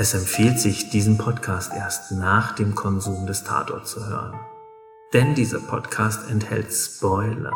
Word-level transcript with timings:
Es 0.00 0.14
empfiehlt 0.14 0.60
sich, 0.60 0.90
diesen 0.90 1.18
Podcast 1.18 1.72
erst 1.74 2.12
nach 2.12 2.54
dem 2.54 2.76
Konsum 2.76 3.26
des 3.26 3.42
Tatorts 3.42 3.90
zu 3.90 4.06
hören. 4.06 4.38
Denn 5.12 5.34
dieser 5.34 5.58
Podcast 5.58 6.30
enthält 6.30 6.72
Spoiler. 6.72 7.52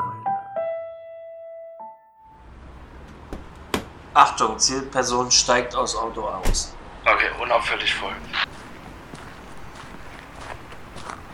Achtung, 4.13 4.59
Zielperson 4.59 5.31
steigt 5.31 5.77
aus 5.77 5.95
Auto 5.95 6.23
aus. 6.23 6.75
Okay, 7.05 7.31
unauffällig 7.41 7.95
folgen. 7.95 8.17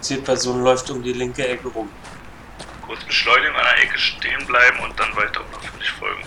Zielperson 0.02 0.62
läuft 0.62 0.90
um 0.90 1.02
die 1.02 1.14
linke 1.14 1.48
Ecke 1.48 1.68
rum. 1.68 1.88
Kurz 2.86 3.02
beschleunigen, 3.04 3.56
an 3.56 3.64
der 3.64 3.82
Ecke 3.82 3.98
stehen 3.98 4.46
bleiben 4.46 4.79
und 4.80 5.00
dann 5.00 5.16
weiter 5.16 5.40
unauffällig 5.40 5.90
folgen. 5.90 6.22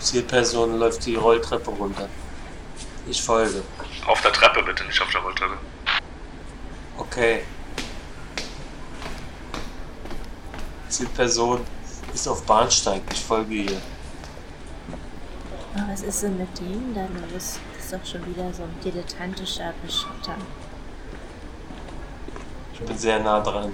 Zielperson 0.00 0.80
läuft 0.80 1.06
die 1.06 1.14
Rolltreppe 1.14 1.70
runter. 1.70 2.08
Ich 3.06 3.22
folge. 3.22 3.62
Auf 4.06 4.20
der 4.22 4.32
Treppe 4.32 4.62
bitte, 4.62 4.84
nicht 4.84 5.00
auf 5.00 5.10
der 5.10 5.20
Rolltreppe. 5.20 5.58
Okay. 6.98 7.44
Zielperson 10.88 11.60
ist 12.12 12.28
auf 12.28 12.44
Bahnsteig. 12.44 13.02
Ich 13.12 13.20
folge 13.20 13.54
ihr. 13.54 13.82
Oh, 15.74 15.80
was 15.88 16.02
ist 16.02 16.22
denn 16.22 16.36
mit 16.36 16.58
dem 16.60 16.94
da 16.94 17.06
los? 17.32 17.58
Das 17.74 17.84
ist 17.84 17.92
doch 17.92 18.04
schon 18.04 18.26
wieder 18.26 18.52
so 18.52 18.62
ein 18.62 18.80
dilettantischer 18.84 19.72
Beschotter. 19.84 20.36
Ich 22.74 22.80
bin 22.80 22.98
sehr 22.98 23.18
nah 23.20 23.40
dran. 23.40 23.72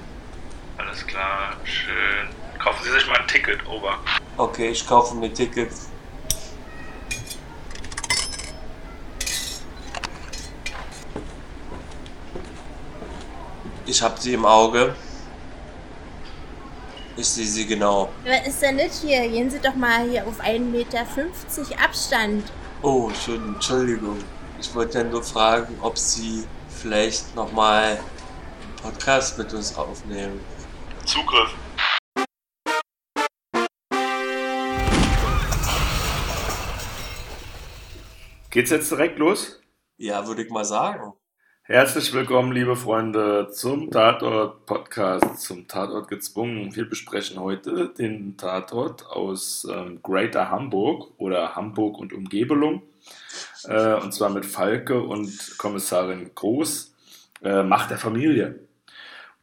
Alles 0.77 1.07
klar, 1.07 1.57
schön. 1.65 2.29
Kaufen 2.59 2.85
Sie 2.85 2.91
sich 2.91 3.07
mal 3.07 3.19
ein 3.19 3.27
Ticket, 3.27 3.67
Ober. 3.67 3.99
Okay, 4.37 4.69
ich 4.69 4.87
kaufe 4.87 5.15
mir 5.17 5.33
Tickets. 5.33 5.88
Ich 13.99 14.03
habe 14.05 14.21
sie 14.21 14.35
im 14.35 14.45
Auge. 14.45 14.95
Ich 17.17 17.27
sehe 17.27 17.45
sie 17.45 17.67
genau. 17.67 18.11
Was 18.25 18.47
ist 18.47 18.63
denn 18.63 18.79
das 18.79 19.01
hier? 19.01 19.29
Gehen 19.29 19.51
Sie 19.51 19.59
doch 19.59 19.75
mal 19.75 20.09
hier 20.09 20.25
auf 20.25 20.41
1,50 20.41 20.61
Meter 20.61 21.05
Abstand. 21.83 22.45
Oh, 22.83 23.11
schön, 23.11 23.55
Entschuldigung. 23.55 24.19
Ich 24.61 24.73
wollte 24.73 24.99
ja 24.99 25.05
nur 25.05 25.25
fragen, 25.25 25.77
ob 25.81 25.99
Sie 25.99 26.45
vielleicht 26.69 27.35
nochmal 27.35 27.99
einen 27.99 28.77
Podcast 28.81 29.37
mit 29.37 29.53
uns 29.53 29.77
aufnehmen. 29.77 30.39
Zugriff. 31.05 31.53
Geht's 38.51 38.71
jetzt 38.71 38.93
direkt 38.93 39.19
los? 39.19 39.61
Ja, 39.97 40.25
würde 40.25 40.45
ich 40.45 40.51
mal 40.51 40.65
sagen. 40.65 41.18
Herzlich 41.71 42.15
willkommen, 42.15 42.53
liebe 42.53 42.77
Freunde, 42.77 43.51
zum 43.53 43.91
Tatort-Podcast, 43.91 45.43
zum 45.43 45.69
Tatort 45.69 46.09
gezwungen. 46.09 46.75
Wir 46.75 46.89
besprechen 46.89 47.39
heute 47.39 47.91
den 47.91 48.39
Tatort 48.39 49.05
aus 49.07 49.69
ähm, 49.71 50.01
Greater 50.03 50.51
Hamburg 50.51 51.13
oder 51.19 51.57
Hamburg 51.57 51.99
und 51.99 52.15
Umgebelung. 52.15 52.85
Äh, 53.65 53.97
und 53.97 54.15
zwar 54.15 54.31
mit 54.31 54.47
Falke 54.47 54.99
und 54.99 55.59
Kommissarin 55.59 56.31
Groß, 56.35 56.95
äh, 57.45 57.63
Macht 57.63 57.91
der 57.91 57.99
Familie. 57.99 58.61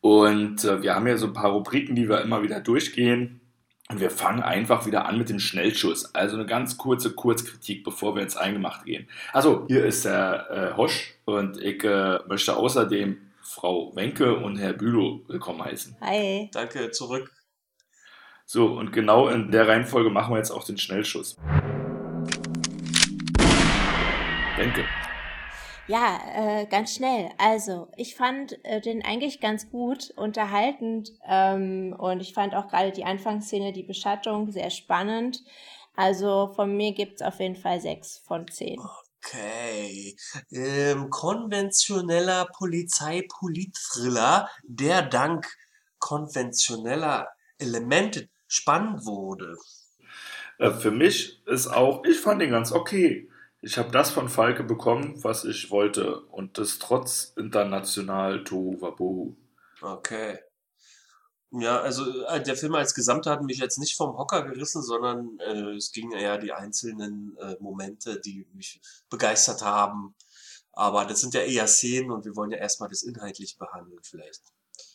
Und 0.01 0.65
äh, 0.65 0.81
wir 0.81 0.95
haben 0.95 1.05
ja 1.05 1.17
so 1.17 1.27
ein 1.27 1.33
paar 1.33 1.51
Rubriken, 1.51 1.95
die 1.95 2.09
wir 2.09 2.21
immer 2.21 2.41
wieder 2.41 2.59
durchgehen. 2.59 3.39
Und 3.89 3.99
wir 3.99 4.09
fangen 4.09 4.41
einfach 4.41 4.87
wieder 4.87 5.05
an 5.05 5.19
mit 5.19 5.29
dem 5.29 5.39
Schnellschuss. 5.39 6.15
Also 6.15 6.37
eine 6.37 6.47
ganz 6.47 6.77
kurze 6.77 7.13
Kurzkritik, 7.13 7.83
bevor 7.83 8.15
wir 8.15 8.23
ins 8.23 8.35
Eingemacht 8.35 8.85
gehen. 8.85 9.07
Also, 9.31 9.65
hier 9.67 9.85
ist 9.85 10.05
der 10.05 10.73
äh, 10.73 10.77
Hosch 10.77 11.13
und 11.25 11.61
ich 11.61 11.83
äh, 11.83 12.19
möchte 12.27 12.57
außerdem 12.57 13.17
Frau 13.41 13.95
Wenke 13.95 14.37
und 14.37 14.57
Herr 14.57 14.73
Bülow 14.73 15.21
willkommen 15.27 15.63
heißen. 15.63 15.95
Hi. 16.01 16.49
Danke, 16.51 16.89
zurück. 16.89 17.31
So, 18.47 18.67
und 18.73 18.91
genau 18.91 19.27
in 19.27 19.51
der 19.51 19.67
Reihenfolge 19.67 20.09
machen 20.09 20.33
wir 20.33 20.37
jetzt 20.37 20.51
auch 20.51 20.63
den 20.63 20.79
Schnellschuss. 20.79 21.37
Wenke. 24.57 24.85
Ja, 25.87 26.19
äh, 26.33 26.65
ganz 26.65 26.95
schnell. 26.95 27.29
Also, 27.37 27.89
ich 27.95 28.15
fand 28.15 28.63
äh, 28.65 28.81
den 28.81 29.05
eigentlich 29.05 29.39
ganz 29.39 29.69
gut, 29.69 30.11
unterhaltend 30.15 31.11
ähm, 31.27 31.95
und 31.97 32.21
ich 32.21 32.33
fand 32.33 32.55
auch 32.55 32.67
gerade 32.69 32.91
die 32.91 33.05
Anfangsszene, 33.05 33.71
die 33.71 33.83
Beschattung, 33.83 34.51
sehr 34.51 34.71
spannend. 34.71 35.43
Also 35.95 36.51
von 36.55 36.75
mir 36.75 36.93
gibt's 36.93 37.21
auf 37.21 37.39
jeden 37.39 37.55
Fall 37.55 37.79
sechs 37.79 38.17
von 38.25 38.47
zehn. 38.47 38.79
Okay. 38.79 40.15
Ähm, 40.51 41.09
konventioneller 41.09 42.47
Polizei-Polit-Thriller, 42.57 44.49
der 44.63 45.03
dank 45.03 45.47
konventioneller 45.99 47.29
Elemente 47.57 48.29
spannend 48.47 49.05
wurde. 49.05 49.55
Äh, 50.59 50.71
für 50.71 50.91
mich 50.91 51.41
ist 51.45 51.67
auch, 51.67 52.03
ich 52.05 52.19
fand 52.19 52.41
ihn 52.41 52.51
ganz 52.51 52.71
okay. 52.71 53.29
Ich 53.65 53.79
habe 53.79 53.89
das 53.89 54.11
von 54.11 54.29
Falke 54.29 54.63
bekommen, 54.63 55.23
was 55.23 55.43
ich 55.43 55.71
wollte. 55.71 56.19
Und 56.25 56.59
das 56.59 56.77
trotz 56.77 57.33
international 57.35 58.43
Tohu 58.43 58.79
Wabohu. 58.79 59.35
Okay. 59.81 60.37
Ja, 61.49 61.79
also 61.79 62.25
äh, 62.25 62.43
der 62.43 62.57
Film 62.57 62.75
als 62.75 62.93
Gesamt 62.93 63.25
hat 63.25 63.41
mich 63.41 63.57
jetzt 63.57 63.79
nicht 63.79 63.97
vom 63.97 64.19
Hocker 64.19 64.43
gerissen, 64.43 64.83
sondern 64.83 65.39
äh, 65.39 65.75
es 65.75 65.91
gingen 65.91 66.11
eher 66.11 66.37
die 66.37 66.53
einzelnen 66.53 67.35
äh, 67.39 67.55
Momente, 67.59 68.21
die 68.21 68.45
mich 68.53 68.81
begeistert 69.09 69.63
haben. 69.63 70.13
Aber 70.71 71.05
das 71.05 71.21
sind 71.21 71.33
ja 71.33 71.41
eher 71.41 71.65
Szenen 71.65 72.11
und 72.11 72.23
wir 72.23 72.35
wollen 72.35 72.51
ja 72.51 72.59
erstmal 72.59 72.89
das 72.89 73.01
inhaltlich 73.01 73.57
behandeln 73.57 74.01
vielleicht. 74.03 74.43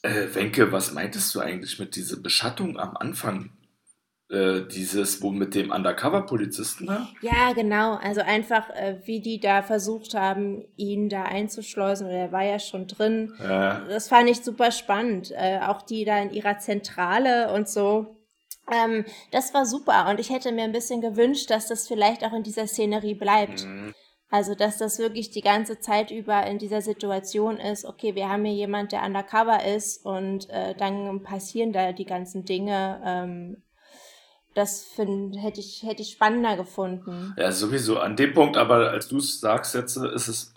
Äh, 0.02 0.32
Wenke, 0.32 0.70
was 0.70 0.92
meintest 0.92 1.34
du 1.34 1.40
eigentlich 1.40 1.80
mit 1.80 1.96
dieser 1.96 2.18
Beschattung 2.18 2.78
am 2.78 2.96
Anfang? 2.96 3.50
Äh, 4.30 4.68
dieses, 4.68 5.22
wo 5.22 5.30
mit 5.30 5.56
dem 5.56 5.72
Undercover-Polizisten 5.72 6.86
da? 6.86 7.08
Ja, 7.20 7.52
genau. 7.52 7.96
Also 7.96 8.20
einfach, 8.20 8.70
äh, 8.70 9.00
wie 9.04 9.20
die 9.20 9.40
da 9.40 9.62
versucht 9.62 10.14
haben, 10.14 10.64
ihn 10.76 11.08
da 11.08 11.24
einzuschleusen, 11.24 12.06
oder 12.06 12.16
er 12.16 12.32
war 12.32 12.44
ja 12.44 12.60
schon 12.60 12.86
drin. 12.86 13.34
Ja. 13.40 13.80
Das 13.88 14.08
fand 14.08 14.30
ich 14.30 14.44
super 14.44 14.70
spannend. 14.70 15.32
Äh, 15.32 15.58
auch 15.66 15.82
die 15.82 16.04
da 16.04 16.16
in 16.18 16.30
ihrer 16.30 16.58
Zentrale 16.58 17.52
und 17.52 17.68
so. 17.68 18.18
Ähm, 18.72 19.04
das 19.32 19.52
war 19.52 19.66
super. 19.66 20.08
Und 20.08 20.20
ich 20.20 20.30
hätte 20.30 20.52
mir 20.52 20.62
ein 20.62 20.70
bisschen 20.70 21.00
gewünscht, 21.00 21.50
dass 21.50 21.66
das 21.66 21.88
vielleicht 21.88 22.24
auch 22.24 22.32
in 22.32 22.44
dieser 22.44 22.68
Szenerie 22.68 23.14
bleibt. 23.14 23.64
Mhm. 23.64 23.94
Also, 24.30 24.54
dass 24.54 24.78
das 24.78 25.00
wirklich 25.00 25.30
die 25.30 25.40
ganze 25.40 25.80
Zeit 25.80 26.12
über 26.12 26.46
in 26.46 26.58
dieser 26.58 26.82
Situation 26.82 27.58
ist, 27.58 27.84
okay, 27.84 28.14
wir 28.14 28.28
haben 28.28 28.44
hier 28.44 28.54
jemand, 28.54 28.92
der 28.92 29.02
undercover 29.02 29.64
ist 29.64 30.06
und 30.06 30.48
äh, 30.50 30.76
dann 30.76 31.24
passieren 31.24 31.72
da 31.72 31.90
die 31.90 32.04
ganzen 32.04 32.44
Dinge. 32.44 33.02
Ähm, 33.04 33.62
das 34.54 34.82
find, 34.82 35.36
hätte 35.36 35.60
ich, 35.60 35.84
hätte 35.84 36.02
ich 36.02 36.10
spannender 36.10 36.56
gefunden. 36.56 37.32
Ja, 37.38 37.52
sowieso. 37.52 38.00
An 38.00 38.16
dem 38.16 38.34
Punkt, 38.34 38.56
aber 38.56 38.90
als 38.90 39.06
du 39.08 39.18
es 39.18 39.38
sagst 39.40 39.74
jetzt, 39.74 40.00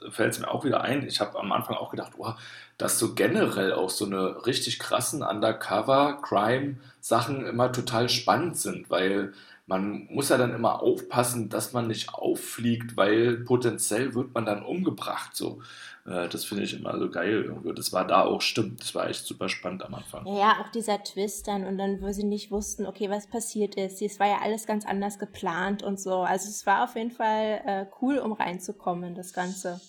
fällt 0.09 0.33
es 0.33 0.39
mir 0.39 0.49
auch 0.49 0.65
wieder 0.65 0.81
ein. 0.81 1.05
Ich 1.07 1.19
habe 1.19 1.37
am 1.39 1.51
Anfang 1.51 1.75
auch 1.75 1.91
gedacht, 1.91 2.13
oh, 2.17 2.33
dass 2.77 2.97
so 2.97 3.13
generell 3.13 3.73
auch 3.73 3.91
so 3.91 4.05
eine 4.05 4.45
richtig 4.45 4.79
krassen 4.79 5.21
Undercover-Crime-Sachen 5.21 7.45
immer 7.45 7.71
total 7.71 8.09
spannend 8.09 8.57
sind, 8.57 8.89
weil 8.89 9.33
man 9.65 10.07
muss 10.09 10.27
ja 10.29 10.37
dann 10.37 10.53
immer 10.53 10.81
aufpassen, 10.81 11.49
dass 11.49 11.73
man 11.73 11.87
nicht 11.87 12.13
auffliegt, 12.13 12.97
weil 12.97 13.37
potenziell 13.37 14.15
wird 14.15 14.33
man 14.33 14.45
dann 14.45 14.63
umgebracht. 14.63 15.35
So. 15.35 15.61
Äh, 16.05 16.27
Das 16.29 16.45
finde 16.45 16.63
ich 16.63 16.73
immer 16.73 16.97
so 16.99 17.09
geil. 17.09 17.43
irgendwie. 17.45 17.73
Das 17.73 17.91
war 17.93 18.05
da 18.05 18.23
auch 18.25 18.41
stimmt. 18.41 18.81
Das 18.81 18.93
war 18.95 19.07
echt 19.09 19.25
super 19.25 19.49
spannend 19.49 19.83
am 19.83 19.93
Anfang. 19.95 20.25
Ja, 20.27 20.33
ja, 20.37 20.61
auch 20.61 20.69
dieser 20.69 21.03
Twist 21.03 21.47
dann 21.47 21.65
und 21.65 21.77
dann, 21.77 22.01
wo 22.01 22.11
sie 22.11 22.23
nicht 22.25 22.51
wussten, 22.51 22.85
okay, 22.85 23.09
was 23.09 23.27
passiert 23.27 23.75
ist. 23.75 24.01
Es 24.01 24.19
war 24.19 24.27
ja 24.27 24.39
alles 24.41 24.65
ganz 24.65 24.85
anders 24.85 25.17
geplant 25.19 25.83
und 25.83 25.99
so. 25.99 26.21
Also 26.21 26.49
es 26.49 26.65
war 26.65 26.83
auf 26.83 26.95
jeden 26.95 27.11
Fall 27.11 27.61
äh, 27.65 27.85
cool, 28.01 28.17
um 28.19 28.33
reinzukommen 28.33 29.03
in 29.09 29.15
das 29.15 29.33
Ganze. 29.33 29.79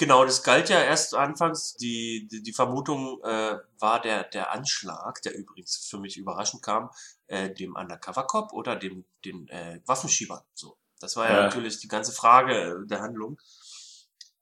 Genau, 0.00 0.24
das 0.24 0.44
galt 0.44 0.68
ja 0.68 0.80
erst 0.80 1.12
anfangs. 1.16 1.74
Die, 1.74 2.28
die, 2.30 2.40
die 2.42 2.52
Vermutung 2.52 3.20
äh, 3.24 3.56
war 3.80 4.00
der, 4.00 4.22
der 4.24 4.52
Anschlag, 4.52 5.20
der 5.22 5.36
übrigens 5.36 5.88
für 5.90 5.98
mich 5.98 6.16
überraschend 6.16 6.62
kam, 6.62 6.88
äh, 7.26 7.52
dem 7.52 7.74
Undercover-Cop 7.74 8.52
oder 8.52 8.76
dem 8.76 9.04
den 9.24 9.48
äh, 9.48 9.80
Waffenschieber. 9.86 10.44
So, 10.54 10.78
das 11.00 11.16
war 11.16 11.28
ja, 11.28 11.36
Ja. 11.38 11.42
natürlich 11.46 11.80
die 11.80 11.88
ganze 11.88 12.12
Frage 12.12 12.86
der 12.86 13.00
Handlung. 13.00 13.38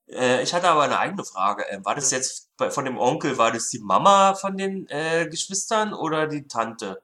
Äh, 0.08 0.42
ich 0.42 0.54
hatte 0.54 0.68
aber 0.68 0.82
eine 0.82 0.98
eigene 0.98 1.24
Frage. 1.24 1.64
Ähm, 1.70 1.84
war 1.84 1.94
das 1.94 2.10
jetzt 2.10 2.56
bei, 2.56 2.70
von 2.70 2.84
dem 2.84 2.98
Onkel, 2.98 3.38
war 3.38 3.50
das 3.52 3.68
die 3.70 3.80
Mama 3.80 4.34
von 4.34 4.56
den 4.56 4.86
äh, 4.88 5.26
Geschwistern 5.28 5.92
oder 5.94 6.26
die 6.26 6.46
Tante? 6.46 7.02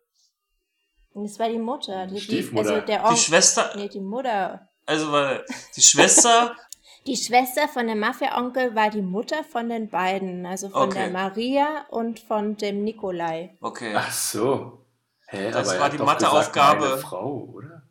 Und 1.13 1.25
es 1.27 1.39
war 1.39 1.49
die 1.49 1.59
Mutter. 1.59 2.07
Die, 2.07 2.15
die, 2.15 2.21
Stiefmutter. 2.21 2.75
also 2.75 2.87
der 2.87 2.99
Die 2.99 3.05
Onkel. 3.05 3.17
Schwester, 3.19 3.73
Nee, 3.77 3.89
die 3.89 4.01
Mutter. 4.01 4.69
also 4.87 5.13
war 5.13 5.41
die 5.77 5.83
Schwester, 5.83 6.57
Die 7.05 7.17
Schwester 7.17 7.67
von 7.67 7.89
dem 7.89 7.99
Mafia-Onkel 7.99 8.77
war 8.77 8.89
die 8.89 9.03
Mutter 9.03 9.43
von 9.43 9.69
den 9.69 9.89
beiden. 9.91 10.47
Also 10.47 10.69
von 10.69 10.83
Okay. 10.89 10.99
der 11.01 11.11
Maria 11.11 11.85
und 11.91 12.21
von 12.21 12.57
dem 12.57 12.85
Nikolai. 12.85 13.57
okay. 13.61 13.93
Ach 13.97 14.13
so. 14.13 14.87
Hä, 15.27 15.51
Das 15.51 15.67
aber 15.69 15.75
er 15.77 15.81
war 15.81 15.91
die 15.91 15.99
Matheaufgabe. 15.99 16.99
Frau, 16.99 17.49
oder? 17.55 17.83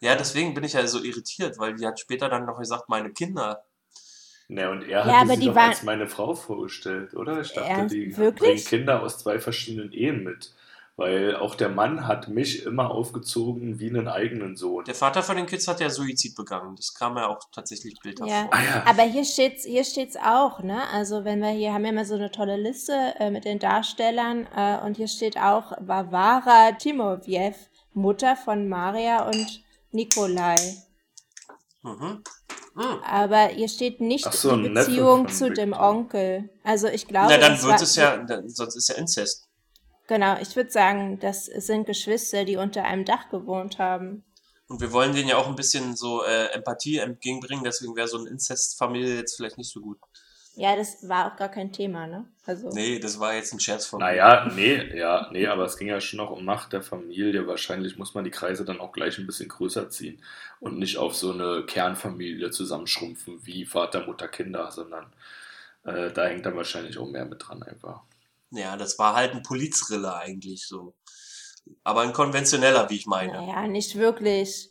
Ja, 0.00 0.16
deswegen 0.16 0.52
bin 0.52 0.64
ich 0.64 0.72
ja 0.72 0.84
so 0.88 1.00
irritiert, 1.00 1.58
weil 1.58 1.76
die 1.76 1.86
hat 1.86 2.00
später 2.00 2.28
dann 2.28 2.44
noch 2.44 2.58
gesagt, 2.58 2.88
meine 2.88 3.12
Kinder. 3.12 3.62
Ne, 4.52 4.68
und 4.68 4.82
er 4.82 4.88
Ja, 4.88 5.04
hat 5.06 5.14
aber 5.22 5.34
sie 5.34 5.40
die 5.40 5.46
doch 5.46 5.54
waren- 5.54 5.68
als 5.70 5.82
meine 5.84 6.08
Frau 6.08 6.34
vorgestellt, 6.34 7.14
oder? 7.14 7.40
Ich 7.40 7.52
dachte, 7.52 7.68
Ernst? 7.70 7.94
die 7.94 8.16
Wirklich? 8.16 8.64
bringen 8.64 8.64
Kinder 8.64 9.02
aus 9.02 9.18
zwei 9.18 9.38
verschiedenen 9.38 9.92
Ehen 9.92 10.24
mit. 10.24 10.52
Weil 10.96 11.36
auch 11.36 11.54
der 11.54 11.68
Mann 11.70 12.06
hat 12.06 12.28
mich 12.28 12.66
immer 12.66 12.90
aufgezogen 12.90 13.78
wie 13.80 13.88
einen 13.88 14.06
eigenen 14.08 14.56
Sohn. 14.56 14.84
Der 14.84 14.94
Vater 14.94 15.22
von 15.22 15.36
den 15.36 15.46
Kids 15.46 15.66
hat 15.66 15.80
ja 15.80 15.88
Suizid 15.88 16.34
begangen. 16.34 16.74
Das 16.76 16.92
kam 16.94 17.16
ja 17.16 17.28
auch 17.28 17.38
tatsächlich 17.52 17.94
bildhaft 18.02 18.28
Ja. 18.30 18.42
vor. 18.42 18.50
Ah 18.54 18.62
ja. 18.62 18.82
Aber 18.86 19.02
hier 19.04 19.24
steht's, 19.24 19.64
hier 19.64 19.84
steht's 19.84 20.16
auch, 20.16 20.62
ne? 20.62 20.82
Also 20.92 21.24
wenn 21.24 21.40
wir 21.40 21.50
hier 21.50 21.72
haben 21.72 21.84
wir 21.84 21.90
immer 21.90 22.04
so 22.04 22.16
eine 22.16 22.30
tolle 22.30 22.56
Liste 22.58 22.92
äh, 23.18 23.30
mit 23.30 23.44
den 23.46 23.58
Darstellern 23.60 24.46
äh, 24.54 24.78
und 24.84 24.96
hier 24.98 25.08
steht 25.08 25.38
auch 25.38 25.72
Varvara 25.80 26.72
Timofejew, 26.72 27.54
Mutter 27.94 28.36
von 28.36 28.68
Maria 28.68 29.26
und 29.26 29.62
Nikolai. 29.92 30.56
Mhm. 31.82 32.22
Mhm. 32.74 33.02
Aber 33.04 33.46
hier 33.48 33.68
steht 33.68 34.00
nicht 34.00 34.32
so, 34.32 34.56
die 34.56 34.68
Beziehung 34.68 35.28
zu 35.28 35.50
dem. 35.50 35.72
Onkel. 35.72 36.50
Also 36.62 36.88
ich 36.88 37.06
glaube, 37.06 37.28
Na, 37.30 37.38
dann 37.38 37.62
wird 37.62 37.80
es 37.80 37.96
ja, 37.96 38.18
dann, 38.18 38.48
sonst 38.48 38.76
ist 38.76 38.88
ja 38.88 38.96
Inzest. 38.96 39.48
Genau, 40.06 40.36
ich 40.40 40.56
würde 40.56 40.70
sagen, 40.70 41.18
das 41.20 41.46
sind 41.46 41.86
Geschwister, 41.86 42.44
die 42.44 42.56
unter 42.56 42.84
einem 42.84 43.04
Dach 43.04 43.28
gewohnt 43.30 43.78
haben. 43.78 44.24
Und 44.66 44.80
wir 44.80 44.92
wollen 44.92 45.14
denen 45.14 45.28
ja 45.28 45.36
auch 45.36 45.48
ein 45.48 45.56
bisschen 45.56 45.96
so 45.96 46.24
äh, 46.24 46.46
Empathie 46.52 46.98
entgegenbringen, 46.98 47.64
deswegen 47.64 47.96
wäre 47.96 48.08
so 48.08 48.18
eine 48.18 48.28
Inzestfamilie 48.30 49.16
jetzt 49.16 49.36
vielleicht 49.36 49.58
nicht 49.58 49.72
so 49.72 49.80
gut. 49.80 49.98
Ja, 50.54 50.76
das 50.76 51.08
war 51.08 51.32
auch 51.32 51.36
gar 51.36 51.48
kein 51.48 51.72
Thema, 51.72 52.06
ne? 52.06 52.26
Also 52.44 52.68
Nee, 52.70 52.98
das 52.98 53.20
war 53.20 53.34
jetzt 53.34 53.52
ein 53.52 53.60
Scherz 53.60 53.86
von 53.86 54.00
mir. 54.00 54.06
Naja, 54.06 54.50
nee, 54.54 54.96
ja, 54.98 55.28
nee, 55.30 55.46
aber 55.46 55.64
es 55.64 55.76
ging 55.76 55.88
ja 55.88 56.00
schon 56.00 56.18
noch 56.18 56.30
um 56.30 56.44
Macht 56.44 56.72
der 56.72 56.82
Familie. 56.82 57.46
Wahrscheinlich 57.46 57.96
muss 57.96 58.14
man 58.14 58.24
die 58.24 58.30
Kreise 58.30 58.64
dann 58.64 58.80
auch 58.80 58.92
gleich 58.92 59.18
ein 59.18 59.26
bisschen 59.26 59.48
größer 59.48 59.90
ziehen 59.90 60.22
und 60.58 60.78
nicht 60.78 60.96
auf 60.98 61.14
so 61.14 61.32
eine 61.32 61.64
Kernfamilie 61.66 62.50
zusammenschrumpfen 62.50 63.46
wie 63.46 63.64
Vater, 63.64 64.04
Mutter, 64.06 64.28
Kinder, 64.28 64.70
sondern 64.72 65.12
äh, 65.84 66.10
da 66.12 66.26
hängt 66.26 66.44
dann 66.44 66.56
wahrscheinlich 66.56 66.98
auch 66.98 67.08
mehr 67.08 67.24
mit 67.24 67.46
dran 67.46 67.62
einfach. 67.62 68.02
Ja, 68.50 68.76
das 68.76 68.98
war 68.98 69.14
halt 69.14 69.32
ein 69.32 69.44
Polizriller 69.44 70.16
eigentlich 70.16 70.66
so. 70.66 70.94
Aber 71.84 72.00
ein 72.00 72.12
konventioneller, 72.12 72.90
wie 72.90 72.96
ich 72.96 73.06
meine. 73.06 73.32
naja, 73.32 73.68
nicht 73.68 73.96
wirklich. 73.96 74.70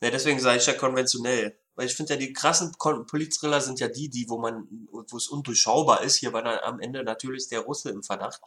Ne, 0.00 0.10
deswegen 0.10 0.38
sage 0.38 0.58
ich 0.58 0.66
ja 0.66 0.74
konventionell. 0.74 1.58
Weil 1.78 1.86
ich 1.86 1.94
finde 1.94 2.14
ja, 2.14 2.18
die 2.18 2.32
krassen 2.32 2.72
Polizthriller 2.72 3.60
sind 3.60 3.78
ja 3.78 3.86
die, 3.86 4.08
die, 4.08 4.28
wo 4.28 4.36
man, 4.36 4.66
wo 4.90 5.16
es 5.16 5.28
undurchschaubar 5.28 6.02
ist. 6.02 6.16
Hier 6.16 6.32
war 6.32 6.42
dann 6.42 6.58
am 6.64 6.80
Ende 6.80 7.04
natürlich 7.04 7.46
der 7.46 7.60
Russe 7.60 7.90
im 7.90 8.02
Verdacht. 8.02 8.40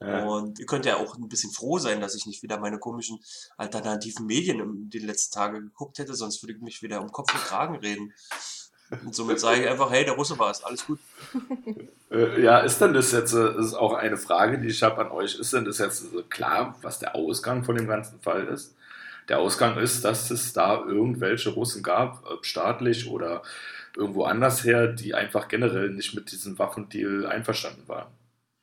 Ja. 0.00 0.24
Und 0.24 0.60
ihr 0.60 0.66
könnt 0.66 0.86
ja 0.86 0.96
auch 0.96 1.16
ein 1.16 1.28
bisschen 1.28 1.50
froh 1.50 1.80
sein, 1.80 2.00
dass 2.00 2.14
ich 2.14 2.26
nicht 2.26 2.44
wieder 2.44 2.60
meine 2.60 2.78
komischen 2.78 3.18
alternativen 3.56 4.24
Medien 4.24 4.60
in 4.60 4.88
den 4.88 5.04
letzten 5.04 5.34
Tagen 5.34 5.62
geguckt 5.62 5.98
hätte, 5.98 6.14
sonst 6.14 6.44
würde 6.44 6.52
ich 6.52 6.60
mich 6.60 6.80
wieder 6.80 7.00
um 7.00 7.10
Kopf 7.10 7.34
und 7.34 7.40
Kragen 7.40 7.74
reden. 7.74 8.14
Und 9.04 9.16
somit 9.16 9.40
sage 9.40 9.62
ich 9.62 9.68
einfach, 9.68 9.90
hey, 9.90 10.04
der 10.04 10.14
Russe 10.14 10.38
war 10.38 10.52
es, 10.52 10.62
alles 10.62 10.86
gut. 10.86 11.00
Äh, 12.12 12.42
ja, 12.42 12.58
ist 12.58 12.80
denn 12.80 12.92
das 12.92 13.12
jetzt, 13.12 13.32
äh, 13.34 13.54
das 13.54 13.66
ist 13.66 13.74
auch 13.74 13.92
eine 13.92 14.16
Frage, 14.16 14.58
die 14.58 14.66
ich 14.66 14.82
habe 14.82 15.00
an 15.00 15.12
euch, 15.12 15.36
ist 15.36 15.52
denn 15.52 15.64
das 15.64 15.78
jetzt 15.78 16.12
äh, 16.12 16.24
klar, 16.28 16.76
was 16.82 16.98
der 16.98 17.14
Ausgang 17.14 17.62
von 17.62 17.76
dem 17.76 17.86
ganzen 17.86 18.20
Fall 18.20 18.48
ist? 18.48 18.74
Der 19.30 19.38
Ausgang 19.38 19.78
ist, 19.78 20.04
dass 20.04 20.30
es 20.32 20.52
da 20.52 20.84
irgendwelche 20.84 21.50
Russen 21.50 21.84
gab, 21.84 22.24
staatlich 22.42 23.08
oder 23.08 23.42
irgendwo 23.96 24.24
anders 24.24 24.64
her, 24.64 24.88
die 24.88 25.14
einfach 25.14 25.46
generell 25.46 25.90
nicht 25.90 26.16
mit 26.16 26.32
diesem 26.32 26.58
Waffendeal 26.58 27.26
einverstanden 27.26 27.86
waren. 27.86 28.08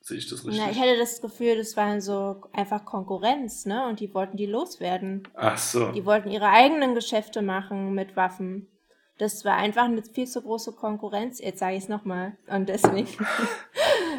Sehe 0.02 0.18
ich 0.18 0.28
das 0.28 0.44
richtig? 0.44 0.62
Na, 0.62 0.70
ich 0.70 0.78
hatte 0.78 0.98
das 0.98 1.22
Gefühl, 1.22 1.56
das 1.56 1.74
waren 1.78 2.02
so 2.02 2.42
einfach 2.52 2.84
Konkurrenz, 2.84 3.64
ne? 3.64 3.86
Und 3.88 4.00
die 4.00 4.12
wollten 4.12 4.36
die 4.36 4.44
loswerden. 4.44 5.26
Ach 5.34 5.56
so. 5.56 5.90
Die 5.92 6.04
wollten 6.04 6.30
ihre 6.30 6.50
eigenen 6.50 6.94
Geschäfte 6.94 7.40
machen 7.40 7.94
mit 7.94 8.14
Waffen. 8.14 8.68
Das 9.16 9.46
war 9.46 9.56
einfach 9.56 9.84
eine 9.84 10.02
viel 10.02 10.26
zu 10.26 10.42
große 10.42 10.72
Konkurrenz. 10.72 11.40
Jetzt 11.40 11.60
sage 11.60 11.76
ich 11.76 11.84
es 11.84 11.88
nochmal. 11.88 12.36
Und 12.46 12.68
deswegen 12.68 13.08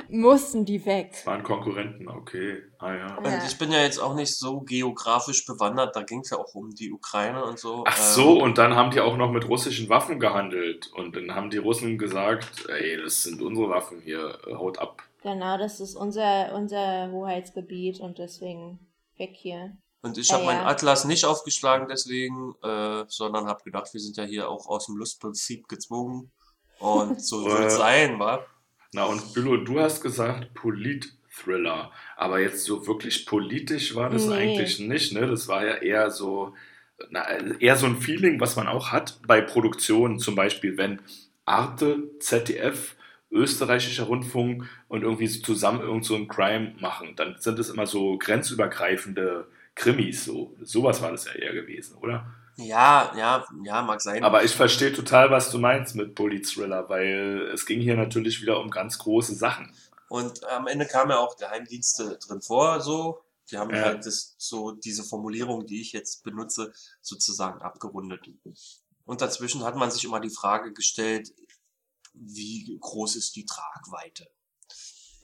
mussten 0.10 0.66
die 0.66 0.86
weg. 0.86 1.12
Das 1.12 1.26
waren 1.26 1.44
Konkurrenten, 1.44 2.08
okay. 2.08 2.64
Ah 2.80 2.94
ja. 2.94 3.18
Und 3.18 3.26
Ja. 3.26 3.46
ich 3.46 3.58
bin 3.58 3.72
ja 3.72 3.82
jetzt 3.82 4.00
auch 4.00 4.16
nicht 4.16 4.36
so 4.38 4.62
geografisch 4.62 5.46
bewandert, 5.46 5.96
da 5.96 6.04
ging 6.04 6.22
es 6.22 6.32
ja 6.32 6.38
auch 6.38 6.54
um 6.56 6.74
die 6.74 6.92
Ukraine 6.92 7.44
und 7.46 7.60
so. 7.60 7.84
Ach 7.88 7.98
Ähm, 7.98 8.04
so, 8.16 8.42
und 8.42 8.58
dann 8.58 8.76
haben 8.76 8.92
die 8.92 9.02
auch 9.02 9.18
noch 9.18 9.32
mit 9.32 9.48
russischen 9.48 9.90
Waffen 9.90 10.20
gehandelt. 10.20 10.92
Und 10.94 11.16
dann 11.16 11.36
haben 11.36 11.50
die 11.50 11.58
Russen 11.58 11.98
gesagt, 11.98 12.68
ey, 12.70 13.02
das 13.02 13.24
sind 13.24 13.42
unsere 13.42 13.70
Waffen 13.70 14.02
hier, 14.02 14.38
äh, 14.48 14.56
haut 14.56 14.80
ab. 14.80 15.02
Genau, 15.22 15.58
das 15.58 15.80
ist 15.80 15.96
unser, 15.96 16.54
unser 16.56 17.12
Hoheitsgebiet 17.12 18.00
und 18.00 18.18
deswegen 18.20 18.80
weg 19.18 19.32
hier. 19.34 19.76
Und 20.02 20.18
ich 20.18 20.30
Ja, 20.30 20.36
habe 20.36 20.46
meinen 20.46 20.62
ja. 20.62 20.68
Atlas 20.68 21.04
nicht 21.04 21.26
aufgeschlagen 21.26 21.88
deswegen, 21.90 22.56
äh, 22.64 23.04
sondern 23.08 23.48
habe 23.48 23.64
gedacht, 23.64 23.94
wir 23.94 24.00
sind 24.00 24.16
ja 24.16 24.24
hier 24.24 24.50
auch 24.50 24.68
aus 24.68 24.86
dem 24.86 24.96
Lustprinzip 24.96 25.68
gezwungen. 25.68 26.32
Und 26.80 27.22
so 27.22 27.42
soll 27.42 27.64
es 27.64 27.76
sein, 27.76 28.18
wa? 28.18 28.46
Na 28.94 29.04
und 29.06 29.34
Bülow, 29.34 29.58
du 29.58 29.80
hast 29.80 30.02
gesagt 30.02 30.54
Polit-Thriller, 30.56 31.92
aber 32.18 32.40
jetzt 32.40 32.64
so 32.66 32.88
wirklich 32.88 33.26
politisch 33.26 33.96
war 33.96 34.10
das 34.10 34.26
Nee. 34.26 34.34
eigentlich 34.34 34.80
nicht, 34.80 35.14
ne? 35.14 35.28
Das 35.28 35.48
war 35.48 35.66
ja 35.66 35.76
eher 35.76 36.10
so, 36.10 36.56
na, 37.12 37.26
eher 37.60 37.76
so 37.76 37.86
ein 37.86 37.98
Feeling, 37.98 38.40
was 38.40 38.56
man 38.56 38.68
auch 38.68 38.92
hat 38.92 39.20
bei 39.28 39.42
Produktionen, 39.42 40.20
zum 40.20 40.36
Beispiel 40.36 40.78
wenn 40.78 41.00
Arte, 41.46 42.10
ZDF, 42.20 42.96
österreichischer 43.32 44.06
Rundfunk 44.06 44.66
und 44.88 45.04
irgendwie 45.04 45.28
zusammen 45.28 45.82
irgend 45.82 46.04
so 46.06 46.16
ein 46.16 46.28
Crime 46.28 46.74
machen, 46.80 47.14
dann 47.16 47.36
sind 47.38 47.60
es 47.60 47.70
immer 47.70 47.86
so 47.86 48.18
grenzübergreifende 48.18 49.48
Krimis, 49.76 50.26
so. 50.26 50.56
Sowas 50.64 51.02
war 51.04 51.12
das 51.12 51.26
ja 51.26 51.34
eher 51.34 51.54
gewesen, 51.54 51.96
oder? 51.98 52.26
Ja, 52.60 53.14
ja, 53.16 53.46
ja, 53.64 53.82
mag 53.82 54.02
sein. 54.02 54.24
Aber 54.24 54.44
ich 54.44 54.54
verstehe 54.56 54.92
total, 54.92 55.32
was 55.32 55.50
du 55.50 55.60
meinst 55.60 55.96
mit 55.96 56.16
Polit-Thriller, 56.16 56.90
weil 56.90 57.50
es 57.54 57.66
ging 57.66 57.80
hier 57.80 57.96
natürlich 57.96 58.42
wieder 58.42 58.60
um 58.60 58.70
ganz 58.70 58.98
große 58.98 59.34
Sachen. 59.36 59.74
Und 60.10 60.44
am 60.50 60.68
Ende 60.68 60.86
kamen 60.86 61.12
ja 61.12 61.20
auch 61.20 61.38
Geheimdienste 61.38 62.18
drin 62.18 62.42
vor, 62.42 62.82
so. 62.82 63.22
Die 63.52 63.58
haben 63.58 63.74
Ja. 63.74 63.82
halt 63.84 64.06
das, 64.06 64.36
so 64.38 64.72
diese 64.72 65.04
Formulierung, 65.04 65.66
die 65.66 65.82
ich 65.82 65.92
jetzt 65.92 66.24
benutze, 66.24 66.72
sozusagen 67.02 67.62
abgerundet. 67.62 68.22
Und 69.06 69.22
dazwischen 69.22 69.64
hat 69.64 69.76
man 69.76 69.90
sich 69.90 70.04
immer 70.04 70.20
die 70.20 70.30
Frage 70.30 70.72
gestellt, 70.74 71.34
wie 72.14 72.78
groß 72.80 73.16
ist 73.16 73.36
die 73.36 73.46
Tragweite? 73.46 74.28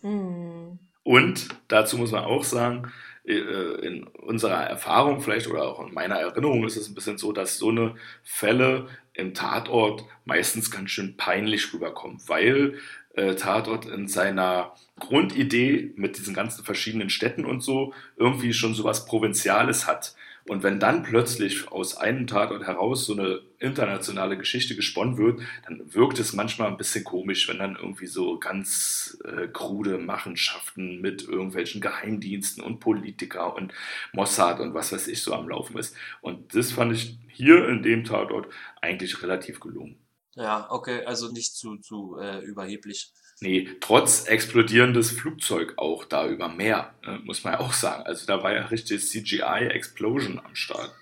Hm. 0.02 0.80
Und 1.04 1.50
dazu 1.68 1.98
muss 1.98 2.12
man 2.12 2.24
auch 2.24 2.44
sagen, 2.44 2.92
in 3.28 4.04
unserer 4.04 4.64
Erfahrung 4.64 5.22
vielleicht 5.22 5.48
oder 5.48 5.64
auch 5.64 5.86
in 5.86 5.94
meiner 5.94 6.16
Erinnerung 6.16 6.64
ist 6.66 6.78
es 6.78 6.88
ein 6.88 6.96
bisschen 6.96 7.18
so, 7.18 7.32
dass 7.32 7.58
so 7.58 7.70
eine 7.70 7.96
Fälle 8.24 8.88
im 9.14 9.34
Tatort 9.34 10.06
meistens 10.26 10.70
ganz 10.70 10.92
schön 10.92 11.18
peinlich 11.18 11.74
rüberkommen, 11.74 12.20
weil 12.28 12.78
äh, 13.16 13.36
Tatort 13.36 13.86
in 13.86 14.08
seiner 14.08 14.76
Grundidee 15.00 15.94
mit 15.96 16.18
diesen 16.18 16.34
ganzen 16.34 16.64
verschiedenen 16.64 17.10
Städten 17.10 17.46
und 17.46 17.62
so 17.62 17.94
irgendwie 18.18 18.54
schon 18.54 18.74
sowas 18.74 19.06
Provinziales 19.06 19.88
hat. 19.88 20.16
Und 20.48 20.62
wenn 20.62 20.80
dann 20.80 21.02
plötzlich 21.02 21.72
aus 21.72 21.98
einem 21.98 22.28
Tatort 22.28 22.68
heraus 22.68 23.06
so 23.06 23.14
eine 23.14 23.42
internationale 23.58 24.38
Geschichte 24.38 24.76
gesponnen 24.76 25.18
wird, 25.18 25.42
dann 25.66 25.94
wirkt 25.94 26.20
es 26.20 26.34
manchmal 26.34 26.68
ein 26.68 26.78
bisschen 26.78 27.04
komisch, 27.04 27.50
wenn 27.50 27.58
dann 27.58 27.76
irgendwie 27.76 28.06
so 28.06 28.38
ganz 28.38 29.18
äh, 29.26 29.48
krude 29.48 29.98
Machenschaften 29.98 31.02
mit 31.02 31.24
irgendwelchen 31.24 31.82
Geheimdiensten 31.82 32.64
und 32.64 32.80
Politiker 32.80 33.56
und 33.56 33.74
Mossad 34.14 34.60
und 34.60 34.76
was 34.76 34.92
weiß 34.92 35.08
ich 35.08 35.24
so 35.24 35.34
am 35.34 35.50
Laufen 35.50 35.78
ist. 35.80 35.96
Und 36.22 36.54
das 36.54 36.72
fand 36.72 36.94
ich 36.94 37.18
hier 37.28 37.68
in 37.68 37.82
dem 37.82 38.04
Tatort 38.04 38.48
eigentlich 38.82 39.24
relativ 39.24 39.60
gelungen. 39.60 39.98
Ja, 40.36 40.68
okay, 40.70 41.04
also 41.06 41.32
nicht 41.32 41.56
zu, 41.56 41.78
zu 41.78 42.18
äh, 42.20 42.44
überheblich. 42.44 43.12
Nee, 43.42 43.70
trotz 43.82 44.26
explodierendes 44.28 45.12
Flugzeug 45.12 45.74
auch 45.78 46.06
da 46.06 46.28
über 46.28 46.48
Meer, 46.48 46.94
äh, 47.04 47.18
muss 47.20 47.44
man 47.44 47.54
ja 47.54 47.60
auch 47.60 47.74
sagen. 47.74 48.04
Also 48.04 48.26
da 48.26 48.42
war 48.42 48.54
ja 48.54 48.66
richtig 48.66 49.06
CGI-Explosion 49.06 50.40
am 50.40 50.56
Start. 50.56 50.94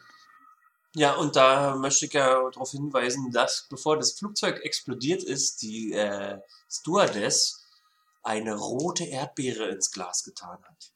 Ja, 0.95 1.13
und 1.13 1.35
da 1.35 1.75
möchte 1.75 2.05
ich 2.05 2.13
ja 2.13 2.49
darauf 2.49 2.71
hinweisen, 2.71 3.31
dass 3.31 3.67
bevor 3.69 3.97
das 3.97 4.13
Flugzeug 4.13 4.63
explodiert 4.63 5.23
ist, 5.23 5.61
die 5.61 5.91
äh, 5.93 6.39
Stewardess 6.69 7.63
eine 8.23 8.55
rote 8.55 9.03
Erdbeere 9.05 9.69
ins 9.69 9.91
Glas 9.91 10.23
getan 10.23 10.57
hat. 10.63 10.93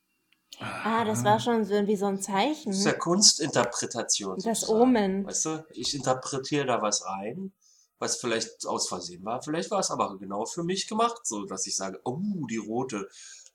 Ah, 0.60 1.06
das 1.06 1.24
war 1.24 1.40
schon 1.40 1.66
so 1.66 1.86
wie 1.86 1.96
so 1.96 2.08
ein 2.08 2.20
Zeichen. 2.20 2.72
Das 2.72 2.80
ist 2.80 2.86
ja 2.86 2.94
Kunstinterpretation. 2.94 4.38
Das 4.38 4.62
sozusagen. 4.62 4.82
Omen. 4.82 5.26
Weißt 5.26 5.46
du, 5.46 5.66
ich 5.72 5.94
interpretiere 5.94 6.66
da 6.66 6.82
was 6.82 7.04
ein, 7.04 7.54
was 8.00 8.18
vielleicht 8.18 8.66
aus 8.66 8.88
Versehen 8.88 9.24
war, 9.26 9.42
vielleicht 9.42 9.72
war 9.72 9.80
es 9.80 9.92
aber 9.92 10.18
genau 10.18 10.46
für 10.46 10.64
mich 10.64 10.88
gemacht, 10.88 11.26
so 11.26 11.46
dass 11.46 11.66
ich 11.68 11.76
sage, 11.76 12.00
oh, 12.04 12.20
die 12.50 12.58
rote, 12.58 13.08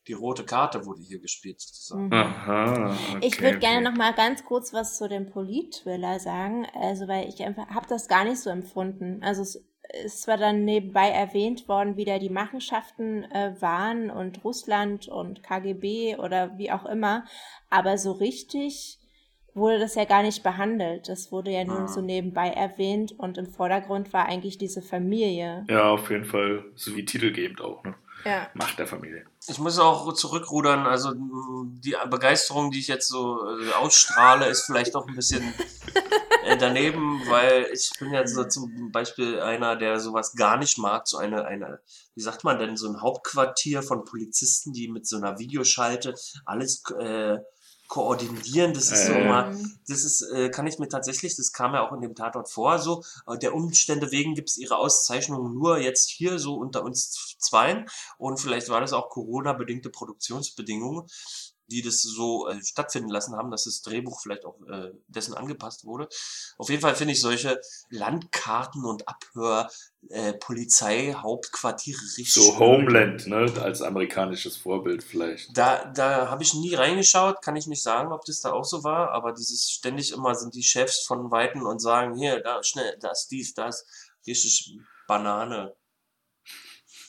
die 0.08 0.12
rote 0.14 0.44
Karte 0.44 0.84
wurde 0.84 1.00
hier 1.02 1.20
gespielt 1.20 1.60
sozusagen. 1.60 2.06
Mhm. 2.06 2.12
Aha. 2.12 2.96
Okay, 3.16 3.26
Ich 3.26 3.40
würde 3.40 3.58
gerne 3.58 3.86
okay. 3.86 3.90
noch 3.90 3.96
mal 3.96 4.14
ganz 4.14 4.44
kurz 4.44 4.72
was 4.72 4.98
zu 4.98 5.08
dem 5.08 5.30
Polit-Thriller 5.30 6.18
sagen, 6.18 6.66
also 6.74 7.06
weil 7.08 7.28
ich 7.28 7.42
einfach 7.42 7.68
habe 7.68 7.86
das 7.88 8.08
gar 8.08 8.24
nicht 8.24 8.40
so 8.40 8.50
empfunden. 8.50 9.22
Also 9.22 9.42
es 9.42 9.64
ist 10.04 10.22
zwar 10.22 10.38
dann 10.38 10.64
nebenbei 10.64 11.08
erwähnt 11.08 11.68
worden, 11.68 11.96
wie 11.96 12.04
da 12.04 12.18
die 12.18 12.30
Machenschaften 12.30 13.24
äh, 13.24 13.54
waren 13.60 14.10
und 14.10 14.42
Russland 14.44 15.08
und 15.08 15.42
KGB 15.42 16.16
oder 16.16 16.56
wie 16.58 16.70
auch 16.70 16.84
immer, 16.86 17.24
aber 17.70 17.98
so 17.98 18.12
richtig 18.12 18.98
wurde 19.54 19.78
das 19.78 19.94
ja 19.94 20.04
gar 20.04 20.22
nicht 20.22 20.42
behandelt. 20.42 21.08
Das 21.08 21.30
wurde 21.32 21.50
ja 21.50 21.64
nur 21.64 21.80
Ah. 21.80 21.88
so 21.88 22.00
nebenbei 22.00 22.48
erwähnt 22.48 23.12
und 23.18 23.38
im 23.38 23.46
Vordergrund 23.46 24.12
war 24.12 24.26
eigentlich 24.26 24.58
diese 24.58 24.82
Familie. 24.82 25.64
Ja, 25.68 25.90
auf 25.90 26.10
jeden 26.10 26.24
Fall, 26.24 26.64
so 26.74 26.94
wie 26.96 27.04
titelgebend 27.04 27.60
auch, 27.60 27.82
ne? 27.84 27.94
Ja. 28.24 28.48
Macht 28.54 28.78
der 28.78 28.86
Familie. 28.86 29.24
Ich 29.48 29.58
muss 29.58 29.80
auch 29.80 30.12
zurückrudern. 30.12 30.86
Also 30.86 31.12
die 31.16 31.96
Begeisterung, 32.08 32.70
die 32.70 32.78
ich 32.78 32.86
jetzt 32.86 33.08
so 33.08 33.40
äh, 33.58 33.72
ausstrahle, 33.72 34.46
ist 34.46 34.62
vielleicht 34.62 34.94
auch 34.94 35.08
ein 35.08 35.16
bisschen 35.16 35.42
äh, 36.44 36.56
daneben, 36.56 37.20
weil 37.28 37.66
ich 37.72 37.90
bin 37.98 38.12
ja 38.12 38.24
so 38.24 38.44
zum 38.44 38.92
Beispiel 38.92 39.40
einer, 39.40 39.74
der 39.74 39.98
sowas 39.98 40.34
gar 40.36 40.56
nicht 40.56 40.78
mag. 40.78 41.08
So 41.08 41.18
eine, 41.18 41.46
eine, 41.46 41.80
wie 42.14 42.20
sagt 42.22 42.44
man 42.44 42.60
denn, 42.60 42.76
so 42.76 42.88
ein 42.88 43.02
Hauptquartier 43.02 43.82
von 43.82 44.04
Polizisten, 44.04 44.72
die 44.72 44.86
mit 44.86 45.04
so 45.04 45.16
einer 45.16 45.40
Videoschalte 45.40 46.14
alles 46.46 46.84
äh, 47.00 47.38
koordinieren. 47.92 48.72
Das 48.72 48.90
ist 48.90 49.06
so 49.06 49.12
Äh. 49.12 49.28
mal 49.28 49.54
das 49.86 50.04
ist, 50.04 50.22
äh, 50.22 50.48
kann 50.48 50.66
ich 50.66 50.78
mir 50.78 50.88
tatsächlich, 50.88 51.36
das 51.36 51.52
kam 51.52 51.74
ja 51.74 51.86
auch 51.86 51.92
in 51.92 52.00
dem 52.00 52.14
Tatort 52.14 52.48
vor, 52.48 52.78
so, 52.78 53.04
äh, 53.26 53.36
der 53.36 53.54
Umstände 53.54 54.10
wegen 54.10 54.34
gibt's 54.34 54.56
ihre 54.56 54.78
Auszeichnung 54.78 55.52
nur 55.52 55.76
jetzt 55.78 56.08
hier 56.08 56.38
so 56.38 56.54
unter 56.54 56.84
uns 56.84 57.36
Zweien 57.38 57.86
und 58.16 58.40
vielleicht 58.40 58.70
war 58.70 58.80
das 58.80 58.94
auch 58.94 59.10
Corona-bedingte 59.10 59.90
Produktionsbedingungen, 59.90 61.06
die 61.72 61.82
das 61.82 62.02
so 62.02 62.48
äh, 62.48 62.62
stattfinden 62.62 63.08
lassen 63.08 63.36
haben, 63.36 63.50
dass 63.50 63.64
das 63.64 63.82
Drehbuch 63.82 64.20
vielleicht 64.20 64.44
auch 64.44 64.60
äh, 64.68 64.90
dessen 65.08 65.34
angepasst 65.34 65.84
wurde. 65.84 66.08
Auf 66.58 66.68
jeden 66.68 66.82
Fall 66.82 66.94
finde 66.94 67.14
ich 67.14 67.20
solche 67.20 67.60
Landkarten 67.88 68.84
und 68.84 69.08
Abhör 69.08 69.70
äh, 70.08 70.34
Polizeihauptquartiere 70.34 72.00
richtig 72.18 72.34
So. 72.34 72.58
Homeland, 72.58 73.26
ne? 73.26 73.52
Als 73.60 73.82
amerikanisches 73.82 74.56
Vorbild 74.56 75.02
vielleicht. 75.02 75.56
Da, 75.56 75.86
da 75.86 76.28
habe 76.28 76.42
ich 76.42 76.54
nie 76.54 76.74
reingeschaut, 76.74 77.40
kann 77.42 77.56
ich 77.56 77.66
nicht 77.66 77.82
sagen, 77.82 78.12
ob 78.12 78.24
das 78.24 78.40
da 78.40 78.52
auch 78.52 78.64
so 78.64 78.84
war, 78.84 79.10
aber 79.12 79.32
dieses 79.32 79.70
ständig 79.70 80.12
immer 80.12 80.34
sind 80.34 80.54
die 80.54 80.62
Chefs 80.62 81.04
von 81.06 81.30
Weitem 81.30 81.62
und 81.62 81.80
sagen, 81.80 82.16
hier, 82.16 82.40
da, 82.40 82.62
schnell, 82.62 82.96
das, 83.00 83.28
dies, 83.28 83.54
das, 83.54 83.86
richtig 84.26 84.78
Banane. 85.06 85.74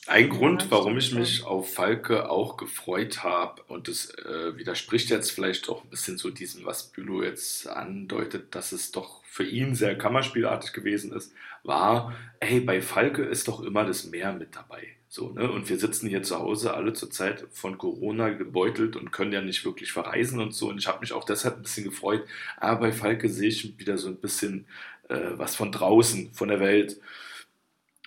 Ein 0.06 0.30
Grund, 0.30 0.70
warum 0.70 0.98
ich 0.98 1.14
mich 1.14 1.46
auf 1.46 1.74
Falke 1.76 2.30
auch 2.30 2.58
gefreut 2.58 3.24
habe, 3.24 3.62
und 3.70 3.88
das 3.88 4.10
äh, 4.16 4.58
widerspricht 4.58 5.10
jetzt 5.10 5.32
vielleicht 5.32 5.70
auch 5.70 5.84
ein 5.84 5.90
bisschen 5.90 6.18
so 6.18 6.30
diesem, 6.30 6.66
was 6.66 6.92
Bülow 6.92 7.24
jetzt 7.24 7.68
andeutet, 7.68 8.54
dass 8.54 8.74
es 8.74 8.92
doch 8.92 9.24
für 9.24 9.46
ihn 9.46 9.76
sehr 9.76 9.98
kammerspielartig 9.98 10.74
gewesen 10.74 11.14
ist, 11.14 11.34
war, 11.64 12.14
ey, 12.42 12.60
bei 12.60 12.82
Falke 12.82 13.24
ist 13.24 13.48
doch 13.48 13.62
immer 13.62 13.86
das 13.86 14.04
Meer 14.04 14.34
mit 14.34 14.58
dabei. 14.58 14.90
So, 15.08 15.30
ne? 15.30 15.50
Und 15.50 15.70
wir 15.70 15.80
sitzen 15.80 16.10
hier 16.10 16.24
zu 16.24 16.38
Hause 16.38 16.74
alle 16.74 16.92
zur 16.94 17.10
Zeit 17.10 17.46
von 17.54 17.78
Corona 17.78 18.30
gebeutelt 18.30 18.98
und 18.98 19.12
können 19.12 19.32
ja 19.32 19.42
nicht 19.42 19.64
wirklich 19.64 19.94
verreisen 19.94 20.42
und 20.42 20.54
so. 20.54 20.68
Und 20.68 20.80
ich 20.80 20.88
habe 20.88 21.00
mich 21.00 21.14
auch 21.14 21.24
deshalb 21.24 21.56
ein 21.56 21.62
bisschen 21.62 21.86
gefreut. 21.86 22.26
Aber 22.58 22.82
bei 22.82 22.92
Falke 22.92 23.30
sehe 23.30 23.50
ich 23.50 23.78
wieder 23.78 23.98
so 23.98 24.10
ein 24.10 24.18
bisschen 24.18 24.66
äh, 25.08 25.32
was 25.38 25.56
von 25.56 25.72
draußen, 25.72 26.34
von 26.34 26.50
der 26.50 26.60
Welt. 26.60 27.00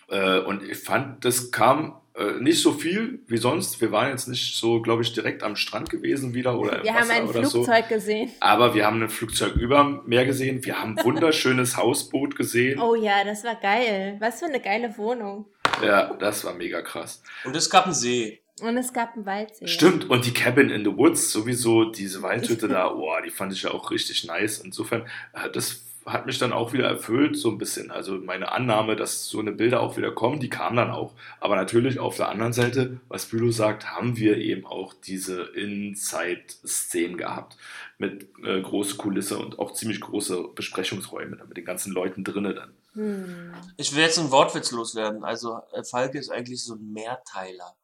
Äh, 0.08 0.40
und 0.40 0.62
ich 0.62 0.78
fand, 0.78 1.24
das 1.24 1.50
kam 1.50 2.00
äh, 2.16 2.40
nicht 2.40 2.62
so 2.62 2.72
viel 2.72 3.20
wie 3.26 3.36
sonst. 3.36 3.80
Wir 3.80 3.92
waren 3.92 4.10
jetzt 4.10 4.28
nicht 4.28 4.56
so, 4.56 4.80
glaube 4.80 5.02
ich, 5.02 5.12
direkt 5.12 5.42
am 5.42 5.56
Strand 5.56 5.90
gewesen 5.90 6.34
wieder 6.34 6.58
oder 6.58 6.78
im 6.78 6.84
Wir 6.84 6.94
haben 6.94 7.02
Wasser 7.08 7.14
ein 7.14 7.28
oder 7.28 7.44
so. 7.44 7.64
Flugzeug 7.64 7.88
gesehen. 7.88 8.30
Aber 8.40 8.74
wir 8.74 8.86
haben 8.86 9.02
ein 9.02 9.08
Flugzeug 9.08 9.54
über 9.56 9.82
dem 9.82 10.00
Meer 10.06 10.24
gesehen. 10.24 10.64
Wir 10.64 10.80
haben 10.80 10.96
ein 10.96 11.04
wunderschönes 11.04 11.76
Hausboot 11.76 12.36
gesehen. 12.36 12.80
Oh 12.80 12.94
ja, 12.94 13.24
das 13.24 13.44
war 13.44 13.56
geil. 13.56 14.16
Was 14.20 14.38
für 14.38 14.46
eine 14.46 14.60
geile 14.60 14.96
Wohnung. 14.96 15.46
Ja, 15.82 16.14
das 16.14 16.44
war 16.44 16.54
mega 16.54 16.80
krass. 16.80 17.22
Und 17.44 17.54
es 17.54 17.68
gab 17.68 17.84
einen 17.84 17.94
See. 17.94 18.40
Und 18.62 18.78
es 18.78 18.94
gab 18.94 19.14
einen 19.14 19.26
Waldsee. 19.26 19.66
Stimmt, 19.66 20.08
und 20.08 20.24
die 20.24 20.32
Cabin 20.32 20.70
in 20.70 20.82
the 20.82 20.96
Woods, 20.96 21.30
sowieso 21.30 21.84
diese 21.84 22.22
Waldhütte 22.22 22.68
da, 22.68 22.90
oh, 22.90 23.10
die 23.22 23.30
fand 23.30 23.52
ich 23.52 23.62
ja 23.62 23.72
auch 23.72 23.90
richtig 23.90 24.24
nice. 24.24 24.60
Insofern, 24.60 25.02
äh, 25.34 25.50
das 25.52 25.84
hat 26.06 26.26
mich 26.26 26.38
dann 26.38 26.52
auch 26.52 26.72
wieder 26.72 26.86
erfüllt, 26.88 27.36
so 27.36 27.50
ein 27.50 27.58
bisschen. 27.58 27.90
Also 27.90 28.14
meine 28.18 28.52
Annahme, 28.52 28.94
dass 28.94 29.26
so 29.26 29.40
eine 29.40 29.50
Bilder 29.50 29.80
auch 29.80 29.96
wieder 29.96 30.12
kommen, 30.12 30.38
die 30.38 30.48
kam 30.48 30.76
dann 30.76 30.90
auch. 30.90 31.14
Aber 31.40 31.56
natürlich 31.56 31.98
auf 31.98 32.16
der 32.16 32.28
anderen 32.28 32.52
Seite, 32.52 33.00
was 33.08 33.26
Bülow 33.26 33.50
sagt, 33.50 33.90
haben 33.90 34.16
wir 34.16 34.38
eben 34.38 34.64
auch 34.66 34.94
diese 34.94 35.42
Inside-Szenen 35.42 37.16
gehabt. 37.16 37.56
Mit 37.98 38.28
äh, 38.44 38.60
große 38.60 38.96
Kulisse 38.96 39.38
und 39.38 39.58
auch 39.58 39.72
ziemlich 39.72 40.00
große 40.00 40.48
Besprechungsräume, 40.54 41.38
mit 41.48 41.56
den 41.56 41.64
ganzen 41.64 41.92
Leuten 41.92 42.24
drinnen 42.24 42.54
dann. 42.54 42.72
Hm. 42.92 43.54
Ich 43.76 43.94
will 43.94 44.02
jetzt 44.02 44.18
einen 44.18 44.30
Wortwitz 44.30 44.70
loswerden. 44.70 45.24
Also 45.24 45.60
äh, 45.72 45.82
Falke 45.82 46.18
ist 46.18 46.30
eigentlich 46.30 46.62
so 46.62 46.74
ein 46.74 46.92
Mehrteiler. 46.92 47.74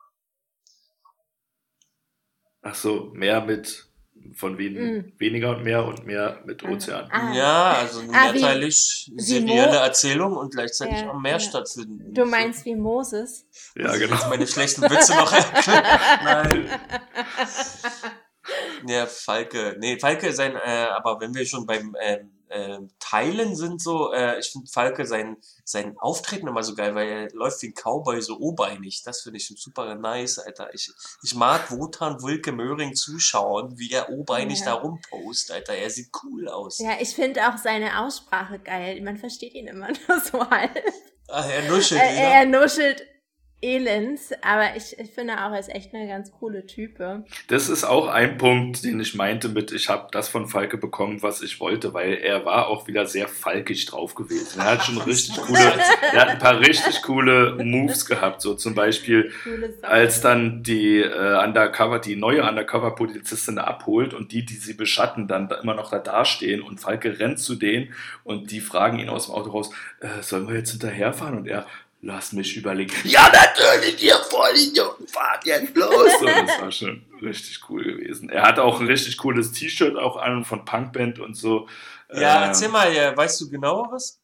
Ach 2.62 2.74
so, 2.76 3.10
mehr 3.14 3.40
mit 3.40 3.86
von 4.34 4.56
wen, 4.58 4.74
Mm. 4.98 5.12
weniger 5.18 5.56
und 5.56 5.64
mehr 5.64 5.84
und 5.84 6.06
mehr 6.06 6.40
mit 6.44 6.64
Ah. 6.64 6.68
Ozean. 6.70 7.08
Ah. 7.10 7.32
Ja, 7.34 7.72
also 7.72 8.00
eine 8.00 8.12
Ah, 8.12 8.32
mehrteilig 8.32 9.10
wie 9.14 9.20
serielle 9.22 9.76
Erzählung 9.78 10.36
und 10.36 10.52
gleichzeitig 10.52 11.00
Ja, 11.00 11.10
am 11.10 11.22
Meer 11.22 11.32
ja. 11.32 11.40
stattfinden. 11.40 12.14
Du 12.14 12.24
meinst 12.24 12.64
wie 12.64 12.74
Moses? 12.76 13.46
Ja, 13.76 13.86
Muss 13.88 13.96
ich 13.96 14.02
genau. 14.02 14.14
Jetzt 14.16 14.28
meine 14.30 14.46
schlechten 14.46 14.82
Witze 14.82 15.14
noch? 15.14 15.32
Nein. 16.24 16.68
Ja, 18.86 19.06
Falke. 19.06 19.76
Nee, 19.78 19.98
Falke 20.00 20.32
sein, 20.32 20.56
äh, 20.56 20.86
aber 20.96 21.20
wenn 21.20 21.32
wir 21.34 21.46
schon 21.46 21.64
beim 21.64 21.94
ähm, 22.00 22.32
ähm, 22.52 22.90
Teilen 22.98 23.56
sind, 23.56 23.80
so, 23.82 24.12
äh, 24.12 24.38
ich 24.38 24.50
finde 24.50 24.70
Falke 24.70 25.06
sein, 25.06 25.36
sein 25.64 25.96
Auftreten 25.98 26.48
immer 26.48 26.62
so 26.62 26.74
geil, 26.74 26.94
weil 26.94 27.08
er 27.08 27.30
läuft 27.32 27.62
wie 27.62 27.68
ein 27.68 27.74
Cowboy 27.74 28.20
so 28.20 28.38
obeinig. 28.38 29.02
Das 29.04 29.22
finde 29.22 29.38
ich 29.38 29.48
super 29.56 29.94
nice, 29.94 30.38
Alter. 30.38 30.72
Ich, 30.74 30.90
ich 31.22 31.34
mag 31.34 31.70
Wotan 31.70 32.20
Wulke 32.22 32.52
Möhring 32.52 32.94
zuschauen, 32.94 33.78
wie 33.78 33.90
er 33.90 34.10
obeinig 34.10 34.60
Ja. 34.60 34.66
da 34.66 34.72
rumpost, 34.74 35.50
Alter. 35.50 35.74
Er 35.74 35.90
sieht 35.90 36.10
cool 36.22 36.48
aus. 36.48 36.78
Ja, 36.78 36.92
ich 37.00 37.14
finde 37.14 37.48
auch 37.48 37.58
seine 37.58 38.00
Aussprache 38.00 38.58
geil. 38.58 39.00
Man 39.02 39.16
versteht 39.16 39.54
ihn 39.54 39.66
immer 39.68 39.88
nur 40.08 40.20
so 40.20 40.48
halb. 40.50 40.70
Ach, 41.28 41.48
er 41.48 41.62
nuschelt 41.70 42.00
Er, 42.00 42.40
er 42.40 42.46
nuschelt 42.46 43.06
elends, 43.62 44.32
aber 44.42 44.76
ich, 44.76 44.98
ich 44.98 45.10
finde 45.10 45.34
auch, 45.34 45.52
er 45.52 45.60
ist 45.60 45.72
echt 45.72 45.94
eine 45.94 46.08
ganz 46.08 46.32
coole 46.32 46.66
Type. 46.66 47.24
Das 47.46 47.68
ist 47.68 47.84
auch 47.84 48.08
ein 48.08 48.36
Punkt, 48.36 48.84
den 48.84 49.00
ich 49.00 49.14
meinte 49.14 49.48
mit, 49.48 49.70
ich 49.70 49.88
habe 49.88 50.08
das 50.10 50.28
von 50.28 50.48
Falke 50.48 50.76
bekommen, 50.76 51.22
was 51.22 51.42
ich 51.42 51.60
wollte, 51.60 51.94
weil 51.94 52.14
er 52.14 52.44
war 52.44 52.66
auch 52.66 52.88
wieder 52.88 53.06
sehr 53.06 53.28
falkig 53.28 53.86
drauf 53.86 54.16
gewesen. 54.16 54.60
Er 54.60 54.72
hat 54.72 54.84
schon 54.84 54.98
richtig 55.02 55.36
coole, 55.36 55.60
er 56.12 56.20
hat 56.20 56.28
ein 56.28 56.38
paar 56.38 56.58
richtig 56.58 57.02
coole 57.02 57.62
Moves 57.64 58.04
gehabt, 58.04 58.42
so 58.42 58.54
zum 58.54 58.74
Beispiel 58.74 59.30
als 59.82 60.20
dann 60.20 60.64
die 60.64 60.98
äh, 60.98 61.44
Undercover, 61.44 62.00
die 62.00 62.16
neue 62.16 62.42
Undercover-Polizistin 62.42 63.58
abholt 63.58 64.12
und 64.12 64.32
die, 64.32 64.44
die 64.44 64.54
sie 64.54 64.74
beschatten, 64.74 65.28
dann 65.28 65.48
da 65.48 65.56
immer 65.56 65.74
noch 65.74 65.90
da 65.90 66.00
dastehen 66.00 66.62
und 66.62 66.80
Falke 66.80 67.20
rennt 67.20 67.38
zu 67.38 67.54
denen 67.54 67.92
und 68.24 68.50
die 68.50 68.60
fragen 68.60 68.98
ihn 68.98 69.08
aus 69.08 69.26
dem 69.26 69.34
Auto 69.36 69.50
raus, 69.50 69.70
äh, 70.00 70.20
sollen 70.20 70.48
wir 70.48 70.56
jetzt 70.56 70.70
hinterherfahren? 70.70 71.38
Und 71.38 71.46
er, 71.46 71.66
lass 72.02 72.32
mich 72.32 72.56
überlegen. 72.56 72.92
Ja, 73.04 73.32
natürlich, 73.32 74.02
ihr 74.02 74.16
Vollidioten, 74.16 75.06
fahrt 75.08 75.46
jetzt 75.46 75.74
los! 75.76 76.12
So, 76.20 76.26
das 76.26 76.60
war 76.60 76.70
schon 76.72 77.04
richtig 77.22 77.60
cool 77.70 77.82
gewesen. 77.84 78.28
Er 78.28 78.42
hat 78.42 78.58
auch 78.58 78.80
ein 78.80 78.86
richtig 78.86 79.16
cooles 79.16 79.52
T-Shirt 79.52 79.96
auch 79.96 80.16
an 80.16 80.44
von 80.44 80.64
Punkband 80.64 81.18
und 81.20 81.34
so. 81.34 81.68
Ja, 82.12 82.42
Ähm, 82.42 82.48
erzähl 82.48 82.68
mal, 82.68 83.16
weißt 83.16 83.40
du 83.40 83.48
genaueres? 83.50 84.20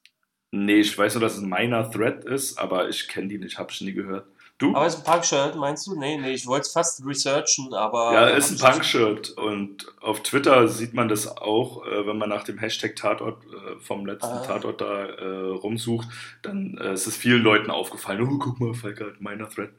Nee, 0.51 0.81
ich 0.81 0.97
weiß 0.97 1.15
nur, 1.15 1.23
dass 1.23 1.37
es 1.37 1.43
ein 1.43 1.49
Minor 1.49 1.91
Threat 1.91 2.25
ist, 2.25 2.59
aber 2.59 2.89
ich 2.89 3.07
kenne 3.09 3.29
die 3.29 3.39
nicht, 3.39 3.59
hab 3.59 3.71
ich 3.71 3.81
nie 3.81 3.93
gehört. 3.93 4.27
Du? 4.59 4.75
Aber 4.75 4.87
ist 4.87 4.97
ein 4.97 5.05
Punkshirt, 5.05 5.55
meinst 5.55 5.87
du? 5.87 5.95
Nee, 5.99 6.19
nee, 6.19 6.33
ich 6.33 6.47
wollte 6.47 6.63
es 6.67 6.73
fast 6.73 7.05
researchen, 7.07 7.73
aber. 7.75 8.13
Ja, 8.13 8.29
ist 8.31 8.51
ein 8.51 8.57
ich 8.57 8.63
Punkshirt 8.63 9.31
und 9.31 9.87
auf 10.01 10.21
Twitter 10.25 10.67
sieht 10.67 10.95
man 10.95 11.09
das 11.09 11.29
auch, 11.29 11.87
äh, 11.87 12.07
wenn 12.07 12.19
man 12.19 12.29
nach 12.29 12.43
dem 12.43 12.59
Hashtag 12.59 12.97
Tatort 12.97 13.45
äh, 13.45 13.79
vom 13.81 14.05
letzten 14.05 14.27
Ah. 14.27 14.43
Tatort 14.45 14.81
da 14.81 15.05
äh, 15.07 15.51
rumsucht, 15.51 16.09
dann 16.43 16.77
äh, 16.81 16.93
ist 16.95 17.07
es 17.07 17.17
vielen 17.17 17.43
Leuten 17.43 17.71
aufgefallen, 17.71 18.21
oh, 18.23 18.39
guck 18.39 18.59
mal, 18.59 18.75
Falke 18.75 19.07
hat 19.07 19.21
Minor 19.21 19.49
Threat 19.49 19.71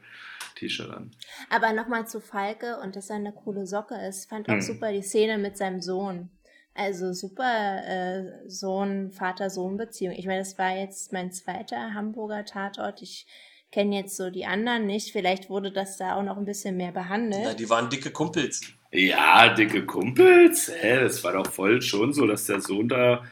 T-Shirt 0.56 0.90
an. 0.90 1.10
Aber 1.50 1.72
nochmal 1.74 2.06
zu 2.08 2.20
Falke 2.20 2.78
und 2.82 2.96
dass 2.96 3.10
er 3.10 3.16
eine 3.16 3.32
coole 3.32 3.66
Socke 3.66 3.94
ist. 4.08 4.30
Fand 4.30 4.48
auch 4.48 4.54
Hm. 4.54 4.60
super 4.62 4.92
die 4.92 5.02
Szene 5.02 5.36
mit 5.36 5.58
seinem 5.58 5.82
Sohn. 5.82 6.30
Also 6.74 7.12
super 7.12 7.82
äh, 7.86 8.48
Sohn, 8.48 9.10
Vater-Sohn-Beziehung. 9.10 10.14
Ich 10.14 10.24
meine, 10.26 10.38
das 10.38 10.56
war 10.56 10.70
jetzt 10.74 11.12
mein 11.12 11.32
zweiter 11.32 11.92
Hamburger 11.94 12.44
Tatort. 12.46 13.02
Ich 13.02 13.26
kenne 13.70 13.96
jetzt 13.96 14.16
so 14.16 14.30
die 14.30 14.46
anderen 14.46 14.86
nicht. 14.86 15.12
Vielleicht 15.12 15.48
wurde 15.50 15.70
das 15.72 15.96
da 15.96 16.16
auch 16.16 16.22
noch 16.22 16.36
ein 16.36 16.44
bisschen 16.44 16.76
mehr 16.76 16.92
behandelt. 16.92 17.42
Na, 17.44 17.54
die 17.54 17.70
waren 17.70 17.88
dicke 17.88 18.10
Kumpels. 18.10 18.60
Ja, 18.92 19.54
dicke 19.54 19.86
Kumpels, 19.86 20.70
hä, 20.80 21.00
das 21.00 21.22
war 21.22 21.32
doch 21.34 21.46
voll 21.46 21.80
schon 21.80 22.12
so, 22.12 22.26
dass 22.26 22.46
der 22.46 22.60
Sohn 22.60 22.88
da 22.88 23.22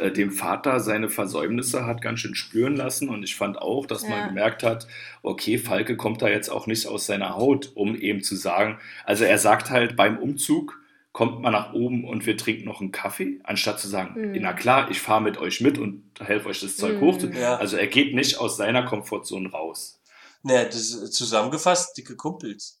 äh, 0.00 0.10
dem 0.10 0.30
Vater 0.32 0.80
seine 0.80 1.10
Versäumnisse 1.10 1.84
hat 1.84 2.00
ganz 2.00 2.20
schön 2.20 2.34
spüren 2.34 2.76
lassen 2.76 3.10
und 3.10 3.22
ich 3.22 3.36
fand 3.36 3.58
auch, 3.58 3.84
dass 3.84 4.04
Ja. 4.04 4.08
man 4.08 4.28
gemerkt 4.28 4.62
hat, 4.62 4.86
okay, 5.22 5.58
Falke 5.58 5.98
kommt 5.98 6.22
da 6.22 6.28
jetzt 6.28 6.48
auch 6.48 6.66
nicht 6.66 6.86
aus 6.86 7.04
seiner 7.04 7.36
Haut, 7.36 7.72
um 7.74 7.94
eben 7.94 8.22
zu 8.22 8.36
sagen, 8.36 8.78
also 9.04 9.24
er 9.24 9.36
sagt 9.36 9.68
halt 9.70 9.96
beim 9.96 10.16
Umzug, 10.16 10.81
kommt 11.12 11.40
mal 11.42 11.50
nach 11.50 11.74
oben 11.74 12.04
und 12.08 12.24
wir 12.26 12.36
trinken 12.38 12.64
noch 12.64 12.80
einen 12.80 12.90
Kaffee, 12.92 13.38
anstatt 13.44 13.78
zu 13.78 13.86
sagen, 13.88 14.18
Mhm. 14.32 14.38
na 14.40 14.52
klar, 14.54 14.90
ich 14.90 15.00
fahre 15.00 15.20
mit 15.22 15.36
euch 15.38 15.60
mit 15.60 15.76
und 15.78 16.04
helfe 16.20 16.48
euch 16.48 16.60
das 16.60 16.76
Zeug 16.76 16.96
Mhm. 16.96 17.00
hoch. 17.02 17.18
Ja. 17.34 17.56
Also 17.56 17.76
er 17.76 17.86
geht 17.86 18.14
nicht 18.14 18.38
aus 18.38 18.56
seiner 18.56 18.84
Komfortzone 18.84 19.50
raus. 19.50 20.00
Ne, 20.42 20.64
das 20.64 20.76
ist 20.94 21.12
zusammengefasst, 21.14 21.96
dicke 21.96 22.16
Kumpels. 22.16 22.80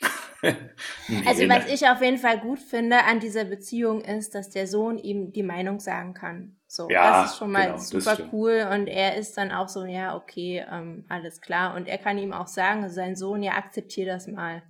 Nee, 0.42 1.22
Also 1.26 1.46
was 1.50 1.66
ich 1.68 1.86
auf 1.86 2.00
jeden 2.00 2.16
Fall 2.16 2.40
gut 2.40 2.58
finde 2.60 3.04
an 3.04 3.20
dieser 3.20 3.44
Beziehung 3.44 4.00
ist, 4.00 4.34
dass 4.34 4.48
der 4.48 4.66
Sohn 4.66 4.96
ihm 4.96 5.32
die 5.32 5.42
Meinung 5.42 5.80
sagen 5.80 6.14
kann. 6.14 6.56
So, 6.66 6.88
Ja, 6.88 7.22
das 7.22 7.32
ist 7.32 7.38
schon 7.38 7.52
mal 7.52 7.66
genau, 7.66 7.78
super 7.78 8.16
cool 8.32 8.66
und 8.72 8.86
er 8.86 9.16
ist 9.16 9.36
dann 9.36 9.50
auch 9.50 9.68
so, 9.68 9.84
ja, 9.84 10.16
okay, 10.16 10.64
ähm, 10.70 11.04
alles 11.08 11.40
klar. 11.42 11.74
Und 11.74 11.88
er 11.88 11.98
kann 11.98 12.16
ihm 12.16 12.32
auch 12.32 12.46
sagen, 12.46 12.88
sein 12.88 13.16
Sohn, 13.16 13.42
ja, 13.42 13.52
akzeptier 13.52 14.06
das 14.06 14.28
mal. 14.28 14.62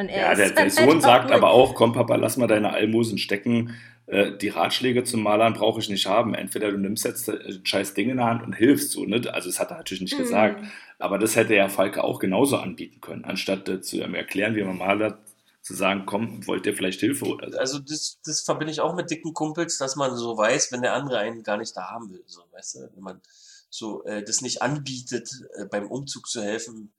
Und 0.00 0.08
er 0.08 0.30
Ja, 0.30 0.34
der, 0.34 0.50
der 0.50 0.56
halt 0.62 0.72
Sohn 0.72 0.98
auch 0.98 1.02
sagt 1.02 1.30
aber 1.30 1.50
auch, 1.50 1.74
komm 1.74 1.92
Papa, 1.92 2.16
lass 2.16 2.36
mal 2.36 2.46
deine 2.46 2.72
Almosen 2.72 3.18
stecken. 3.18 3.76
Äh, 4.06 4.32
Die 4.38 4.48
Ratschläge 4.48 5.04
zum 5.04 5.22
Malern 5.22 5.52
brauche 5.52 5.78
ich 5.80 5.88
nicht 5.90 6.06
haben. 6.06 6.34
Entweder 6.34 6.72
du 6.72 6.78
nimmst 6.78 7.04
jetzt 7.04 7.28
äh, 7.28 7.32
ein 7.32 7.64
scheiß 7.64 7.94
Ding 7.94 8.08
in 8.10 8.16
der 8.16 8.26
Hand 8.26 8.42
und 8.42 8.54
hilfst 8.54 8.92
so, 8.92 9.04
ne? 9.04 9.22
Also 9.32 9.48
das 9.50 9.60
hat 9.60 9.70
er 9.70 9.76
natürlich 9.76 10.00
nicht 10.00 10.18
Mhm. 10.18 10.22
gesagt. 10.22 10.64
Aber 10.98 11.18
das 11.18 11.36
hätte 11.36 11.54
ja 11.54 11.68
Falke 11.68 12.02
auch 12.02 12.18
genauso 12.18 12.56
anbieten 12.56 13.00
können, 13.00 13.24
anstatt 13.24 13.68
äh, 13.68 13.80
zu 13.82 13.98
ihm 14.02 14.14
erklären, 14.14 14.56
wie 14.56 14.62
man 14.64 14.78
malert, 14.78 15.18
zu 15.62 15.74
sagen, 15.74 16.04
komm, 16.06 16.46
wollt 16.46 16.64
ihr 16.66 16.74
vielleicht 16.74 17.00
Hilfe 17.00 17.26
oder 17.26 17.50
so. 17.52 17.58
Also 17.58 17.78
das, 17.78 18.18
das 18.24 18.40
verbinde 18.40 18.72
ich 18.72 18.80
auch 18.80 18.94
mit 18.94 19.10
dicken 19.10 19.34
Kumpels, 19.34 19.76
dass 19.76 19.94
man 19.96 20.16
so 20.16 20.36
weiß, 20.36 20.72
wenn 20.72 20.80
der 20.80 20.94
andere 20.94 21.18
einen 21.18 21.42
gar 21.42 21.58
nicht 21.58 21.76
da 21.76 21.90
haben 21.90 22.10
will. 22.10 22.22
So, 22.26 22.40
weißt 22.52 22.76
du, 22.76 22.78
wenn 22.94 23.02
man 23.02 23.20
so 23.68 24.02
äh, 24.04 24.24
das 24.24 24.40
nicht 24.40 24.62
anbietet, 24.62 25.30
äh, 25.58 25.66
beim 25.66 25.86
Umzug 25.86 26.28
zu 26.28 26.42
helfen, 26.42 26.92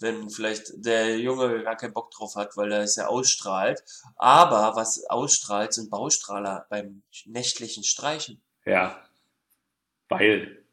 wenn 0.00 0.30
vielleicht 0.30 0.72
der 0.84 1.18
Junge 1.18 1.62
gar 1.64 1.76
keinen 1.76 1.92
Bock 1.92 2.10
drauf 2.10 2.34
hat, 2.36 2.56
weil 2.56 2.72
er 2.72 2.82
es 2.82 2.96
ja 2.96 3.06
ausstrahlt. 3.06 3.82
Aber 4.16 4.76
was 4.76 5.04
ausstrahlt, 5.06 5.72
sind 5.72 5.90
Baustrahler 5.90 6.66
beim 6.70 7.02
nächtlichen 7.26 7.84
Streichen. 7.84 8.40
Ja. 8.64 9.02
Weil, 10.08 10.64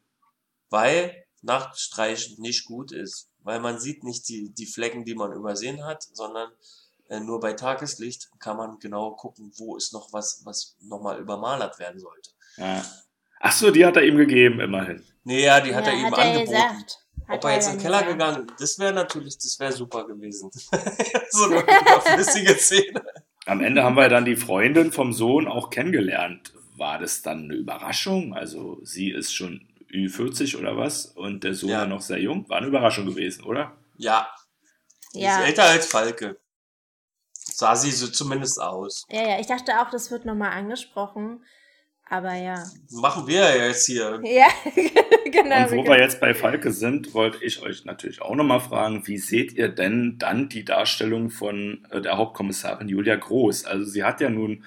Weil 0.69 1.25
Nachtstreichen 1.41 2.41
nicht 2.41 2.65
gut 2.65 2.91
ist. 2.91 3.29
Weil 3.39 3.59
man 3.59 3.79
sieht 3.79 4.03
nicht 4.03 4.27
die, 4.29 4.53
die 4.53 4.65
Flecken, 4.65 5.05
die 5.05 5.15
man 5.15 5.31
übersehen 5.33 5.85
hat, 5.85 6.03
sondern 6.03 6.51
äh, 7.09 7.19
nur 7.19 7.39
bei 7.39 7.53
Tageslicht 7.53 8.29
kann 8.39 8.57
man 8.57 8.79
genau 8.79 9.11
gucken, 9.11 9.51
wo 9.57 9.75
ist 9.77 9.93
noch 9.93 10.11
was, 10.13 10.41
was 10.45 10.75
nochmal 10.81 11.19
übermalert 11.19 11.77
werden 11.79 11.99
sollte. 11.99 12.31
ja. 12.57 12.83
Ach 13.39 13.51
so, 13.51 13.69
die 13.69 13.85
hat 13.85 13.95
er 13.95 14.03
ihm 14.03 14.17
gegeben, 14.17 14.59
immerhin. 14.59 15.05
Nee, 15.23 15.43
ja, 15.43 15.59
die 15.59 15.75
hat 15.75 15.85
ja, 15.85 15.91
er 15.91 15.99
ihm 15.99 16.05
hat 16.05 16.17
er 16.17 16.23
angeboten. 16.23 16.51
gesagt. 16.51 17.04
Hat 17.27 17.37
Ob 17.37 17.43
er 17.45 17.55
jetzt 17.55 17.65
ja 17.65 17.71
in 17.73 17.77
den 17.79 17.83
Keller 17.83 18.03
gesagt. 18.03 18.19
gegangen, 18.19 18.51
das 18.59 18.79
wäre 18.79 18.93
natürlich, 18.93 19.37
das 19.37 19.59
wäre 19.59 19.71
super 19.71 20.05
gewesen. 20.05 20.51
so 21.31 21.45
eine 21.45 21.61
überflüssige 21.61 22.55
Szene. 22.55 23.03
Am 23.45 23.61
Ende 23.61 23.83
haben 23.83 23.95
wir 23.95 24.09
dann 24.09 24.25
die 24.25 24.35
Freundin 24.35 24.91
vom 24.91 25.13
Sohn 25.13 25.47
auch 25.47 25.69
kennengelernt. 25.69 26.53
War 26.77 26.99
das 26.99 27.21
dann 27.21 27.45
eine 27.45 27.53
Überraschung? 27.55 28.33
Also 28.33 28.79
sie 28.83 29.09
ist 29.11 29.33
schon 29.33 29.67
Ü40 29.91 30.57
oder 30.57 30.77
was 30.77 31.05
und 31.05 31.43
der 31.43 31.53
Sohn 31.55 31.69
Ja. 31.69 31.81
ja 31.81 31.85
noch 31.87 32.01
sehr 32.01 32.19
jung. 32.19 32.47
War 32.49 32.57
eine 32.57 32.67
Überraschung 32.67 33.05
gewesen, 33.05 33.43
oder? 33.45 33.75
Ja, 33.97 34.27
Ja. 35.13 35.39
ist 35.39 35.47
älter 35.47 35.63
als 35.63 35.87
Falke. 35.87 36.37
Sah 37.33 37.75
sie 37.75 37.91
so 37.91 38.07
zumindest 38.07 38.59
aus. 38.61 39.05
Ja, 39.09 39.21
ja, 39.29 39.39
ich 39.39 39.47
dachte 39.47 39.79
auch, 39.79 39.89
das 39.89 40.11
wird 40.11 40.25
nochmal 40.25 40.51
angesprochen. 40.51 41.43
Aber 42.07 42.35
ja. 42.35 42.63
Machen 42.91 43.27
wir 43.27 43.39
ja 43.39 43.67
jetzt 43.67 43.87
hier. 43.87 44.21
Ja, 44.23 44.47
genau. 45.25 45.63
Und 45.63 45.71
wo 45.71 45.83
wir 45.85 45.99
jetzt 45.99 46.19
bei 46.19 46.35
Falke 46.35 46.71
sind, 46.71 47.13
wollte 47.15 47.43
ich 47.43 47.61
euch 47.63 47.83
natürlich 47.85 48.21
auch 48.21 48.35
nochmal 48.35 48.59
fragen, 48.59 49.07
wie 49.07 49.17
seht 49.17 49.53
ihr 49.53 49.69
denn 49.69 50.17
dann 50.19 50.47
die 50.47 50.65
Darstellung 50.65 51.31
von 51.31 51.85
äh, 51.89 52.01
der 52.01 52.17
Hauptkommissarin 52.17 52.89
Julia 52.89 53.15
Groß? 53.15 53.65
Also 53.65 53.85
sie 53.85 54.03
hat 54.03 54.21
ja 54.21 54.29
nun 54.29 54.63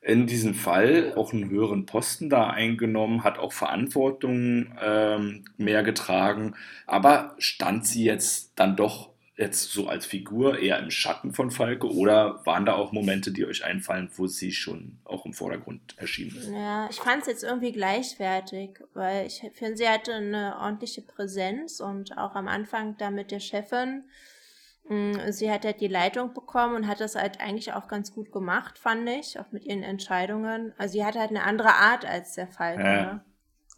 in 0.00 0.26
diesem 0.26 0.54
Fall 0.54 1.12
auch 1.14 1.34
einen 1.34 1.50
höheren 1.50 1.84
Posten 1.84 2.30
da 2.30 2.48
eingenommen, 2.48 3.22
hat 3.22 3.38
auch 3.38 3.52
Verantwortung 3.52 4.72
ähm, 4.82 5.44
mehr 5.58 5.82
getragen, 5.82 6.54
aber 6.86 7.34
stand 7.38 7.86
sie 7.86 8.04
jetzt 8.04 8.52
dann 8.56 8.76
doch 8.76 9.09
jetzt 9.40 9.72
so 9.72 9.88
als 9.88 10.04
Figur 10.04 10.58
eher 10.58 10.78
im 10.78 10.90
Schatten 10.90 11.32
von 11.32 11.50
Falke 11.50 11.90
oder 11.90 12.44
waren 12.44 12.66
da 12.66 12.74
auch 12.74 12.92
Momente, 12.92 13.32
die 13.32 13.46
euch 13.46 13.64
einfallen, 13.64 14.10
wo 14.16 14.26
sie 14.26 14.52
schon 14.52 14.98
auch 15.04 15.24
im 15.24 15.32
Vordergrund 15.32 15.96
erschienen 15.96 16.36
ist? 16.36 16.50
Ja, 16.50 16.88
ich 16.90 16.96
fand 16.98 17.22
es 17.22 17.26
jetzt 17.28 17.42
irgendwie 17.42 17.72
gleichwertig, 17.72 18.78
weil 18.92 19.26
ich 19.26 19.42
finde, 19.54 19.76
sie 19.76 19.88
hatte 19.88 20.12
eine 20.12 20.56
ordentliche 20.60 21.00
Präsenz 21.02 21.80
und 21.80 22.18
auch 22.18 22.34
am 22.34 22.48
Anfang 22.48 22.96
da 22.98 23.10
mit 23.10 23.30
der 23.30 23.40
Chefin. 23.40 24.04
mh, 24.88 25.32
Sie 25.32 25.50
hat 25.50 25.64
halt 25.64 25.80
die 25.80 25.88
Leitung 25.88 26.34
bekommen 26.34 26.74
und 26.76 26.86
hat 26.86 27.00
das 27.00 27.14
halt 27.14 27.40
eigentlich 27.40 27.72
auch 27.72 27.88
ganz 27.88 28.12
gut 28.12 28.32
gemacht, 28.32 28.78
fand 28.78 29.08
ich, 29.08 29.38
auch 29.40 29.50
mit 29.52 29.64
ihren 29.64 29.82
Entscheidungen. 29.82 30.74
Also 30.76 30.92
sie 30.92 31.04
hatte 31.04 31.18
halt 31.18 31.30
eine 31.30 31.44
andere 31.44 31.74
Art 31.74 32.04
als 32.04 32.34
der 32.34 32.46
Falke. 32.46 32.82
Ja. 32.82 33.24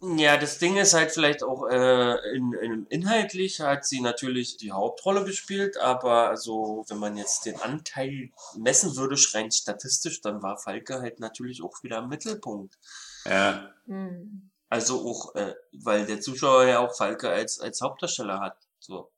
Ja, 0.05 0.35
das 0.35 0.57
Ding 0.59 0.75
ist 0.75 0.93
halt 0.93 1.11
vielleicht 1.11 1.43
auch 1.43 1.65
äh, 1.69 2.35
in, 2.35 2.51
in, 2.53 2.85
inhaltlich 2.87 3.61
hat 3.61 3.85
sie 3.85 4.01
natürlich 4.01 4.57
die 4.57 4.73
Hauptrolle 4.73 5.23
gespielt, 5.23 5.77
aber 5.77 6.35
so, 6.35 6.83
wenn 6.89 6.97
man 6.97 7.15
jetzt 7.15 7.45
den 7.45 7.55
Anteil 7.61 8.29
messen 8.57 8.97
würde, 8.97 9.15
rein 9.33 9.49
statistisch, 9.49 10.19
dann 10.19 10.43
war 10.43 10.57
Falke 10.57 10.99
halt 10.99 11.21
natürlich 11.21 11.63
auch 11.63 11.83
wieder 11.83 11.99
im 11.99 12.09
Mittelpunkt. 12.09 12.77
Ja, 13.25 13.73
Hm. 13.85 14.49
Also 14.69 15.07
auch, 15.07 15.35
äh, 15.35 15.53
weil 15.71 16.05
der 16.05 16.19
Zuschauer 16.19 16.65
ja 16.65 16.79
auch 16.79 16.95
Falke 16.95 17.29
als, 17.29 17.59
als 17.59 17.79
Hauptdarsteller 17.81 18.39
hat. 18.39 18.57
So. 18.79 19.11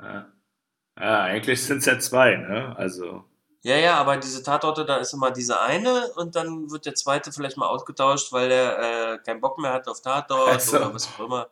ja. 0.00 0.32
ja 0.96 1.22
eigentlich 1.22 1.64
sind 1.64 1.78
es 1.78 1.86
ja 1.86 1.98
zwei, 1.98 2.36
ne? 2.36 2.74
Also. 2.76 3.24
Ja, 3.62 3.76
ja, 3.76 3.96
aber 3.96 4.16
diese 4.16 4.42
Tatorte, 4.42 4.86
da 4.86 4.96
ist 4.96 5.12
immer 5.12 5.30
diese 5.30 5.60
eine 5.60 6.10
und 6.16 6.34
dann 6.34 6.70
wird 6.70 6.86
der 6.86 6.94
zweite 6.94 7.30
vielleicht 7.30 7.58
mal 7.58 7.68
ausgetauscht, 7.68 8.32
weil 8.32 8.48
der 8.48 8.78
äh, 8.78 9.18
keinen 9.18 9.40
Bock 9.40 9.58
mehr 9.58 9.72
hat 9.72 9.86
auf 9.86 10.00
Tatort 10.00 10.50
Ach 10.54 10.60
so. 10.60 10.78
oder 10.78 10.94
was 10.94 11.08
auch 11.08 11.26
immer. 11.26 11.50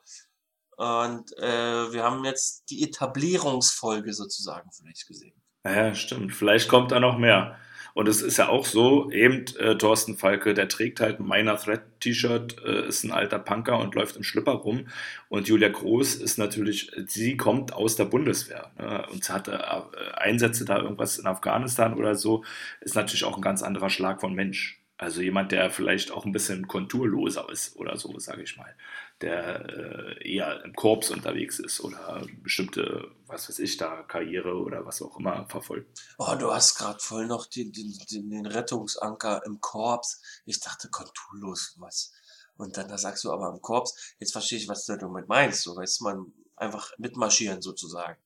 Und 0.79 1.37
äh, 1.39 1.93
wir 1.93 2.05
haben 2.05 2.25
jetzt 2.25 2.71
die 2.71 2.83
Etablierungsfolge 2.85 4.15
sozusagen 4.15 4.71
vielleicht 4.73 5.07
gesehen. 5.07 5.35
Ja, 5.67 5.95
stimmt. 5.95 6.33
Vielleicht 6.33 6.69
kommt 6.69 6.93
da 6.93 7.01
noch 7.01 7.19
mehr. 7.19 7.59
Und 7.99 8.07
es 8.07 8.23
ist 8.23 8.37
ja 8.37 8.49
auch 8.49 8.65
so, 8.65 9.11
eben 9.11 9.45
äh, 9.59 9.77
Thorsten 9.77 10.17
Falke, 10.17 10.55
der 10.55 10.69
trägt 10.69 11.01
halt 11.01 11.19
ein 11.19 11.27
Minor 11.27 11.57
Threat 11.57 11.83
T-Shirt, 11.99 12.55
äh, 12.65 12.87
ist 12.87 13.03
ein 13.03 13.11
alter 13.11 13.41
Punker 13.41 13.77
und 13.81 13.97
läuft 13.97 14.15
im 14.15 14.23
Schlipper 14.23 14.53
rum. 14.53 14.87
Und 15.29 15.49
Julia 15.49 15.69
Groß 15.69 16.15
ist 16.15 16.39
natürlich, 16.39 16.93
sie 17.09 17.37
kommt 17.37 17.73
aus 17.73 17.97
der 17.97 18.05
Bundeswehr 18.05 18.71
ne? 18.79 19.05
und 19.11 19.29
hatte 19.29 19.55
äh, 19.55 20.15
Einsätze 20.17 20.65
da 20.65 20.79
irgendwas 20.79 21.19
in 21.19 21.27
Afghanistan 21.27 21.95
oder 21.95 22.15
so, 22.15 22.45
ist 22.83 22.95
natürlich 22.95 23.25
auch 23.25 23.35
ein 23.35 23.43
ganz 23.43 23.65
anderer 23.65 23.91
Schlag 23.91 24.21
von 24.21 24.33
Mensch. 24.33 24.81
Also 24.97 25.21
jemand, 25.21 25.51
der 25.51 25.69
vielleicht 25.69 26.13
auch 26.13 26.25
ein 26.25 26.31
bisschen 26.31 26.69
konturloser 26.69 27.49
ist 27.51 27.75
oder 27.75 27.97
so, 27.97 28.17
sage 28.21 28.43
ich 28.45 28.57
mal. 28.57 28.77
Der 29.21 29.69
äh, 29.69 30.33
eher 30.33 30.65
im 30.65 30.75
Korps 30.75 31.11
unterwegs 31.11 31.59
ist 31.59 31.81
oder 31.81 32.25
bestimmte, 32.43 33.11
was 33.27 33.49
weiß 33.49 33.59
ich, 33.59 33.77
da 33.77 34.05
Karriere 34.05 34.55
oder 34.55 34.87
was 34.87 35.03
auch 35.03 35.19
immer 35.19 35.45
verfolgt. 35.49 35.89
Oh, 36.19 36.37
du 36.39 36.53
hast 36.53 36.77
gerade 36.77 37.01
voll 37.01 37.27
noch 37.27 37.47
den, 37.47 37.73
den, 37.73 37.93
den, 38.11 38.31
den 38.31 38.47
Rettungsanker 38.47 39.43
im 39.45 39.61
Korps. 39.61 40.23
Ich 40.45 40.61
dachte 40.61 40.89
konturlos 40.89 41.75
was. 41.79 42.13
Und 42.57 42.77
dann 42.77 42.89
da 42.89 42.97
sagst 42.99 43.25
du 43.25 43.33
aber 43.33 43.49
im 43.53 43.61
Korps, 43.61 44.15
jetzt 44.19 44.33
verstehe 44.33 44.59
ich, 44.59 44.69
was 44.69 44.85
du 44.85 44.97
damit 44.97 45.29
meinst. 45.29 45.63
So, 45.63 45.77
weißt 45.77 46.01
du, 46.01 46.05
man 46.05 46.33
einfach 46.57 46.93
mitmarschieren 46.99 47.63
sozusagen. 47.63 48.19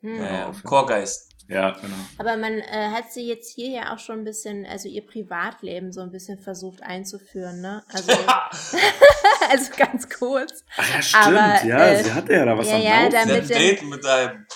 Hm. 0.00 0.22
Ja, 0.22 0.48
okay. 0.48 0.60
Chorgeist. 0.64 1.33
Ja, 1.48 1.70
genau. 1.72 1.96
Aber 2.18 2.36
man 2.36 2.58
äh, 2.58 2.88
hat 2.90 3.12
sie 3.12 3.26
jetzt 3.26 3.54
hier 3.54 3.68
ja 3.68 3.94
auch 3.94 3.98
schon 3.98 4.20
ein 4.20 4.24
bisschen, 4.24 4.64
also 4.64 4.88
ihr 4.88 5.04
Privatleben 5.06 5.92
so 5.92 6.00
ein 6.00 6.10
bisschen 6.10 6.38
versucht 6.38 6.82
einzuführen, 6.82 7.60
ne? 7.60 7.82
Also, 7.92 8.12
also 9.50 9.72
ganz 9.76 10.08
kurz. 10.08 10.64
Ach 10.76 10.94
ja, 10.94 11.02
stimmt, 11.02 11.26
Aber, 11.26 11.64
ja, 11.66 11.86
äh, 11.86 12.04
sie 12.04 12.12
hatte 12.12 12.32
ja 12.32 12.44
da 12.44 12.56
was 12.56 12.68
ja, 12.68 12.76
am 12.76 12.82
ja, 12.82 13.02
Laufen. 13.02 13.12
Damit- 13.12 13.42
ein 13.42 13.48
Date 13.48 13.82
mit 13.82 14.06
einem, 14.06 14.46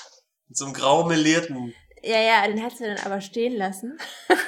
mit 0.48 0.56
so 0.56 0.64
einem 0.64 0.74
graumelierten. 0.74 1.74
Ja, 2.02 2.20
ja, 2.20 2.46
den 2.46 2.62
hat 2.62 2.76
sie 2.76 2.84
dann 2.84 2.98
aber 3.04 3.20
stehen 3.20 3.56
lassen. 3.56 3.98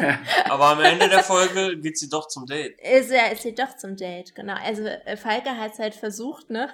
Aber 0.44 0.66
am 0.66 0.80
Ende 0.80 1.08
der 1.08 1.24
Folge 1.24 1.78
geht 1.80 1.98
sie 1.98 2.08
doch 2.08 2.28
zum 2.28 2.46
Date. 2.46 2.78
Ist 2.80 3.10
ja, 3.10 3.26
ist 3.26 3.42
sie 3.42 3.54
doch 3.54 3.76
zum 3.76 3.96
Date, 3.96 4.36
genau. 4.36 4.54
Also 4.54 4.84
äh, 4.84 5.16
Falke 5.16 5.56
hat 5.56 5.72
es 5.72 5.80
halt 5.80 5.96
versucht, 5.96 6.48
ne? 6.48 6.70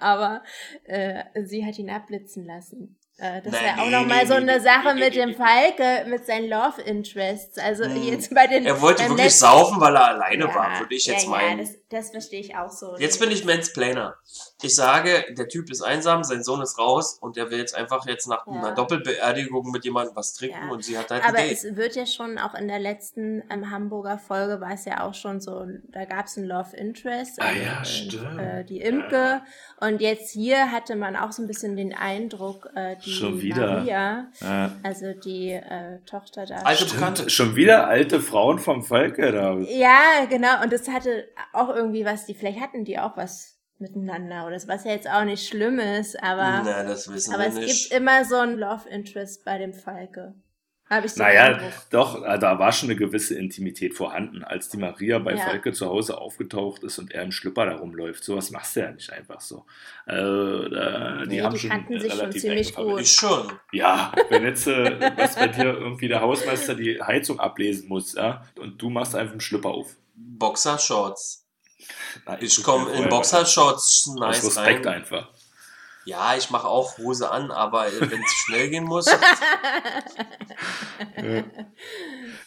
Aber 0.00 0.42
äh, 0.84 1.24
sie 1.44 1.64
hat 1.64 1.78
ihn 1.78 1.88
abblitzen 1.88 2.44
lassen. 2.44 2.97
Äh, 3.20 3.42
das 3.42 3.52
wäre 3.52 3.72
auch 3.80 3.84
nee, 3.86 3.90
nochmal 3.90 4.18
nee, 4.22 4.26
so 4.26 4.34
nee, 4.38 4.50
eine 4.52 4.60
Sache 4.60 4.94
mit 4.94 5.14
dem. 5.16 5.34
Falke, 5.34 6.08
mit 6.08 6.24
seinen 6.24 6.48
Love 6.48 6.80
Interests. 6.82 7.58
Also 7.58 7.84
Hm. 7.84 8.02
jetzt 8.04 8.32
bei 8.34 8.46
den. 8.46 8.64
Er 8.64 8.80
wollte 8.80 9.02
wirklich 9.02 9.24
letzten- 9.24 9.40
saufen, 9.40 9.80
weil 9.80 9.96
er 9.96 10.06
alleine 10.08 10.44
Ja, 10.46 10.54
war, 10.54 10.78
würde 10.80 10.94
ich 10.94 11.06
jetzt 11.06 11.24
ja, 11.24 11.30
meinen. 11.30 11.58
Ja, 11.58 11.64
das, 11.64 11.74
das 11.90 12.10
verstehe 12.10 12.40
ich 12.40 12.54
auch 12.56 12.70
so. 12.70 12.96
Jetzt 12.98 13.18
bin 13.18 13.30
ich 13.32 13.44
Mansplainer. 13.44 14.14
Ich 14.62 14.74
sage, 14.74 15.24
der 15.36 15.48
Typ 15.48 15.70
ist 15.70 15.82
einsam, 15.82 16.22
sein 16.24 16.42
Sohn 16.44 16.60
ist 16.62 16.78
raus 16.78 17.18
und 17.20 17.36
der 17.36 17.50
will 17.50 17.58
jetzt 17.58 17.74
einfach 17.74 18.06
jetzt 18.06 18.26
nach 18.28 18.46
Ja. 18.46 18.52
einer 18.52 18.72
Doppelbeerdigung 18.74 19.70
mit 19.70 19.84
jemandem 19.84 20.14
was 20.16 20.34
trinken 20.34 20.70
und 20.70 20.84
sie 20.84 20.96
hat 20.98 21.10
halt 21.10 21.24
Aber 21.24 21.38
es 21.44 21.64
wird 21.76 21.96
ja 21.96 22.06
schon 22.06 22.38
auch 22.38 22.54
in 22.54 22.68
der 22.68 22.78
letzten 22.78 23.42
ähm, 23.50 23.70
Hamburger 23.70 24.18
Folge 24.18 24.60
war 24.60 24.72
es 24.72 24.84
ja 24.84 25.04
auch 25.04 25.14
schon 25.14 25.40
so, 25.40 25.64
da 25.88 26.04
gab 26.04 26.26
es 26.26 26.36
ein 26.36 26.44
Love 26.44 26.76
Interest, 26.76 27.40
Ah 27.40 27.46
also, 27.46 27.60
ja, 27.60 27.84
stimmt. 27.84 28.38
äh, 28.40 28.64
die 28.64 28.80
Imke. 28.80 29.40
Und 29.80 30.00
jetzt 30.00 30.30
hier 30.32 30.70
hatte 30.72 30.94
man 30.96 31.16
auch 31.16 31.32
so 31.32 31.42
ein 31.42 31.46
bisschen 31.48 31.76
den 31.76 31.94
Eindruck, 31.94 32.68
äh, 32.74 32.96
die 33.08 33.14
Schon 33.14 33.40
wieder. 33.40 33.78
Maria, 33.78 34.26
Ja. 34.40 34.72
also 34.82 35.12
die 35.12 35.50
äh, 35.52 35.98
Tochter 36.06 36.46
da. 36.46 36.56
Alte 36.56 36.84
Stimmt, 36.84 37.00
Bekannte. 37.00 37.30
schon 37.30 37.56
wieder 37.56 37.88
alte 37.88 38.20
Frauen 38.20 38.58
vom 38.58 38.82
Falke 38.82 39.32
da. 39.32 39.56
Ja, 39.58 40.24
genau. 40.28 40.62
Und 40.62 40.72
das 40.72 40.88
hatte 40.88 41.28
auch 41.52 41.74
irgendwie 41.74 42.04
was, 42.04 42.26
die 42.26 42.34
vielleicht 42.34 42.60
hatten 42.60 42.84
die 42.84 42.98
auch 42.98 43.16
was 43.16 43.56
miteinander 43.80 44.46
oder 44.46 44.56
was 44.66 44.84
ja 44.84 44.90
jetzt 44.90 45.08
auch 45.08 45.24
nicht 45.24 45.46
schlimm 45.48 45.78
ist, 45.78 46.20
aber, 46.22 46.62
Na, 46.64 46.82
das 46.82 47.12
wissen 47.12 47.32
aber 47.32 47.44
wir 47.44 47.48
es 47.50 47.54
nicht. 47.54 47.90
gibt 47.90 48.00
immer 48.00 48.24
so 48.24 48.34
ein 48.36 48.58
Love 48.58 48.88
Interest 48.88 49.44
bei 49.44 49.56
dem 49.58 49.72
Falke. 49.72 50.34
Habe 50.90 51.04
ich 51.06 51.12
so 51.12 51.22
Naja, 51.22 51.60
doch, 51.90 52.24
äh, 52.24 52.38
da 52.38 52.58
war 52.58 52.72
schon 52.72 52.88
eine 52.88 52.96
gewisse 52.98 53.34
Intimität 53.38 53.94
vorhanden, 53.94 54.42
als 54.42 54.70
die 54.70 54.78
Maria 54.78 55.18
bei 55.18 55.34
Ja. 55.34 55.44
Falke 55.44 55.72
zu 55.74 55.86
Hause 55.86 56.16
aufgetaucht 56.18 56.82
ist 56.82 56.98
und 56.98 57.12
er 57.12 57.22
im 57.24 57.30
Schlüpper 57.32 57.66
da 57.66 57.76
rumläuft. 57.76 58.24
Sowas 58.24 58.50
machst 58.50 58.74
du 58.76 58.80
ja 58.80 58.90
nicht 58.92 59.12
einfach 59.12 59.40
so. 59.40 59.66
Äh, 60.06 60.14
da- 60.14 61.22
die 61.24 61.28
Nee, 61.28 61.42
haben 61.42 61.52
die 61.52 61.58
schon 61.60 61.70
kannten 61.70 62.00
sich 62.00 62.10
schon 62.10 62.20
relativ 62.20 62.40
ziemlich 62.42 62.74
gut. 62.74 63.00
Ich 63.02 63.12
schon. 63.12 63.52
Ja, 63.72 64.12
wenn 64.30 64.44
jetzt 64.44 64.66
äh, 64.66 64.98
was 65.16 65.34
bei 65.36 65.48
dir 65.48 65.64
irgendwie 65.74 66.08
der 66.08 66.20
Hausmeister 66.22 66.74
die 66.74 67.00
Heizung 67.02 67.38
ablesen 67.38 67.88
muss, 67.88 68.14
ja, 68.14 68.46
und 68.58 68.80
du 68.80 68.88
machst 68.88 69.14
einfach 69.14 69.32
einen 69.32 69.40
Schlüpper 69.40 69.68
auf. 69.70 69.94
Boxershorts. 70.14 71.44
Na, 72.26 72.40
Ich 72.40 72.56
guck 72.56 72.64
komme 72.64 72.92
in 72.92 73.08
Boxershorts 73.08 74.06
Aus 74.08 74.14
nice 74.18 74.44
Respekt 74.44 74.86
rein. 74.86 74.94
einfach. 74.96 75.28
Ja, 76.08 76.34
ich 76.38 76.48
mache 76.48 76.66
auch 76.66 76.96
Hose 76.96 77.30
an, 77.30 77.50
aber 77.50 77.84
wenn 78.00 78.22
es 78.22 78.32
schnell 78.32 78.70
gehen 78.70 78.84
muss, 78.84 79.04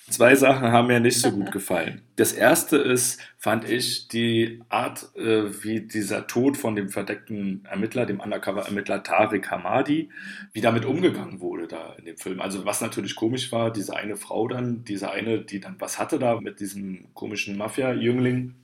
Zwei 0.09 0.33
Sachen 0.35 0.71
haben 0.71 0.87
mir 0.87 0.99
nicht 0.99 1.21
so 1.21 1.29
gut 1.31 1.51
gefallen. 1.51 2.01
Das 2.15 2.33
erste 2.33 2.77
ist, 2.77 3.21
fand 3.37 3.69
ich, 3.69 4.07
die 4.07 4.63
Art, 4.69 5.15
äh, 5.15 5.63
wie 5.63 5.81
dieser 5.81 6.25
Tod 6.25 6.57
von 6.57 6.75
dem 6.75 6.89
verdeckten 6.89 7.63
Ermittler, 7.69 8.07
dem 8.07 8.19
Undercover-Ermittler 8.19 9.03
Tariq 9.03 9.51
Hamadi, 9.51 10.09
wie 10.53 10.61
damit 10.61 10.85
umgegangen 10.85 11.39
wurde 11.39 11.67
da 11.67 11.93
in 11.99 12.05
dem 12.05 12.17
Film. 12.17 12.41
Also 12.41 12.65
was 12.65 12.81
natürlich 12.81 13.15
komisch 13.15 13.51
war, 13.51 13.71
diese 13.71 13.95
eine 13.95 14.17
Frau 14.17 14.47
dann, 14.47 14.83
diese 14.85 15.11
eine, 15.11 15.41
die 15.41 15.59
dann 15.59 15.75
was 15.77 15.99
hatte 15.99 16.17
da 16.17 16.41
mit 16.41 16.59
diesem 16.59 17.13
komischen 17.13 17.57
Mafia-Jüngling, 17.57 18.55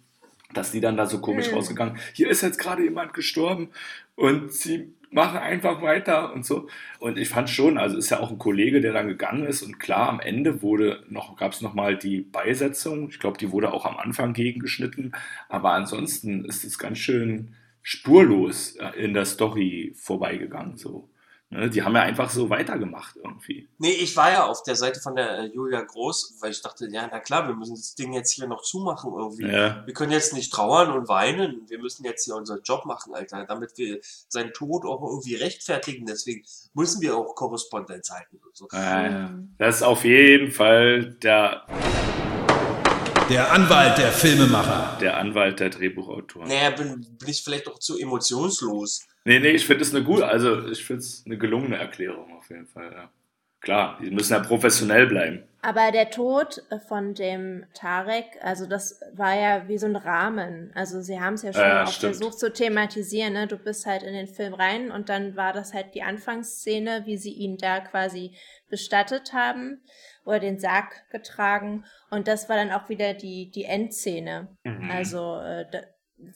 dass 0.54 0.72
die 0.72 0.82
dann 0.82 0.98
da 0.98 1.06
so 1.06 1.20
komisch 1.20 1.48
Hm. 1.48 1.56
rausgegangen, 1.56 1.98
hier 2.14 2.30
ist 2.30 2.42
jetzt 2.42 2.60
gerade 2.60 2.84
jemand 2.84 3.14
gestorben 3.14 3.70
und 4.16 4.52
sie 4.52 4.94
machen 5.12 5.38
einfach 5.38 5.82
weiter 5.82 6.34
und 6.34 6.46
so. 6.46 6.68
Und 7.00 7.18
ich 7.18 7.30
fand 7.30 7.50
schon, 7.50 7.78
also 7.78 7.98
ist 7.98 8.10
ja 8.10 8.20
auch 8.20 8.32
ein 8.32 8.38
Kollege, 8.38 8.82
der 8.82 8.94
dann 8.94 9.08
gegangen 9.08 9.46
ist 9.46 9.62
und 9.62 9.80
klar, 9.80 10.10
am 10.10 10.20
Ende 10.20 10.62
wurde 10.62 11.04
noch, 11.10 11.38
gab 11.38 11.54
es 11.54 11.62
nochmal 11.62 11.98
die 11.98 12.22
Beisetzung. 12.22 13.10
Ich 13.10 13.20
glaube, 13.20 13.38
die 13.38 13.52
wurde 13.52 13.74
auch 13.74 13.86
am 13.86 13.98
Anfang 13.98 14.34
gegengeschnitten. 14.34 15.14
Aber 15.50 15.72
ansonsten 15.74 16.46
ist 16.46 16.64
es 16.64 16.78
ganz 16.78 16.98
schön 16.98 17.56
spurlos 17.82 18.76
äh, 18.76 19.02
in 19.02 19.14
der 19.14 19.26
Story 19.26 19.94
vorbeigegangen. 19.96 20.78
So. 20.78 21.10
Ne? 21.50 21.70
Die 21.70 21.82
haben 21.82 21.96
ja 21.96 22.02
einfach 22.02 22.30
so 22.30 22.50
weitergemacht 22.50 23.16
irgendwie. 23.24 23.70
Nee, 23.78 23.92
ich 23.92 24.18
war 24.18 24.32
ja 24.32 24.46
auf 24.46 24.64
der 24.64 24.76
Seite 24.76 25.00
von 25.00 25.16
der 25.16 25.40
äh, 25.40 25.46
Julia 25.46 25.82
Groß, 25.82 26.36
weil 26.42 26.52
ich 26.52 26.62
dachte, 26.62 26.90
ja, 26.92 27.08
na 27.10 27.20
klar, 27.22 27.48
wir 27.48 27.56
müssen 27.56 27.76
das 27.76 27.96
Ding 27.96 28.12
jetzt 28.12 28.34
hier 28.34 28.48
noch 28.48 28.62
zumachen 28.64 29.14
irgendwie. 29.16 29.48
Ja. 29.48 29.82
Wir 29.86 29.94
können 29.94 30.12
jetzt 30.12 30.34
nicht 30.34 30.52
trauern 30.52 30.92
und 30.92 31.08
weinen. 31.08 31.62
Wir 31.70 31.80
müssen 31.80 32.04
jetzt 32.04 32.26
hier 32.26 32.36
unseren 32.36 32.62
Job 32.64 32.86
machen, 32.86 33.14
Alter, 33.16 33.46
damit 33.46 33.78
wir 33.78 34.00
seinen 34.28 34.52
Tod 34.52 34.84
auch 34.86 35.02
irgendwie 35.02 35.36
rechtfertigen. 35.36 36.06
Deswegen 36.06 36.44
müssen 36.74 37.02
wir 37.02 37.16
auch 37.16 37.34
Korrespondenz 37.34 38.12
halten 38.12 38.42
und 38.46 38.56
so. 38.56 38.68
Mhm. 38.74 39.56
Das 39.58 39.78
ist 39.78 39.84
auf 39.84 40.04
jeden 40.04 40.52
Fall 40.52 41.14
der, 41.24 41.66
Der 43.30 43.52
Anwalt 43.54 43.98
der 43.98 44.12
Filmemacher. 44.12 44.98
der 45.00 45.18
Anwalt 45.18 45.62
der 45.62 45.70
Drehbuchautoren. 45.70 46.48
Naja, 46.50 46.72
bin, 46.72 47.06
bin 47.18 47.30
ich 47.30 47.42
vielleicht 47.42 47.68
auch 47.70 47.80
zu 47.80 47.98
emotionslos. 47.98 49.08
Nee, 49.28 49.40
nee, 49.40 49.50
ich 49.50 49.68
finde 49.68 49.84
es 49.84 49.94
eine 49.94 50.06
gute, 50.06 50.26
also 50.26 50.66
ich 50.70 50.86
finde 50.86 51.02
es 51.02 51.24
eine 51.26 51.38
gelungene 51.38 51.76
Erklärung 51.76 52.32
auf 52.38 52.50
jeden 52.50 52.66
Fall, 52.66 52.94
ja. 52.94 53.10
Klar, 53.60 54.00
die 54.02 54.10
müssen 54.10 54.32
ja 54.32 54.40
professionell 54.40 55.08
bleiben. 55.08 55.44
Aber 55.62 55.92
der 55.92 56.10
Tod 56.12 56.64
äh, 56.70 56.80
von 56.80 57.14
dem 57.14 57.66
Tarek, 57.74 58.24
also 58.42 58.68
das 58.68 59.02
war 59.16 59.38
ja 59.38 59.68
wie 59.68 59.78
so 59.78 59.88
ein 59.88 59.98
Rahmen. 59.98 60.72
Also 60.76 61.02
sie 61.02 61.20
haben 61.20 61.34
es 61.34 61.42
ja 61.42 61.52
schon 61.52 61.62
Ja, 61.62 61.84
auch 61.84 61.92
stimmt. 61.92 62.16
versucht 62.16 62.40
zu 62.40 62.54
thematisieren. 62.54 63.34
Ne? 63.34 63.48
Du 63.48 63.58
bist 63.58 63.86
halt 63.86 64.04
in 64.04 64.14
den 64.14 64.28
Film 64.28 64.54
rein 64.54 64.92
und 64.92 65.10
dann 65.10 65.36
war 65.36 65.52
das 65.52 65.74
halt 65.74 65.94
die 65.96 66.04
Anfangsszene, 66.04 67.02
wie 67.06 67.18
sie 67.18 67.34
ihn 67.34 67.58
da 67.58 67.82
quasi 67.82 68.32
bestattet 68.70 69.34
haben 69.34 69.82
oder 70.24 70.40
den 70.40 70.60
Sarg 70.60 70.94
getragen. 71.10 71.84
Und 72.12 72.30
das 72.30 72.48
war 72.48 72.56
dann 72.56 72.72
auch 72.72 72.88
wieder 72.88 73.14
die, 73.16 73.52
die 73.52 73.66
Endszene. 73.66 74.56
Mhm. 74.64 74.90
Also 74.92 75.42
äh, 75.42 75.66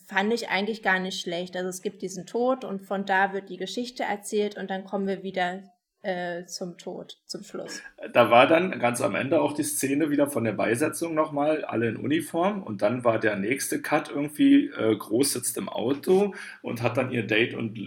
fand 0.06 0.32
ich 0.32 0.48
eigentlich 0.48 0.82
gar 0.82 1.00
nicht 1.00 1.20
schlecht. 1.20 1.56
Also 1.56 1.68
es 1.68 1.82
gibt 1.82 2.02
diesen 2.02 2.26
Tod 2.26 2.64
und 2.64 2.80
von 2.80 3.04
da 3.04 3.32
wird 3.32 3.48
die 3.48 3.56
Geschichte 3.56 4.04
erzählt 4.04 4.56
und 4.56 4.70
dann 4.70 4.84
kommen 4.84 5.06
wir 5.06 5.22
wieder 5.22 5.64
äh, 6.02 6.46
zum 6.46 6.76
Tod, 6.78 7.18
zum 7.26 7.44
Schluss. 7.44 7.80
Da 8.12 8.30
war 8.30 8.46
dann 8.48 8.78
ganz 8.80 9.00
am 9.00 9.14
Ende 9.14 9.40
auch 9.40 9.52
die 9.52 9.62
Szene 9.62 10.10
wieder 10.10 10.26
von 10.26 10.42
der 10.44 10.52
Beisetzung 10.52 11.14
nochmal, 11.14 11.64
alle 11.64 11.88
in 11.88 11.96
Uniform. 11.96 12.62
Und 12.62 12.82
dann 12.82 13.04
war 13.04 13.20
der 13.20 13.36
nächste 13.36 13.80
Cut 13.80 14.10
irgendwie, 14.10 14.66
äh, 14.66 14.96
Groß 14.96 15.32
sitzt 15.32 15.56
im 15.56 15.68
Auto 15.68 16.34
und 16.60 16.82
hat 16.82 16.96
dann 16.96 17.12
ihr 17.12 17.26
Date 17.26 17.54
und 17.54 17.78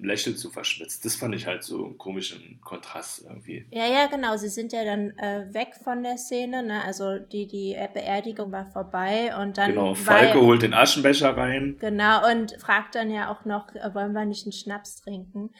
lächelt 0.00 0.38
so 0.38 0.50
verschwitzt. 0.50 1.04
Das 1.04 1.16
fand 1.16 1.34
ich 1.34 1.46
halt 1.46 1.64
so 1.64 1.84
einen 1.84 1.98
komischen 1.98 2.60
Kontrast 2.62 3.24
irgendwie. 3.28 3.66
Ja, 3.70 3.86
ja, 3.86 4.06
genau. 4.06 4.36
Sie 4.36 4.48
sind 4.48 4.72
ja 4.72 4.84
dann 4.84 5.10
äh, 5.18 5.52
weg 5.52 5.74
von 5.82 6.02
der 6.02 6.16
Szene. 6.16 6.62
Ne? 6.62 6.82
Also 6.84 7.18
die, 7.18 7.46
die 7.48 7.76
Beerdigung 7.92 8.52
war 8.52 8.66
vorbei 8.66 9.32
und 9.40 9.58
dann 9.58 9.70
genau, 9.70 9.94
Falke 9.94 10.40
holt 10.40 10.62
den 10.62 10.74
Aschenbecher 10.74 11.36
rein. 11.36 11.76
genau 11.80 12.30
und 12.30 12.52
fragt 12.60 12.94
dann 12.94 13.10
ja 13.10 13.32
auch 13.32 13.44
noch, 13.44 13.74
äh, 13.74 13.94
wollen 13.94 14.12
wir 14.12 14.24
nicht 14.24 14.46
einen 14.46 14.52
Schnaps 14.52 15.02
trinken? 15.02 15.50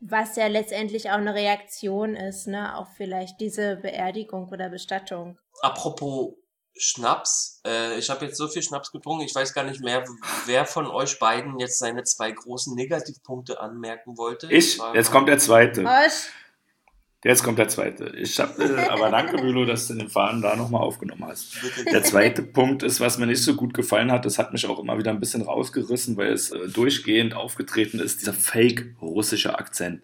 Was 0.00 0.36
ja 0.36 0.46
letztendlich 0.46 1.10
auch 1.10 1.14
eine 1.16 1.34
Reaktion 1.34 2.14
ist, 2.14 2.46
ne, 2.46 2.76
auf 2.76 2.88
vielleicht 2.96 3.40
diese 3.40 3.76
Beerdigung 3.76 4.48
oder 4.50 4.68
Bestattung. 4.68 5.38
Apropos 5.62 6.34
Schnaps, 6.78 7.62
äh, 7.66 7.98
ich 7.98 8.10
habe 8.10 8.26
jetzt 8.26 8.36
so 8.36 8.48
viel 8.48 8.62
Schnaps 8.62 8.92
getrunken, 8.92 9.24
ich 9.24 9.34
weiß 9.34 9.54
gar 9.54 9.64
nicht 9.64 9.80
mehr, 9.80 10.04
wer 10.44 10.66
von 10.66 10.86
euch 10.86 11.18
beiden 11.18 11.58
jetzt 11.58 11.78
seine 11.78 12.02
zwei 12.04 12.30
großen 12.30 12.74
Negativpunkte 12.74 13.58
anmerken 13.60 14.18
wollte. 14.18 14.52
Ich, 14.52 14.78
War- 14.78 14.94
jetzt 14.94 15.10
kommt 15.10 15.28
der 15.28 15.38
zweite. 15.38 15.82
Osch, 15.84 16.28
Jetzt 17.26 17.42
kommt 17.42 17.58
der 17.58 17.66
zweite. 17.66 18.12
Ich 18.16 18.38
hab, 18.38 18.56
äh, 18.60 18.86
aber 18.88 19.10
danke, 19.10 19.36
Bülow, 19.38 19.64
dass 19.64 19.88
du 19.88 19.94
den 19.94 20.08
Faden 20.08 20.42
da 20.42 20.54
nochmal 20.54 20.82
aufgenommen 20.82 21.24
hast. 21.24 21.56
Der 21.92 22.04
zweite 22.04 22.40
Punkt 22.40 22.84
ist, 22.84 23.00
was 23.00 23.18
mir 23.18 23.26
nicht 23.26 23.42
so 23.42 23.56
gut 23.56 23.74
gefallen 23.74 24.12
hat, 24.12 24.24
das 24.24 24.38
hat 24.38 24.52
mich 24.52 24.64
auch 24.66 24.78
immer 24.78 24.96
wieder 24.96 25.10
ein 25.10 25.18
bisschen 25.18 25.42
rausgerissen, 25.42 26.16
weil 26.16 26.32
es 26.32 26.52
äh, 26.52 26.68
durchgehend 26.68 27.34
aufgetreten 27.34 27.98
ist, 27.98 28.20
dieser 28.20 28.32
fake-russische 28.32 29.58
Akzent. 29.58 30.02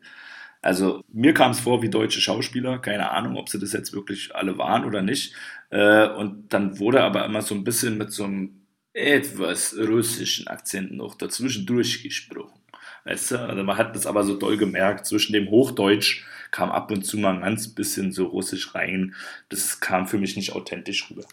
Also 0.62 1.04
mir 1.12 1.32
kam 1.32 1.52
es 1.52 1.60
vor 1.60 1.80
wie 1.80 1.90
deutsche 1.90 2.20
Schauspieler, 2.20 2.80
keine 2.80 3.12
Ahnung, 3.12 3.36
ob 3.36 3.48
sie 3.48 3.60
das 3.60 3.72
jetzt 3.72 3.92
wirklich 3.92 4.34
alle 4.34 4.58
waren 4.58 4.84
oder 4.84 5.00
nicht. 5.00 5.32
Äh, 5.70 6.08
und 6.08 6.52
dann 6.52 6.80
wurde 6.80 7.04
aber 7.04 7.24
immer 7.24 7.42
so 7.42 7.54
ein 7.54 7.62
bisschen 7.62 7.98
mit 7.98 8.10
so 8.10 8.24
einem 8.24 8.66
etwas 8.94 9.76
russischen 9.78 10.48
Akzent 10.48 10.90
noch 10.90 11.14
dazwischen 11.14 11.66
durchgesprochen. 11.66 12.61
Weißt 13.04 13.32
du, 13.32 13.40
also 13.40 13.62
man 13.62 13.76
hat 13.76 13.96
das 13.96 14.06
aber 14.06 14.24
so 14.24 14.36
doll 14.36 14.56
gemerkt, 14.56 15.06
zwischen 15.06 15.32
dem 15.32 15.50
Hochdeutsch 15.50 16.24
kam 16.50 16.70
ab 16.70 16.90
und 16.90 17.04
zu 17.04 17.16
mal 17.16 17.34
ein 17.34 17.40
ganz 17.40 17.68
bisschen 17.74 18.12
so 18.12 18.26
russisch 18.26 18.74
rein. 18.74 19.14
Das 19.48 19.80
kam 19.80 20.06
für 20.06 20.18
mich 20.18 20.36
nicht 20.36 20.52
authentisch 20.52 21.10
rüber. 21.10 21.24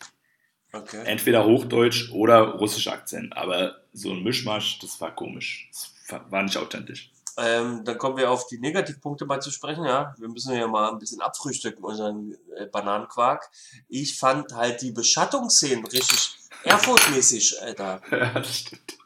Okay. 0.72 1.02
Entweder 1.06 1.46
Hochdeutsch 1.46 2.12
oder 2.12 2.40
russischer 2.56 2.94
Akzent, 2.94 3.36
aber 3.36 3.82
so 3.92 4.12
ein 4.12 4.24
Mischmasch, 4.24 4.80
das 4.80 5.02
war 5.02 5.16
komisch. 5.16 5.70
Das 5.72 6.22
war 6.30 6.44
nicht 6.44 6.58
authentisch. 6.58 7.12
Ähm, 7.38 7.84
dann 7.86 7.98
kommen 7.98 8.18
wir 8.18 8.30
auf 8.30 8.48
die 8.48 8.60
Negativpunkte 8.60 9.26
mal 9.26 9.42
zu 9.42 9.50
sprechen, 9.50 9.86
ja. 9.86 10.14
Wir 10.18 10.28
müssen 10.28 10.54
ja 10.54 10.68
mal 10.68 10.92
ein 10.92 11.00
bisschen 11.00 11.22
abfrühstücken, 11.22 11.84
unseren 11.84 12.36
äh, 12.56 12.66
Bananenquark. 12.66 13.50
Ich 13.88 14.18
fand 14.18 14.54
halt 14.54 14.82
die 14.82 14.92
Beschattungsszenen 14.92 15.86
richtig 15.86 16.38
Erfurt-mäßig, 16.64 17.62
Alter. 17.62 18.02
Ja, 18.12 18.34
das 18.34 18.58
stimmt. 18.58 18.98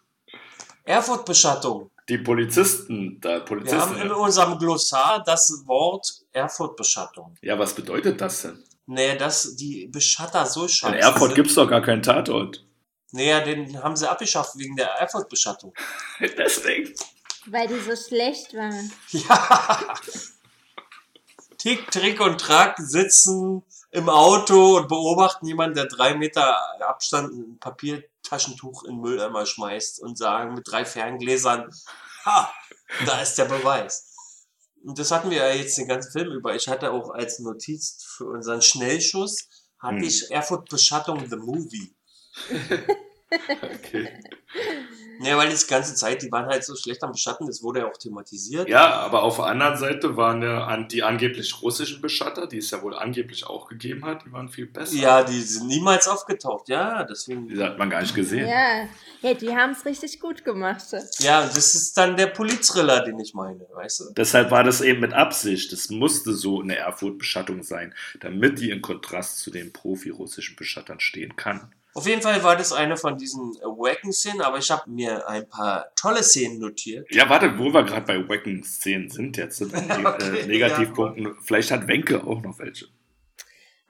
Erfurt-Beschattung. 0.84 1.92
Die 2.10 2.18
Polizisten, 2.18 3.20
da 3.22 3.30
Wir 3.36 3.40
Polizisten. 3.40 3.80
haben 3.80 3.98
in 4.02 4.12
unserem 4.12 4.58
Glossar 4.60 5.24
das 5.26 5.64
Wort 5.66 6.06
Erfurt-Beschattung. 6.34 7.36
ja, 7.42 7.58
was 7.58 7.74
bedeutet 7.74 8.20
das 8.20 8.42
denn? 8.42 8.64
Nee, 8.86 9.16
dass 9.18 9.56
die 9.56 9.88
Beschatter 9.88 10.46
so 10.46 10.64
In 10.64 10.70
scheiße 10.70 10.98
Erfurt 10.98 11.22
sind. 11.30 11.36
gibt's 11.36 11.54
doch 11.56 11.70
gar 11.70 11.82
keinen 11.82 12.02
Tatort. 12.04 12.66
Naja, 13.12 13.40
den 13.42 13.82
haben 13.82 13.96
sie 13.96 14.10
abgeschafft 14.10 14.58
wegen 14.58 14.76
der 14.76 14.88
Erfurt-Beschattung. 14.90 15.74
Deswegen. 16.38 16.94
weil 17.46 17.68
die 17.68 17.80
so 17.80 17.96
schlecht 17.96 18.54
waren. 18.54 18.92
Ja. 19.12 19.96
Tick, 21.58 21.90
Trick 21.92 22.20
und 22.20 22.42
Track 22.42 22.76
sitzen 22.80 23.64
im 23.94 24.10
Auto 24.10 24.78
und 24.78 24.88
beobachten 24.88 25.46
jemanden, 25.46 25.76
der 25.76 25.86
drei 25.86 26.16
Meter 26.16 26.58
Abstand 26.82 27.32
ein 27.34 27.60
Papiertaschentuch 27.60 28.84
in 28.86 28.96
den 28.96 29.02
Mülleimer 29.02 29.46
schmeißt 29.46 30.02
und 30.02 30.18
sagen 30.18 30.56
mit 30.56 30.68
drei 30.68 30.84
Ferngläsern, 30.84 31.70
ha, 32.26 32.52
da 33.06 33.22
ist 33.22 33.36
der 33.38 33.46
Beweis. 33.46 34.10
Und 34.84 34.98
das 34.98 35.12
hatten 35.12 35.30
wir 35.30 35.38
ja 35.38 35.54
jetzt 35.54 35.78
den 35.78 35.88
ganzen 35.88 36.12
Film 36.12 36.32
über. 36.34 36.56
Ich 36.56 36.68
hatte 36.68 36.92
auch 36.92 37.12
als 37.12 37.40
Notiz 37.40 38.04
für 38.18 38.26
unseren 38.26 38.62
Schnellschuss, 38.62 39.48
hatte 39.80 39.98
Hm. 39.98 40.04
ich 40.04 40.32
Erfurt 40.32 40.70
Beschattung 40.70 41.30
The 41.30 41.38
Movie. 41.38 41.96
Okay. 43.64 44.10
Ja, 45.24 45.38
weil 45.38 45.50
die 45.50 45.68
ganze 45.68 45.96
Zeit, 45.96 46.22
die 46.22 46.32
waren 46.32 46.46
halt 46.46 46.64
so 46.64 46.76
schlecht 46.76 47.04
am 47.04 47.12
Beschatten, 47.12 47.48
das 47.48 47.64
wurde 47.64 47.82
ja 47.82 47.88
auch 47.88 47.98
thematisiert. 47.98 48.68
Ja, 48.68 48.92
aber 48.92 49.24
auf 49.24 49.38
der 49.38 49.46
anderen 49.46 49.78
Seite 49.78 50.18
waren 50.18 50.42
ja 50.42 50.76
die 50.84 51.04
angeblich 51.04 51.62
russischen 51.62 52.02
Beschatter, 52.02 52.48
die 52.48 52.58
es 52.58 52.72
ja 52.72 52.82
wohl 52.82 52.96
angeblich 52.96 53.46
auch 53.46 53.68
gegeben 53.68 54.06
hat, 54.06 54.26
die 54.26 54.32
waren 54.32 54.50
viel 54.50 54.68
besser. 54.68 54.96
Ja, 54.96 55.24
die 55.24 55.42
sind 55.42 55.68
niemals 55.68 56.08
aufgetaucht, 56.08 56.70
ja, 56.70 57.04
deswegen. 57.04 57.48
Die 57.48 57.62
hat 57.62 57.78
man 57.78 57.90
gar 57.90 58.02
nicht 58.02 58.16
gesehen. 58.16 58.48
Ja, 58.48 58.88
ja 59.22 59.34
die 59.34 59.56
haben 59.56 59.72
es 59.72 59.86
richtig 59.86 60.20
gut 60.20 60.44
gemacht. 60.44 60.84
Ja, 61.20 61.46
das 61.46 61.76
ist 61.76 61.98
dann 61.98 62.18
der 62.18 62.28
Polizthriller, 62.28 63.04
den 63.04 63.20
ich 63.20 63.34
meine, 63.34 63.66
weißt 63.74 64.00
du? 64.00 64.14
Deshalb 64.16 64.52
war 64.52 64.64
das 64.64 64.82
eben 64.82 65.00
mit 65.02 65.14
Absicht. 65.14 65.72
Das 65.72 65.90
musste 65.90 66.34
so 66.34 66.62
eine 66.62 66.76
Erfurt-Beschattung 66.76 67.64
sein, 67.64 67.94
damit 68.20 68.60
die 68.60 68.70
in 68.70 68.82
Kontrast 68.82 69.40
zu 69.40 69.52
den 69.52 69.72
Profi-russischen 69.72 70.56
Beschattern 70.56 71.00
stehen 71.00 71.36
kann. 71.36 71.74
Auf 71.96 72.08
jeden 72.08 72.22
Fall 72.22 72.44
war 72.44 72.56
das 72.56 72.74
eine 72.74 72.98
von 72.98 73.18
diesen 73.18 73.56
äh, 73.56 73.66
Wacken-Szenen, 73.66 74.42
aber 74.42 74.58
ich 74.58 74.72
habe 74.72 74.90
mir 74.90 75.28
ein 75.28 75.48
paar 75.48 75.94
tolle 75.96 76.24
Szenen 76.24 76.60
notiert. 76.60 77.08
Ja, 77.14 77.30
warte, 77.30 77.58
wo 77.60 77.72
wir 77.72 77.84
gerade 77.84 78.06
bei 78.06 78.28
Wacken-Szenen 78.28 79.10
sind 79.10 79.38
jetzt, 79.38 79.60
bei 79.72 79.80
den 79.80 80.06
Okay, 80.06 80.40
äh, 80.40 80.48
Negativpunkten. 80.48 81.36
Vielleicht 81.44 81.72
hat 81.72 81.88
Wenke 81.88 82.24
auch 82.26 82.42
noch 82.42 82.58
welche. 82.58 82.88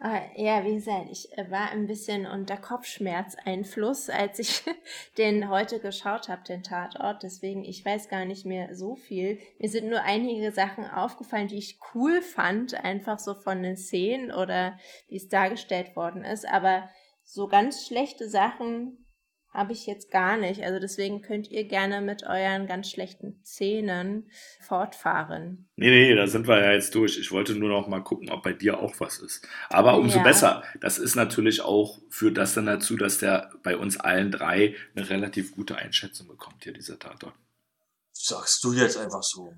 Ah, 0.05 0.19
ja, 0.35 0.65
wie 0.65 0.73
gesagt, 0.73 1.07
ich 1.09 1.31
äh, 1.37 1.49
war 1.49 1.71
ein 1.71 1.87
bisschen 1.87 2.25
unter 2.25 2.57
Kopfschmerzeinfluss, 2.57 4.09
als 4.09 4.37
ich 4.37 4.63
den 5.17 5.49
heute 5.49 5.79
geschaut 5.79 6.27
habe, 6.27 6.43
den 6.43 6.61
Tatort. 6.61 7.23
Deswegen, 7.23 7.63
ich 7.63 7.85
weiß 7.85 8.09
gar 8.09 8.25
nicht 8.25 8.45
mehr 8.45 8.75
so 8.75 8.97
viel. 8.97 9.39
Mir 9.59 9.69
sind 9.69 9.89
nur 9.89 10.01
einige 10.01 10.51
Sachen 10.51 10.83
aufgefallen, 10.85 11.47
die 11.47 11.57
ich 11.57 11.79
cool 11.95 12.21
fand, 12.21 12.73
einfach 12.83 13.17
so 13.17 13.33
von 13.33 13.63
den 13.63 13.77
Szenen 13.77 14.33
oder 14.33 14.77
wie 15.07 15.15
es 15.15 15.29
dargestellt 15.29 15.95
worden 15.95 16.25
ist. 16.25 16.45
Aber 16.45 16.89
so 17.23 17.47
ganz 17.47 17.85
schlechte 17.87 18.29
Sachen 18.29 18.99
habe 19.53 19.71
ich 19.71 19.85
jetzt 19.85 20.09
gar 20.09 20.35
nicht. 20.35 20.63
Also 20.63 20.79
deswegen 20.79 21.21
könnt 21.21 21.47
ihr 21.51 21.65
gerne 21.67 22.01
mit 22.01 22.23
euren 22.23 22.65
ganz 22.65 22.89
schlechten 22.89 23.39
Szenen 23.45 24.31
fortfahren. 24.61 25.69
Nee, 25.75 25.89
nee, 25.91 26.15
da 26.15 26.25
sind 26.25 26.47
wir 26.47 26.59
ja 26.59 26.71
jetzt 26.71 26.95
durch. 26.95 27.19
Ich 27.19 27.31
wollte 27.31 27.53
nur 27.53 27.69
noch 27.69 27.87
mal 27.87 27.99
gucken, 28.01 28.31
ob 28.31 28.41
bei 28.41 28.53
dir 28.53 28.79
auch 28.79 28.95
was 28.99 29.19
ist. 29.19 29.47
Aber 29.69 29.97
umso 29.97 30.17
Ja. 30.17 30.23
besser. 30.23 30.63
Das 30.81 30.97
ist 30.97 31.15
natürlich 31.15 31.61
auch, 31.61 31.99
führt 32.09 32.37
das 32.39 32.55
dann 32.55 32.65
dazu, 32.65 32.97
dass 32.97 33.19
der 33.19 33.51
bei 33.61 33.77
uns 33.77 33.97
allen 33.99 34.31
drei 34.31 34.75
eine 34.95 35.07
relativ 35.09 35.51
gute 35.53 35.75
Einschätzung 35.75 36.27
bekommt, 36.27 36.63
hier 36.63 36.73
dieser 36.73 36.97
Tatort. 36.97 37.35
Sagst 38.11 38.63
du 38.63 38.73
jetzt 38.73 38.97
einfach 38.97 39.21
so. 39.23 39.53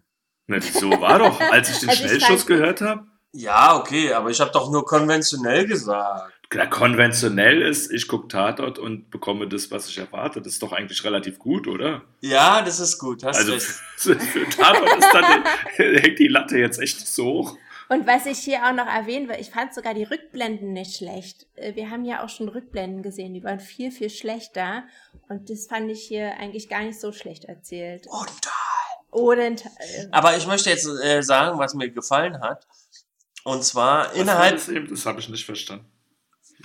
Na, 0.48 0.58
wieso 0.58 0.90
war 1.00 1.20
doch, 1.20 1.40
als 1.40 1.70
ich 1.70 1.80
den 1.80 1.90
Also 1.90 2.04
ich 2.04 2.10
Schnellschuss 2.10 2.44
fand- 2.44 2.48
gehört 2.48 2.82
habe? 2.82 3.08
Ja, 3.32 3.78
okay, 3.78 4.14
aber 4.14 4.30
ich 4.30 4.40
habe 4.40 4.52
doch 4.52 4.72
nur 4.72 4.86
konventionell 4.86 5.66
gesagt. 5.68 6.35
Ja, 6.54 6.66
konventionell 6.68 7.62
ist, 7.62 7.92
ich 7.92 8.08
gucke 8.08 8.28
Tatort 8.28 8.80
und 8.80 9.10
bekomme 9.10 9.48
das, 9.48 9.72
was 9.72 9.90
ich 9.90 9.98
erwarte. 9.98 10.42
Das 10.42 10.54
ist 10.54 10.62
doch 10.64 10.72
eigentlich 10.72 11.04
relativ 11.04 11.40
gut, 11.40 11.68
oder? 11.68 12.04
Ja, 12.22 12.62
das 12.62 12.80
ist 12.80 12.98
gut, 13.00 13.24
hast 13.24 13.38
Also 13.38 13.54
recht. 13.54 13.66
für, 13.98 14.20
für 14.20 14.50
Tatort 14.50 14.98
ist 14.98 15.14
dann, 15.14 15.44
hängt 15.76 16.20
die 16.20 16.28
Latte 16.28 16.58
jetzt 16.58 16.80
echt 16.80 17.06
so 17.08 17.26
hoch. 17.26 17.58
Und 17.88 18.08
was 18.08 18.26
ich 18.26 18.40
hier 18.40 18.66
auch 18.66 18.74
noch 18.74 18.88
erwähnen 18.88 19.28
will, 19.30 19.38
ich 19.40 19.52
fand 19.52 19.74
sogar 19.74 19.94
die 19.94 20.04
Rückblenden 20.04 20.74
nicht 20.74 20.96
schlecht. 20.98 21.46
Äh, 21.56 21.76
Wir 21.76 21.90
haben 21.92 22.04
ja 22.06 22.24
auch 22.24 22.30
schon 22.30 22.50
Rückblenden 22.50 23.04
gesehen, 23.04 23.34
die 23.34 23.44
waren 23.44 23.60
viel, 23.60 23.92
viel 23.92 24.10
schlechter. 24.10 24.84
Und 25.30 25.50
das 25.50 25.68
fand 25.68 25.92
ich 25.92 26.02
hier 26.02 26.38
eigentlich 26.40 26.68
gar 26.70 26.82
nicht 26.84 27.00
so 27.00 27.12
schlecht 27.12 27.46
erzählt. 27.46 28.08
Und. 28.08 28.32
Oder 29.12 29.48
äh, 29.48 29.58
Aber 30.12 30.36
ich 30.36 30.46
möchte 30.48 30.70
jetzt 30.70 30.88
äh, 31.04 31.22
sagen, 31.22 31.58
was 31.60 31.74
mir 31.74 31.90
gefallen 31.90 32.42
hat. 32.42 32.68
Und 33.44 33.64
zwar 33.64 34.08
Was 34.08 34.14
innerhalb. 34.18 34.56
das? 34.56 34.70
Das 34.90 35.06
habe 35.06 35.20
ich 35.20 35.30
nicht 35.30 35.46
verstanden. 35.46 35.86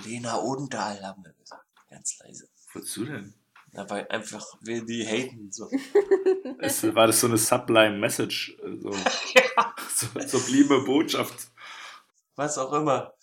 Lena 0.05 0.39
Odendahl 0.39 1.01
haben 1.03 1.23
wir 1.23 1.33
gesagt. 1.33 1.65
Ganz 1.89 2.17
leise. 2.19 2.47
Wozu 2.73 3.05
denn? 3.05 3.33
Na, 3.73 3.89
weil 3.89 4.07
einfach 4.09 4.45
wir 4.61 4.85
die 4.85 5.05
haten. 5.05 5.51
So. 5.51 5.69
Es, 6.59 6.83
war 6.93 7.07
das 7.07 7.19
so 7.19 7.27
eine 7.27 7.37
Sublime 7.37 7.97
Message? 7.97 8.55
So, 8.81 8.91
so 9.95 10.39
sublime 10.39 10.81
Botschaft. 10.81 11.47
Was 12.35 12.57
auch 12.59 12.71
immer. 12.73 13.13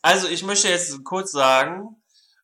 Also 0.00 0.28
ich 0.28 0.44
möchte 0.44 0.68
jetzt 0.68 1.02
kurz 1.02 1.32
sagen, 1.32 1.96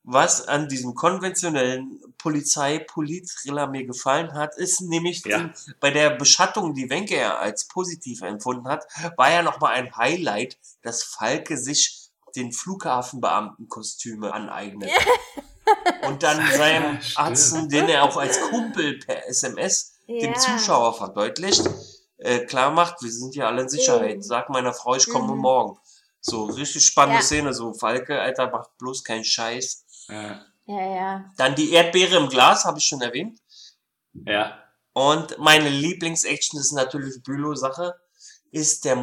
was 0.02 0.48
an 0.48 0.68
diesem 0.68 0.94
konventionellen 0.94 2.00
Polizei-Polit-Thriller 2.18 3.66
mir 3.68 3.84
gefallen 3.86 4.32
hat, 4.32 4.56
ist 4.56 4.80
nämlich 4.80 5.24
Ja. 5.24 5.38
den, 5.38 5.54
bei 5.78 5.90
der 5.90 6.10
Beschattung, 6.10 6.74
die 6.74 6.90
Wenke 6.90 7.16
ja 7.16 7.36
als 7.36 7.66
positiv 7.68 8.22
empfunden 8.22 8.66
hat, 8.66 8.84
war 9.16 9.30
ja 9.30 9.42
nochmal 9.42 9.74
ein 9.74 9.94
Highlight, 9.94 10.58
dass 10.82 11.02
Falke 11.02 11.58
sich 11.58 11.99
den 12.36 12.52
Flughafenbeamtenkostüme 12.52 14.32
aneignet. 14.32 14.90
Und 16.06 16.22
dann 16.22 16.36
seinem. 16.56 16.98
Arzt, 17.14 17.54
den 17.70 17.88
er 17.88 18.02
auch 18.04 18.16
als 18.16 18.40
Kumpel 18.40 18.98
per 18.98 19.28
SMS 19.28 19.92
dem 20.08 20.32
Ja. 20.32 20.38
Zuschauer 20.38 20.94
verdeutlicht, 20.94 21.62
äh, 22.18 22.40
klar 22.40 22.70
macht, 22.72 23.02
wir 23.02 23.10
sind 23.12 23.36
ja 23.36 23.46
alle 23.46 23.62
in 23.62 23.68
Sicherheit. 23.68 24.24
Sag 24.24 24.50
meiner 24.50 24.72
Frau, 24.74 24.96
ich 24.96 25.08
komme 25.08 25.32
Mhm. 25.34 25.40
morgen. 25.40 25.78
So, 26.20 26.44
richtig 26.46 26.84
spannende 26.84 27.20
Ja. 27.20 27.24
Szene, 27.24 27.54
so 27.54 27.72
Falke, 27.72 28.20
Alter, 28.20 28.50
macht 28.50 28.76
bloß 28.78 29.04
keinen 29.04 29.24
Scheiß. 29.24 29.84
Ja. 30.08 30.44
ja, 30.66 30.94
ja. 30.94 31.24
Dann 31.36 31.54
die 31.54 31.70
Erdbeere 31.72 32.16
im 32.16 32.28
Glas, 32.28 32.64
habe 32.64 32.78
ich 32.78 32.84
schon 32.84 33.00
erwähnt. 33.00 33.38
ja. 34.26 34.56
Und 34.92 35.38
meine 35.38 35.68
Lieblings-Action 35.68 36.58
ist 36.58 36.72
natürlich 36.72 37.22
Bülow-Sache, 37.22 37.94
ist 38.50 38.84
der 38.84 38.96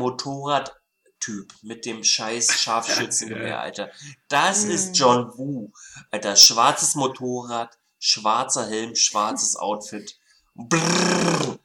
Motorrad-Typ 1.18 1.54
mit 1.64 1.86
dem 1.86 2.04
scheiß 2.04 2.60
Scharfschützengewehr, 2.62 3.60
Alter. 3.62 3.90
Das 4.30 4.66
Mhm. 4.66 4.72
ist 4.72 4.98
John 4.98 5.32
Woo. 5.38 5.72
Alter, 6.12 6.36
schwarzes 6.36 6.96
Motorrad, 6.96 7.78
schwarzer 8.00 8.68
Helm, 8.68 8.96
schwarzes 8.96 9.56
Outfit. 9.60 10.18
Brrr. 10.56 11.60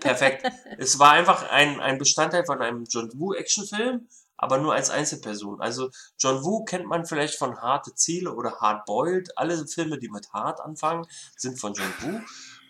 Perfekt. 0.00 0.46
es 0.78 0.98
war 0.98 1.12
einfach 1.12 1.48
ein, 1.50 1.80
ein 1.80 1.98
Bestandteil 1.98 2.44
von 2.44 2.60
einem 2.62 2.84
John 2.84 3.10
Woo 3.14 3.34
Actionfilm, 3.34 4.08
aber 4.36 4.58
nur 4.58 4.74
als 4.74 4.90
Einzelperson. 4.90 5.60
Also 5.60 5.90
John 6.18 6.44
Woo 6.44 6.64
kennt 6.64 6.86
man 6.86 7.06
vielleicht 7.06 7.36
von 7.36 7.60
Harte 7.60 7.94
Ziele 7.94 8.32
oder 8.34 8.60
Hard 8.60 8.84
Boiled. 8.84 9.36
Alle 9.36 9.66
Filme, 9.66 9.98
die 9.98 10.08
mit 10.10 10.32
Hard 10.32 10.60
anfangen, 10.60 11.06
sind 11.36 11.58
von 11.58 11.72
John 11.74 11.92
Woo. 12.00 12.20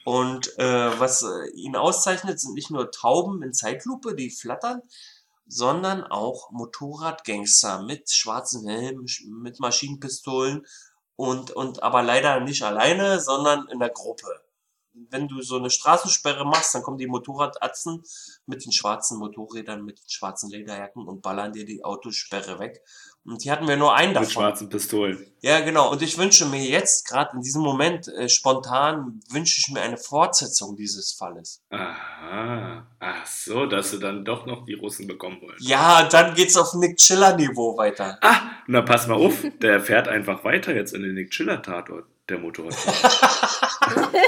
Und 0.04 0.56
äh, 0.58 0.98
was 1.00 1.22
äh, 1.22 1.48
ihn 1.54 1.76
auszeichnet, 1.76 2.38
sind 2.38 2.54
nicht 2.54 2.70
nur 2.70 2.90
Tauben 2.90 3.42
in 3.42 3.54
Zeitlupe, 3.54 4.14
die 4.14 4.30
flattern, 4.30 4.82
sondern 5.46 6.04
auch 6.04 6.50
Motorradgangster 6.50 7.82
mit 7.82 8.10
schwarzen 8.10 8.66
Helmen, 8.68 9.06
mit 9.42 9.60
Maschinenpistolen 9.60 10.66
und, 11.16 11.50
und 11.50 11.82
aber 11.82 12.02
leider 12.02 12.40
nicht 12.40 12.62
alleine, 12.62 13.20
sondern 13.20 13.68
in 13.68 13.78
der 13.78 13.90
Gruppe 13.90 14.44
wenn 14.94 15.28
du 15.28 15.42
so 15.42 15.56
eine 15.56 15.70
Straßensperre 15.70 16.44
machst, 16.44 16.74
dann 16.74 16.82
kommen 16.82 16.98
die 16.98 17.06
Motorradatzen 17.06 18.02
mit 18.46 18.64
den 18.64 18.72
schwarzen 18.72 19.18
Motorrädern, 19.18 19.84
mit 19.84 19.98
den 19.98 20.08
schwarzen 20.08 20.50
Lederjacken 20.50 21.06
und 21.06 21.22
ballern 21.22 21.52
dir 21.52 21.64
die 21.64 21.84
Autosperre 21.84 22.58
weg. 22.58 22.80
Und 23.26 23.42
hier 23.42 23.52
hatten 23.52 23.66
wir 23.66 23.76
nur 23.76 23.94
einen 23.94 24.08
Mit 24.12 24.16
davon. 24.16 24.30
schwarzen 24.30 24.68
Pistolen. 24.68 25.26
Ja, 25.40 25.60
genau. 25.60 25.90
Und 25.90 26.02
ich 26.02 26.18
wünsche 26.18 26.44
mir 26.46 26.62
jetzt, 26.62 27.08
gerade 27.08 27.30
in 27.34 27.40
diesem 27.40 27.62
Moment, 27.62 28.06
äh, 28.08 28.28
spontan, 28.28 29.20
wünsche 29.30 29.58
ich 29.58 29.72
mir 29.72 29.80
eine 29.80 29.96
Fortsetzung 29.96 30.76
dieses 30.76 31.12
Falles. 31.18 31.62
Aha. 31.70 32.86
Ach 33.00 33.26
so, 33.26 33.64
dass 33.66 33.90
sie 33.92 33.98
dann 33.98 34.24
doch 34.24 34.44
noch 34.44 34.66
die 34.66 34.74
Russen 34.74 35.06
bekommen 35.06 35.40
wollen. 35.40 35.56
Ja, 35.60 36.04
dann 36.08 36.34
geht's 36.34 36.56
auf 36.56 36.74
Nick 36.74 36.98
Chiller 36.98 37.34
Niveau 37.36 37.76
weiter. 37.78 38.18
Ah, 38.20 38.40
na 38.66 38.82
pass 38.82 39.06
mal 39.06 39.14
auf, 39.16 39.42
der 39.62 39.80
fährt 39.80 40.08
einfach 40.08 40.44
weiter 40.44 40.74
jetzt 40.74 40.92
in 40.92 41.02
den 41.02 41.14
Nick 41.14 41.30
Chiller 41.30 41.62
Tatort, 41.62 42.04
der 42.28 42.38
Motorradfahrer. 42.38 44.10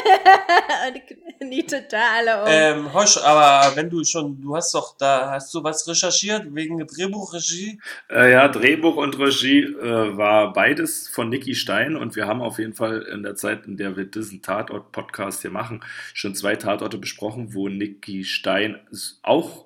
Da 1.90 2.00
alle 2.18 2.42
um. 2.42 2.48
Ähm, 2.48 2.94
Hosch, 2.94 3.16
aber 3.18 3.76
wenn 3.76 3.90
du 3.90 4.02
schon, 4.04 4.40
du 4.40 4.56
hast 4.56 4.74
doch 4.74 4.96
da, 4.96 5.30
hast 5.30 5.52
du 5.54 5.62
was 5.62 5.86
recherchiert 5.88 6.46
wegen 6.54 6.84
Drehbuchregie? 6.86 7.78
äh, 8.10 8.32
ja, 8.32 8.48
Drehbuch 8.48 8.96
und 8.96 9.18
Regie 9.18 9.62
äh, 9.62 10.16
war 10.16 10.52
beides 10.52 11.08
von 11.08 11.28
Nicky 11.28 11.54
Stein 11.54 11.96
und 11.96 12.16
wir 12.16 12.26
haben 12.26 12.40
auf 12.40 12.58
jeden 12.58 12.74
Fall 12.74 13.02
in 13.02 13.22
der 13.22 13.34
Zeit, 13.36 13.66
in 13.66 13.76
der 13.76 13.96
wir 13.96 14.04
diesen 14.04 14.42
Tatort-Podcast 14.42 15.42
hier 15.42 15.50
machen, 15.50 15.84
schon 16.14 16.34
zwei 16.34 16.56
Tatorte 16.56 16.98
besprochen, 16.98 17.54
wo 17.54 17.68
Nicky 17.68 18.24
Stein 18.24 18.80
auch 19.22 19.65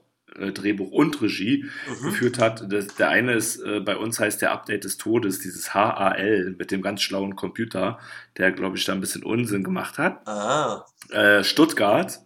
Drehbuch 0.52 0.90
und 0.90 1.20
Regie 1.22 1.64
Mhm. 1.88 2.04
geführt 2.06 2.38
hat. 2.38 2.72
Das, 2.72 2.86
der 2.94 3.08
eine 3.08 3.34
ist, 3.34 3.60
äh, 3.60 3.80
bei 3.80 3.96
uns 3.96 4.18
heißt 4.20 4.40
der 4.42 4.52
Update 4.52 4.84
des 4.84 4.96
Todes, 4.96 5.38
dieses 5.40 5.74
HAL 5.74 6.54
mit 6.58 6.70
dem 6.70 6.82
ganz 6.82 7.02
schlauen 7.02 7.36
Computer, 7.36 7.98
der, 8.36 8.52
glaube 8.52 8.76
ich, 8.76 8.84
da 8.84 8.92
ein 8.92 9.00
bisschen 9.00 9.22
Unsinn 9.24 9.64
gemacht 9.64 9.98
hat. 9.98 10.26
Ah, 10.26 10.84
Äh, 11.10 11.42
Stuttgart 11.44 12.20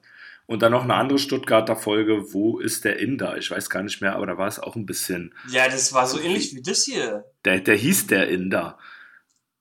und 0.46 0.60
dann 0.62 0.72
noch 0.72 0.84
eine 0.84 0.94
andere 0.94 1.18
Stuttgarter 1.18 1.74
Folge, 1.76 2.32
wo 2.34 2.58
ist 2.58 2.84
der 2.84 2.98
Inder? 2.98 3.38
Ich 3.38 3.50
weiß 3.50 3.70
gar 3.70 3.82
nicht 3.82 4.00
mehr, 4.02 4.14
aber 4.14 4.26
da 4.26 4.36
war 4.36 4.46
es 4.48 4.58
auch 4.58 4.76
ein 4.76 4.84
bisschen, 4.86 5.34
ja, 5.48 5.64
das 5.66 5.92
war 5.94 6.06
so 6.06 6.20
ähnlich 6.20 6.54
wie 6.54 6.60
das 6.62 6.84
hier. 6.84 7.24
der, 7.46 7.60
der 7.60 7.76
hieß 7.76 8.06
der 8.08 8.28
Inder. 8.28 8.78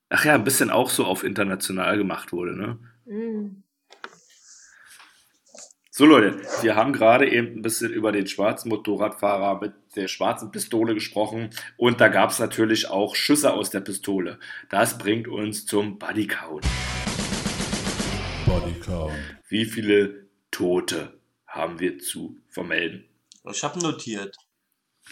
Ach 0.09 0.25
ja, 0.25 0.35
ein 0.35 0.43
bisschen 0.43 0.69
auch 0.69 0.89
so 0.91 1.05
auf 1.05 1.23
international 1.23 1.97
gemacht 1.97 2.31
wurde, 2.33 2.55
ne? 2.55 2.77
Mm. 3.05 3.62
So 5.95 6.07
Leute, 6.07 6.41
wir 6.63 6.75
haben 6.75 6.91
gerade 6.91 7.29
eben 7.29 7.57
ein 7.57 7.61
bisschen 7.61 7.93
über 7.93 8.11
den 8.11 8.25
schwarzen 8.25 8.69
Motorradfahrer 8.69 9.61
mit 9.61 9.73
der 9.95 10.07
schwarzen 10.07 10.49
Pistole 10.49 10.95
gesprochen 10.95 11.51
und 11.77 12.01
da 12.01 12.07
gab 12.07 12.31
es 12.31 12.39
natürlich 12.39 12.89
auch 12.89 13.15
Schüsse 13.15 13.53
aus 13.53 13.69
der 13.69 13.81
Pistole. 13.81 14.39
Das 14.71 14.97
bringt 14.97 15.27
uns 15.27 15.67
zum 15.67 15.99
Bodycount. 15.99 16.65
Body 18.47 18.73
Count. 18.79 19.13
Wie 19.47 19.65
viele 19.65 20.25
Tote 20.49 21.19
haben 21.45 21.79
wir 21.79 21.99
zu 21.99 22.39
vermelden? 22.49 23.05
Ich 23.51 23.63
habe 23.63 23.79
notiert. 23.79 24.35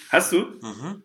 Hast 0.10 0.32
du? 0.32 0.38
Mhm. 0.64 1.04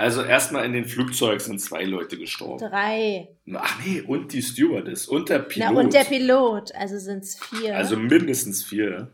Also 0.00 0.22
erstmal 0.22 0.64
in 0.64 0.72
den 0.72 0.86
Flugzeug 0.86 1.42
sind 1.42 1.60
zwei 1.60 1.84
Leute 1.84 2.16
gestorben. 2.16 2.58
Drei. 2.70 3.28
Ach 3.54 3.78
nee, 3.84 4.00
und 4.00 4.32
die 4.32 4.40
Stewardess 4.40 5.06
und 5.06 5.28
der 5.28 5.40
Pilot. 5.40 5.68
Na, 5.74 5.78
und 5.78 5.92
der 5.92 6.04
Pilot. 6.04 6.74
Also 6.74 6.98
sind 6.98 7.22
es 7.22 7.38
vier. 7.38 7.76
Also 7.76 7.96
mindestens 7.98 8.64
vier. 8.64 9.12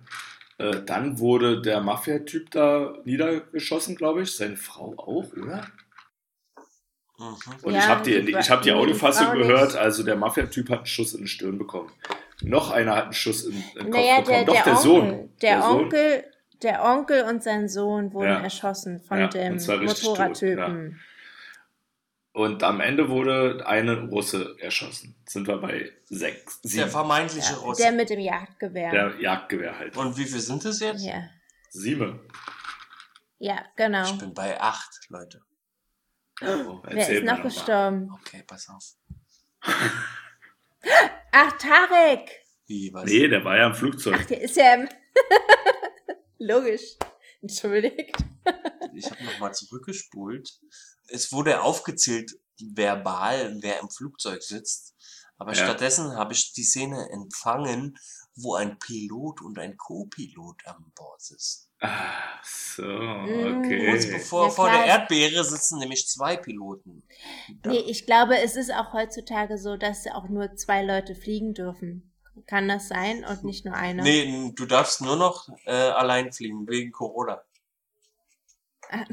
Äh, 0.59 0.83
dann 0.87 1.19
wurde 1.19 1.61
der 1.61 1.81
Mafia-Typ 1.81 2.53
da 2.53 2.95
niedergeschossen, 3.05 3.97
glaube 3.97 4.23
ich. 4.23 4.37
Seine 4.37 4.57
Frau 4.57 4.95
auch, 4.97 5.33
oder? 5.33 5.67
Mhm. 7.19 7.37
Und 7.63 7.73
Ja, 7.75 7.81
ich 7.81 7.89
habe 7.89 8.03
die, 8.05 8.31
ich 8.39 8.49
hab 8.51 8.63
die 8.63 8.71
Audiofassung 8.71 9.33
nicht. 9.33 9.49
gehört, 9.49 9.75
also 9.75 10.05
der 10.05 10.15
Mafia-Typ 10.15 10.71
hat 10.71 10.79
einen 10.79 10.87
Schuss 10.87 11.15
in 11.15 11.23
die 11.23 11.29
Stirn 11.29 11.59
bekommen. 11.59 11.91
Noch 12.43 12.71
einer 12.71 12.95
hat 12.95 13.05
einen 13.07 13.13
Schuss 13.13 13.45
in, 13.45 13.57
in 13.57 13.63
den 13.87 13.91
Kopf 13.91 14.01
naja, 14.03 14.21
bekommen. 14.21 14.27
der, 14.27 14.45
Doch, 14.45 14.55
der, 14.55 14.63
der, 14.63 14.73
Onkel. 14.73 14.83
Sohn. 14.85 15.31
Der, 15.43 15.63
Sohn. 15.63 15.81
Onkel. 15.81 16.25
Der 16.63 16.85
Onkel 16.85 17.25
und 17.25 17.43
sein 17.43 17.69
Sohn 17.69 18.13
wurden 18.13 18.29
Ja. 18.31 18.41
erschossen 18.41 19.01
von 19.03 19.19
Ja, 19.19 19.29
dem 19.29 19.57
Motorradtypen. 19.57 21.01
Und 22.33 22.63
am 22.63 22.81
Ende 22.81 23.09
wurde 23.09 23.67
eine 23.67 24.09
Russe 24.09 24.57
erschossen. 24.59 25.17
Sind 25.27 25.47
wir 25.49 25.57
bei 25.59 25.91
sechs, 26.05 26.61
Der 26.61 26.71
sieben. 26.71 26.91
vermeintliche 26.91 27.53
Ja, 27.53 27.59
Russe. 27.59 27.83
der 27.83 27.93
mit 27.93 28.11
dem 28.11 28.21
Jagdgewehr. 28.21 28.91
Der 28.91 29.21
Jagdgewehr 29.21 29.79
halt. 29.79 29.97
Und 29.97 30.17
wie 30.19 30.25
viel 30.27 30.41
sind 30.41 30.65
es 30.67 30.81
jetzt? 30.81 31.03
ja. 31.05 31.23
Sieben. 31.71 32.21
ja, 33.39 33.65
genau. 33.77 34.05
Ich 34.05 34.19
bin 34.19 34.33
bei 34.35 34.59
acht, 34.61 34.91
Leute. 35.09 35.41
Oh, 36.43 36.81
Wer 36.85 37.09
ist 37.09 37.25
noch 37.25 37.39
mal. 37.39 37.43
gestorben? 37.43 38.11
Okay, 38.21 38.43
pass 38.47 38.69
auf. 38.69 38.85
Ach, 41.33 41.53
Tarek! 41.59 42.31
Wie, 42.67 42.91
was? 42.93 43.05
Nee, 43.05 43.29
der 43.29 43.45
war 43.45 43.57
ja 43.57 43.67
im 43.69 43.75
Flugzeug. 43.75 44.17
Ach, 44.21 44.25
der 44.27 44.41
ist 44.43 44.57
ja 44.57 44.75
im. 44.75 44.89
Logisch. 46.39 46.97
Entschuldigt. 47.43 48.17
Ich 48.95 49.11
habe 49.11 49.25
nochmal 49.25 49.55
zurückgespult. 49.55 50.59
Es 51.09 51.33
wurde 51.33 51.63
aufgezählt 51.63 52.33
verbal, 52.61 53.57
wer 53.61 53.81
im 53.81 53.91
Flugzeug 53.91 54.43
sitzt. 54.43 54.95
Aber 55.39 55.53
Ja. 55.53 55.65
stattdessen 55.65 56.17
habe 56.17 56.33
ich 56.33 56.53
die 56.55 56.63
Szene 56.65 57.11
empfangen, 57.11 57.99
wo 58.37 58.55
ein 58.55 58.79
Pilot 58.79 59.43
und 59.43 59.59
ein 59.59 59.77
Co-Pilot 59.77 60.67
an 60.67 60.91
Bord 60.95 61.21
sitzt. 61.21 61.71
Ah, 61.81 62.41
so, 62.43 62.83
Mm. 62.83 63.59
okay. 63.59 63.91
Kurz 63.91 64.07
bevor 64.11 64.45
Ja, 64.47 64.51
vor 64.51 64.71
der. 64.71 64.87
Erdbeere 64.87 65.45
sitzen 65.45 65.79
nämlich 65.79 66.09
zwei 66.09 66.39
Piloten. 66.39 67.03
Da- 67.61 67.71
Nee, 67.71 67.81
ich 67.81 68.07
glaube, 68.07 68.39
es 68.41 68.57
ist 68.57 68.73
auch 68.73 68.95
heutzutage 68.95 69.59
so, 69.59 69.77
dass 69.77 70.07
auch 70.07 70.29
nur 70.31 70.55
zwei 70.57 70.83
Leute 70.83 71.15
fliegen 71.15 71.53
dürfen. 71.53 72.15
Kann 72.47 72.69
das 72.69 72.89
sein 72.89 73.25
und 73.25 73.45
nicht 73.45 73.65
nur 73.65 73.75
einer? 73.75 74.03
Nee, 74.03 74.53
du 74.55 74.67
darfst 74.67 75.01
nur 75.01 75.17
noch 75.17 75.49
äh, 75.65 75.73
allein 75.73 76.33
fliegen, 76.33 76.69
wegen 76.69 76.93
Corona. 76.93 77.43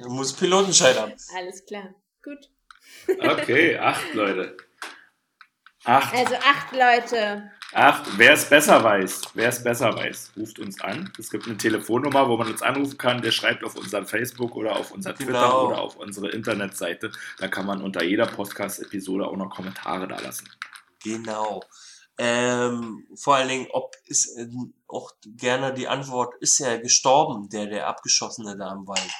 Du 0.00 0.10
musst 0.10 0.38
Pilotenschein 0.38 0.96
haben. 0.96 1.14
Alles 1.34 1.64
klar. 1.64 1.94
Gut. 2.22 2.50
Okay, 3.08 3.78
acht 3.78 4.14
Leute. 4.14 4.56
Acht. 5.84 6.14
Also 6.14 6.34
acht 6.34 6.72
Leute. 6.72 7.50
Acht. 7.72 8.04
Wer 8.16 8.32
es 8.32 8.48
besser 8.48 8.82
weiß, 8.82 9.22
wer 9.34 9.48
es 9.48 9.62
besser 9.62 9.94
weiß, 9.94 10.32
ruft 10.36 10.58
uns 10.58 10.80
an. 10.80 11.12
Es 11.18 11.30
gibt 11.30 11.46
eine 11.46 11.56
Telefonnummer, 11.56 12.28
wo 12.28 12.36
man 12.36 12.48
uns 12.48 12.62
anrufen 12.62 12.96
kann. 12.96 13.20
Der 13.22 13.32
schreibt 13.32 13.64
auf 13.64 13.76
unseren 13.76 14.06
Facebook 14.06 14.54
oder 14.56 14.76
auf 14.76 14.92
unser 14.92 15.14
Twitter 15.14 15.32
Genau. 15.32 15.66
oder 15.66 15.80
auf 15.80 15.96
unsere 15.96 16.30
Internetseite. 16.30 17.10
Da 17.38 17.48
kann 17.48 17.66
man 17.66 17.82
unter 17.82 18.02
jeder 18.04 18.26
Podcast-Episode 18.26 19.26
auch 19.26 19.36
noch 19.36 19.50
Kommentare 19.50 20.06
da 20.08 20.18
lassen. 20.20 20.48
Genau. 21.02 21.62
Ähm, 22.18 23.06
vor 23.14 23.34
allen 23.36 23.48
Dingen, 23.48 23.66
ob 23.72 23.94
ist 24.06 24.38
äh, 24.38 24.46
auch 24.88 25.10
gerne 25.26 25.74
die 25.74 25.86
Antwort, 25.88 26.34
ist 26.40 26.60
er 26.60 26.78
gestorben, 26.78 27.50
der, 27.50 27.66
der 27.66 27.88
Abgeschossene 27.88 28.56
da 28.56 28.72
im 28.72 28.86
Wald? 28.86 29.10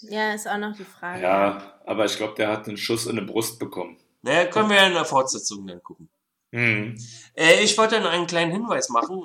Ja, 0.00 0.32
ist 0.32 0.48
auch 0.48 0.56
noch 0.56 0.74
die 0.74 0.84
Frage. 0.84 1.20
Ja, 1.22 1.78
aber 1.84 2.06
ich 2.06 2.16
glaube, 2.16 2.34
der 2.36 2.48
hat 2.48 2.66
einen 2.68 2.78
Schuss 2.78 3.06
in 3.06 3.16
die 3.16 3.22
Brust 3.22 3.58
bekommen. 3.58 3.98
Naja, 4.22 4.46
können 4.46 4.70
wir 4.70 4.76
ja 4.76 4.86
in 4.86 4.94
der 4.94 5.04
Fortsetzung 5.04 5.66
dann 5.66 5.82
gucken. 5.82 6.08
Hm. 6.52 6.96
Äh, 7.34 7.62
ich 7.62 7.76
wollte 7.76 8.00
noch 8.00 8.10
einen 8.10 8.26
kleinen 8.26 8.52
Hinweis 8.52 8.88
machen, 8.88 9.24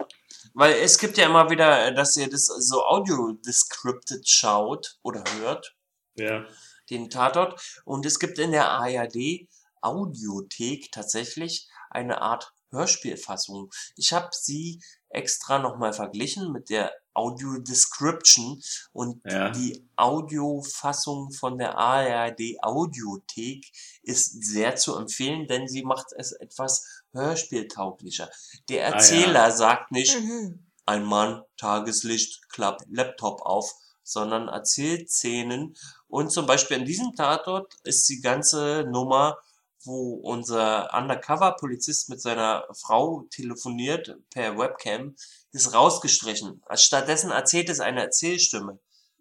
weil 0.54 0.74
es 0.74 0.98
gibt 0.98 1.18
ja 1.18 1.26
immer 1.26 1.50
wieder, 1.50 1.88
äh, 1.88 1.94
dass 1.94 2.18
ihr 2.18 2.30
das 2.30 2.48
so 2.48 2.84
audio-descripted 2.86 4.28
schaut 4.28 4.98
oder 5.04 5.24
hört, 5.40 5.76
Ja. 6.16 6.46
den 6.90 7.10
Tatort. 7.10 7.62
Und 7.86 8.06
es 8.06 8.20
gibt 8.20 8.40
in 8.40 8.52
der 8.52 8.70
ARD 8.70 9.48
Audiothek 9.82 10.92
tatsächlich 10.92 11.70
eine 11.90 12.22
Art 12.22 12.54
Hörspielfassung. 12.72 13.72
Ich 13.96 14.14
habe 14.14 14.30
sie 14.32 14.82
extra 15.10 15.60
nochmal 15.60 15.94
verglichen 15.94 16.52
mit 16.52 16.70
der 16.70 16.92
Audio 17.14 17.60
Description 17.60 18.62
und 18.92 19.22
Ja. 19.30 19.52
die 19.52 19.88
Audiofassung 19.96 21.32
von 21.32 21.60
der 21.60 21.78
ARD 21.78 22.58
Audiothek 22.64 23.72
ist 24.02 24.44
sehr 24.44 24.76
zu 24.76 24.98
empfehlen, 24.98 25.48
denn 25.48 25.68
sie 25.68 25.84
macht 25.84 26.08
es 26.18 26.32
etwas 26.32 27.03
hörspieltauglicher. 27.14 28.30
Der 28.70 28.86
Ah, 28.86 28.90
ja. 28.90 28.96
Erzähler 28.96 29.52
sagt 29.52 29.92
nicht, 29.92 30.20
Mhm. 30.20 30.66
ein 30.86 31.04
Mann, 31.06 31.44
Tageslicht, 31.58 32.50
klappt 32.50 32.86
Laptop 32.90 33.42
auf, 33.42 33.72
sondern 34.04 34.48
erzählt 34.50 35.10
Szenen. 35.10 35.76
Und 36.08 36.32
zum 36.32 36.46
Beispiel 36.46 36.78
in 36.78 36.86
diesem 36.86 37.16
Tatort 37.16 37.74
ist 37.84 38.08
die 38.10 38.20
ganze 38.22 38.86
Nummer, 38.90 39.38
wo 39.86 40.16
unser 40.16 40.94
Undercover-Polizist 40.94 42.10
mit 42.10 42.22
seiner 42.22 42.66
Frau 42.74 43.24
telefoniert 43.32 44.16
per 44.30 44.58
Webcam, 44.58 45.16
ist 45.52 45.74
rausgestrichen. 45.74 46.62
Stattdessen 46.76 47.32
erzählt 47.32 47.70
es 47.70 47.80
eine 47.80 48.02
Erzählstimme, 48.02 48.80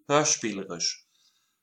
hörspielerisch. 0.09 1.05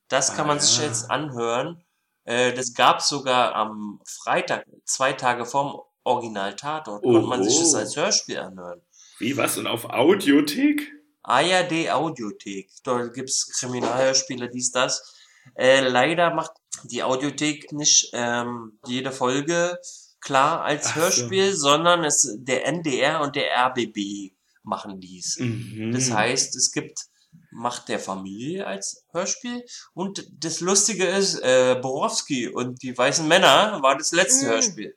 Das 0.07 0.29
kann 0.35 0.45
Ah, 0.45 0.47
man 0.49 0.59
sich 0.59 0.77
ja. 0.77 0.85
jetzt 0.85 1.09
anhören. 1.11 1.83
Äh, 2.25 2.53
Das 2.53 2.73
gab 2.73 3.01
sogar 3.01 3.55
am 3.55 4.01
Freitag, 4.05 4.65
zwei 4.85 5.13
Tage 5.13 5.45
vorm 5.45 5.81
Original-Tatort, 6.03 7.03
konnte 7.03 7.27
man 7.27 7.43
sich 7.43 7.57
das 7.59 7.73
Oho. 7.73 7.77
als 7.77 7.95
Hörspiel 7.95 8.39
anhören. 8.39 8.81
Wie, 9.19 9.35
was? 9.37 9.57
Und 9.57 9.67
auf 9.67 9.85
Audiothek? 9.85 10.91
ARD 11.23 11.91
Audiothek. 11.91 12.69
Dort 12.83 13.13
gibt's 13.13 13.51
Kriminalhörspiele, 13.59 14.49
dies, 14.49 14.71
das. 14.71 15.15
Äh, 15.55 15.81
leider 15.87 16.33
macht 16.33 16.51
die 16.85 17.03
Audiothek 17.03 17.71
nicht 17.71 18.09
ähm, 18.13 18.79
jede 18.87 19.11
Folge 19.11 19.77
klar 20.21 20.61
als 20.63 20.87
Ach 20.87 20.95
so. 20.95 21.01
Hörspiel, 21.01 21.53
sondern 21.55 22.03
es 22.03 22.35
der 22.39 22.65
NDR 22.65 23.21
und 23.21 23.35
der 23.35 23.51
RBB 23.67 24.33
machen 24.63 24.99
dies. 24.99 25.37
Mhm. 25.39 25.91
Das 25.93 26.11
heißt, 26.11 26.55
es 26.55 26.71
gibt 26.71 27.05
Macht 27.51 27.89
der 27.89 27.99
Familie 27.99 28.67
als 28.67 29.05
Hörspiel 29.11 29.63
und 29.93 30.23
das 30.31 30.59
Lustige 30.59 31.05
ist, 31.05 31.39
äh, 31.39 31.79
Borowski 31.81 32.47
und 32.47 32.81
die 32.83 32.95
weißen 32.95 33.27
Männer 33.27 33.79
war 33.81 33.97
das 33.97 34.11
letzte 34.11 34.45
Mm. 34.45 34.49
Hörspiel. 34.49 34.95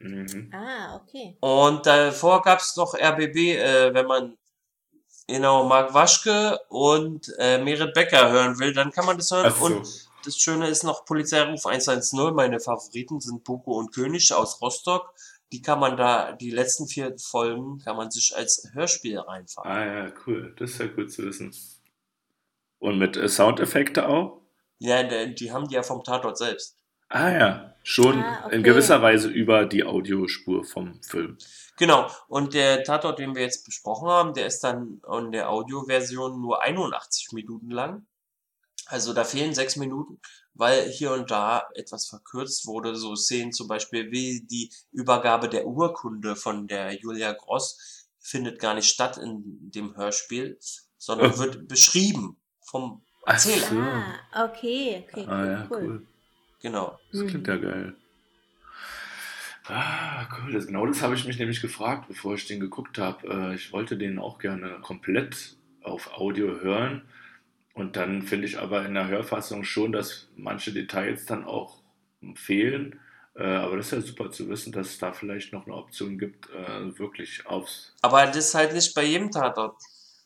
Mhm. 0.00 0.50
Ah, 0.52 0.96
okay. 0.96 1.36
Und 1.40 1.86
davor 1.86 2.42
gab's 2.42 2.76
noch 2.76 2.94
RBB, 2.94 3.36
äh, 3.36 3.94
wenn 3.94 4.06
man 4.06 4.38
genau 5.26 5.64
Mark 5.68 5.94
Waschke 5.94 6.58
und 6.68 7.32
äh, 7.38 7.62
Merit 7.62 7.94
Becker 7.94 8.30
hören 8.30 8.58
will, 8.58 8.72
dann 8.72 8.90
kann 8.90 9.06
man 9.06 9.16
das 9.16 9.30
hören. 9.30 9.52
So. 9.52 9.64
Und 9.66 10.10
das 10.24 10.36
Schöne 10.36 10.68
ist 10.68 10.84
noch 10.84 11.04
Polizeiruf 11.04 11.66
110. 11.66 12.34
Meine 12.34 12.60
Favoriten 12.60 13.20
sind 13.20 13.44
Boko 13.44 13.78
und 13.78 13.94
König 13.94 14.32
aus 14.32 14.60
Rostock. 14.60 15.14
Die 15.52 15.62
kann 15.62 15.80
man 15.80 15.96
da, 15.96 16.32
die 16.32 16.50
letzten 16.50 16.86
vier 16.86 17.16
Folgen 17.18 17.78
kann 17.78 17.96
man 17.96 18.10
sich 18.10 18.34
als 18.36 18.68
Hörspiel 18.72 19.18
reinfahren. 19.18 19.70
Ah 19.70 19.84
ja, 19.84 20.12
cool. 20.26 20.54
Das 20.58 20.70
ist 20.70 20.80
ja 20.80 20.86
gut 20.86 21.12
zu 21.12 21.24
wissen. 21.24 21.54
Und 22.78 22.98
mit 22.98 23.16
äh, 23.16 23.28
Soundeffekte 23.28 24.08
auch? 24.08 24.40
Ja, 24.78 25.02
die 25.02 25.52
haben 25.52 25.68
die 25.68 25.74
ja 25.74 25.82
vom 25.82 26.02
Tatort 26.02 26.38
selbst. 26.38 26.79
Ah 27.10 27.30
ja, 27.30 27.74
schon 27.82 28.22
Ah, 28.22 28.46
okay. 28.46 28.56
in 28.56 28.62
gewisser 28.62 29.02
Weise 29.02 29.28
über 29.28 29.66
die 29.66 29.84
Audiospur 29.84 30.64
vom 30.64 31.02
Film. 31.02 31.36
Genau. 31.76 32.08
Und 32.28 32.54
der 32.54 32.84
Tatort, 32.84 33.18
den 33.18 33.34
wir 33.34 33.42
jetzt 33.42 33.64
besprochen 33.64 34.08
haben, 34.08 34.34
der 34.34 34.46
ist 34.46 34.60
dann 34.60 35.00
in 35.18 35.32
der 35.32 35.50
Audioversion 35.50 36.40
nur 36.40 36.62
81 36.62 37.32
Minuten 37.32 37.70
lang. 37.70 38.06
Also 38.86 39.12
da 39.12 39.24
fehlen 39.24 39.54
sechs 39.54 39.76
Minuten, 39.76 40.20
weil 40.54 40.88
hier 40.88 41.12
und 41.12 41.30
da 41.30 41.68
etwas 41.74 42.06
verkürzt 42.08 42.66
wurde. 42.66 42.94
So 42.96 43.14
Szenen 43.16 43.52
zum 43.52 43.66
Beispiel 43.68 44.10
wie 44.10 44.42
die 44.46 44.72
Übergabe 44.92 45.48
der 45.48 45.66
Urkunde 45.66 46.36
von 46.36 46.66
der 46.66 46.92
Julia 46.94 47.32
Gross 47.32 48.08
findet 48.18 48.58
gar 48.60 48.74
nicht 48.74 48.88
statt 48.88 49.16
in 49.16 49.42
dem 49.70 49.96
Hörspiel, 49.96 50.58
sondern 50.98 51.38
wird 51.38 51.66
beschrieben 51.68 52.36
vom 52.60 53.02
Erzähler. 53.24 54.12
Ah, 54.32 54.44
okay, 54.46 55.04
okay, 55.08 55.24
Ah 55.28 55.40
cool, 55.42 55.46
ja, 55.48 55.66
cool. 55.70 55.82
cool. 55.86 56.06
Genau. 56.62 56.98
Das 57.12 57.26
klingt 57.26 57.46
ja 57.46 57.56
geil. 57.56 57.94
Ah, 59.66 60.26
cool. 60.36 60.52
Das, 60.52 60.66
genau 60.66 60.86
das 60.86 61.00
habe 61.02 61.14
ich 61.14 61.26
mich 61.26 61.38
nämlich 61.38 61.60
gefragt, 61.60 62.06
bevor 62.08 62.34
ich 62.34 62.46
den 62.46 62.60
geguckt 62.60 62.98
habe. 62.98 63.26
Äh, 63.28 63.54
ich 63.54 63.72
wollte 63.72 63.96
den 63.96 64.18
auch 64.18 64.38
gerne 64.38 64.78
komplett 64.82 65.56
auf 65.82 66.12
Audio 66.14 66.60
hören. 66.60 67.02
Und 67.72 67.96
dann 67.96 68.22
finde 68.22 68.46
ich 68.46 68.58
aber 68.58 68.84
in 68.84 68.94
der 68.94 69.08
Hörfassung 69.08 69.64
schon, 69.64 69.92
dass 69.92 70.28
manche 70.36 70.72
Details 70.72 71.24
dann 71.24 71.44
auch 71.44 71.80
fehlen. 72.34 72.98
Äh, 73.34 73.44
aber 73.44 73.76
das 73.76 73.86
ist 73.86 73.92
ja 73.92 74.00
super 74.00 74.30
zu 74.30 74.48
wissen, 74.48 74.72
dass 74.72 74.88
es 74.88 74.98
da 74.98 75.12
vielleicht 75.12 75.52
noch 75.52 75.66
eine 75.66 75.76
Option 75.76 76.18
gibt, 76.18 76.48
äh, 76.50 76.98
wirklich 76.98 77.46
aufs. 77.46 77.94
Aber 78.02 78.26
das 78.26 78.36
ist 78.36 78.54
halt 78.54 78.74
nicht 78.74 78.94
bei 78.94 79.04
jedem 79.04 79.30
Tatort. 79.30 79.76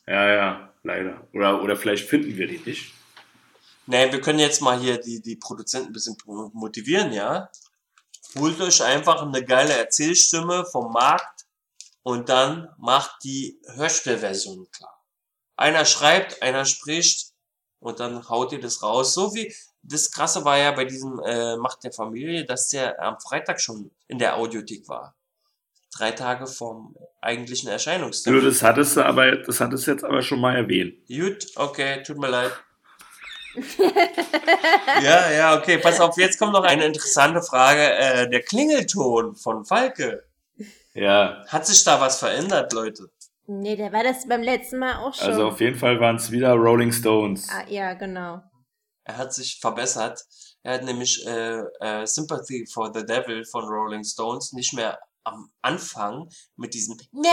Ja, 0.06 0.32
ja, 0.32 0.72
leider. 0.82 1.26
Oder, 1.32 1.62
oder 1.62 1.76
vielleicht 1.76 2.08
finden 2.08 2.36
wir 2.36 2.46
die 2.46 2.60
nicht. 2.64 2.92
Nee, 3.86 4.10
wir 4.10 4.20
können 4.20 4.38
jetzt 4.38 4.62
mal 4.62 4.78
hier 4.78 4.98
die, 4.98 5.20
die 5.20 5.36
Produzenten 5.36 5.88
ein 5.88 5.92
bisschen 5.92 6.16
motivieren, 6.24 7.12
ja? 7.12 7.50
Holt 8.38 8.60
euch 8.60 8.82
einfach 8.82 9.22
eine 9.22 9.44
geile 9.44 9.74
Erzählstimme 9.74 10.64
vom 10.64 10.92
Markt 10.92 11.44
und 12.02 12.28
dann 12.28 12.68
macht 12.78 13.22
die 13.24 13.60
Hörspielversion 13.74 14.66
klar. 14.70 15.04
Einer 15.56 15.84
schreibt, 15.84 16.42
einer 16.42 16.64
spricht 16.64 17.32
und 17.78 18.00
dann 18.00 18.28
haut 18.28 18.52
ihr 18.52 18.60
das 18.60 18.82
raus. 18.82 19.14
So 19.14 19.34
wie 19.34 19.54
das 19.82 20.10
Krasse 20.10 20.44
war 20.44 20.58
ja 20.58 20.72
bei 20.72 20.84
diesem 20.84 21.20
äh, 21.20 21.56
Macht 21.56 21.84
der 21.84 21.92
Familie, 21.92 22.44
dass 22.44 22.68
der 22.68 23.00
am 23.00 23.20
Freitag 23.20 23.60
schon 23.60 23.90
in 24.08 24.18
der 24.18 24.36
Audiothek 24.36 24.88
war. 24.88 25.14
Drei 25.96 26.10
Tage 26.10 26.46
vom 26.46 26.96
eigentlichen 27.20 27.68
Erscheinungstermin. 27.68 28.40
Du, 28.40 28.46
das 28.46 28.62
hattest 28.62 28.96
du 28.96 29.04
aber, 29.04 29.36
das 29.36 29.60
hattest 29.60 29.86
du 29.86 29.92
jetzt 29.92 30.02
aber 30.02 30.22
schon 30.22 30.40
mal 30.40 30.56
erwähnt. 30.56 31.06
Gut, 31.06 31.46
okay, 31.54 32.02
tut 32.02 32.18
mir 32.18 32.28
leid. 32.28 32.52
Ja, 35.02 35.30
ja, 35.30 35.58
okay, 35.58 35.78
pass 35.78 36.00
auf, 36.00 36.16
jetzt 36.18 36.38
kommt 36.38 36.52
noch 36.52 36.64
eine 36.64 36.84
interessante 36.84 37.42
Frage. 37.42 37.80
Äh, 37.80 38.28
der 38.28 38.42
Klingelton 38.42 39.36
von 39.36 39.64
Falke. 39.64 40.24
Ja. 40.94 41.44
Hat 41.48 41.66
sich 41.66 41.82
da 41.84 42.00
was 42.00 42.18
verändert, 42.18 42.72
Leute? 42.72 43.10
Nee, 43.46 43.76
der 43.76 43.92
war 43.92 44.02
das 44.02 44.26
beim 44.26 44.42
letzten 44.42 44.78
Mal 44.78 44.96
auch 44.96 45.14
schon. 45.14 45.28
Also 45.28 45.48
auf 45.48 45.60
jeden 45.60 45.78
Fall 45.78 46.00
waren 46.00 46.16
es 46.16 46.30
wieder 46.30 46.52
Rolling 46.54 46.92
Stones. 46.92 47.48
ah, 47.50 47.64
ja, 47.68 47.94
genau. 47.94 48.40
Er 49.04 49.18
hat 49.18 49.34
sich 49.34 49.58
verbessert. 49.60 50.24
Er 50.62 50.74
hat 50.74 50.84
nämlich 50.84 51.26
äh, 51.26 51.60
äh, 51.80 52.06
Sympathy 52.06 52.66
for 52.72 52.90
the 52.94 53.04
Devil 53.04 53.44
von 53.44 53.64
Rolling 53.64 54.02
Stones 54.02 54.52
nicht 54.54 54.72
mehr 54.72 54.98
am 55.24 55.50
Anfang 55.60 56.28
mit 56.56 56.72
diesem 56.72 56.96
Miau, 57.12 57.30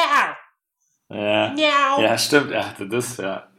Ja, 1.09 1.53
Miau, 1.53 2.01
ja 2.01 2.17
stimmt, 2.17 2.51
er 2.51 2.69
hatte 2.69 2.87
das, 2.87 3.17
ja. 3.17 3.50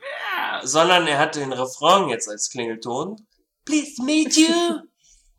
Sondern 0.64 1.06
er 1.06 1.18
hat 1.18 1.34
den 1.36 1.52
Refrain 1.52 2.08
jetzt 2.08 2.28
als 2.28 2.50
Klingelton. 2.50 3.26
Please 3.64 4.02
meet 4.02 4.36
you. 4.36 4.46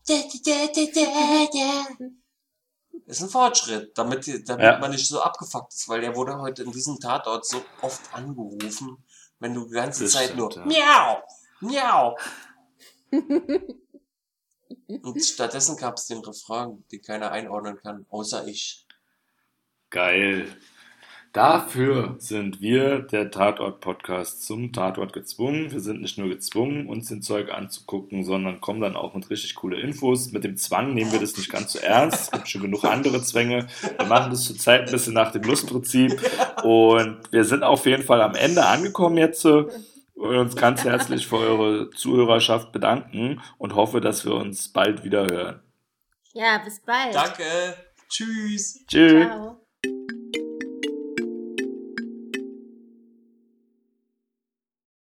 Da, 0.06 0.16
da, 0.16 0.68
da, 0.76 0.86
da, 0.94 1.48
da. 1.54 2.06
Ist 3.06 3.22
ein 3.22 3.30
Fortschritt, 3.30 3.98
damit, 3.98 4.28
damit 4.50 4.66
Ja. 4.66 4.78
man 4.78 4.92
nicht 4.92 5.08
so 5.08 5.22
abgefuckt 5.22 5.74
ist, 5.74 5.88
weil 5.88 6.02
der 6.02 6.14
wurde 6.14 6.38
heute 6.40 6.64
in 6.64 6.74
diesem 6.74 7.00
Tatort 7.00 7.46
so 7.48 7.64
oft 7.82 8.14
angerufen, 8.14 8.98
wenn 9.40 9.54
du 9.54 9.64
die 9.66 9.72
ganze 9.72 10.04
Das 10.04 10.12
Zeit 10.12 10.32
stimmt, 10.34 10.58
nur 10.58 10.66
Miau, 10.66 11.24
Miau. 11.62 12.18
Und 15.04 15.24
stattdessen 15.24 15.78
gab 15.78 15.96
es 15.98 16.08
den 16.08 16.20
Refrain, 16.20 16.84
den 16.92 17.02
keiner 17.02 17.32
einordnen 17.32 17.78
kann, 17.78 18.06
außer 18.10 18.46
ich. 18.48 18.86
Geil. 19.90 20.54
Dafür 21.34 22.16
sind 22.20 22.62
wir, 22.62 23.00
der 23.00 23.32
Tatort-Podcast, 23.32 24.46
zum 24.46 24.72
Tatort 24.72 25.14
gezwungen. 25.14 25.72
Wir 25.72 25.80
sind 25.80 26.00
nicht 26.00 26.20
nur 26.20 26.30
gezwungen, 26.30 26.88
uns 26.88 27.08
den 27.08 27.24
Zeug 27.24 27.52
anzugucken, 27.52 28.24
sondern 28.24 28.62
kommen 28.62 28.82
dann 28.82 28.96
auch 28.96 29.16
mit 29.16 29.32
richtig 29.32 29.56
coole 29.56 29.82
Infos. 29.82 30.32
Mit 30.32 30.44
dem 30.44 30.58
Zwang 30.58 30.94
nehmen 30.94 31.12
wir 31.12 31.20
das 31.20 31.36
nicht 31.36 31.52
ganz 31.52 31.74
so 31.74 31.80
ernst. 31.80 32.26
Es 32.26 32.32
gibt 32.32 32.50
schon 32.50 32.62
genug 32.62 32.84
andere 32.84 33.20
Zwänge. 33.24 33.66
Wir 33.98 34.06
machen 34.06 34.30
das 34.30 34.46
zurzeit 34.46 34.82
ein 34.82 34.92
bisschen 34.92 35.16
nach 35.16 35.32
dem 35.32 35.42
Lustprinzip. 35.42 36.22
Und 36.62 37.18
wir 37.32 37.46
sind 37.46 37.64
auf 37.64 37.88
jeden 37.88 38.04
Fall 38.04 38.22
am 38.22 38.36
Ende 38.36 38.64
angekommen 38.68 39.18
jetzt. 39.18 39.44
wollen 39.44 39.72
uns 40.38 40.56
ganz 40.56 40.84
herzlich 40.84 41.26
für 41.26 41.38
eure 41.38 41.90
Zuhörerschaft 41.90 42.72
bedanken 42.72 43.42
und 43.58 43.74
hoffe, 43.74 44.02
dass 44.02 44.24
wir 44.24 44.36
uns 44.36 44.70
bald 44.70 45.04
wieder 45.04 45.26
hören. 45.26 45.64
Ja, 46.34 46.60
bis 46.64 46.80
bald. 46.80 47.16
Danke. 47.16 47.44
Tschüss. 48.08 48.86
Tschüss. 48.86 49.26
Ciao. 49.26 49.63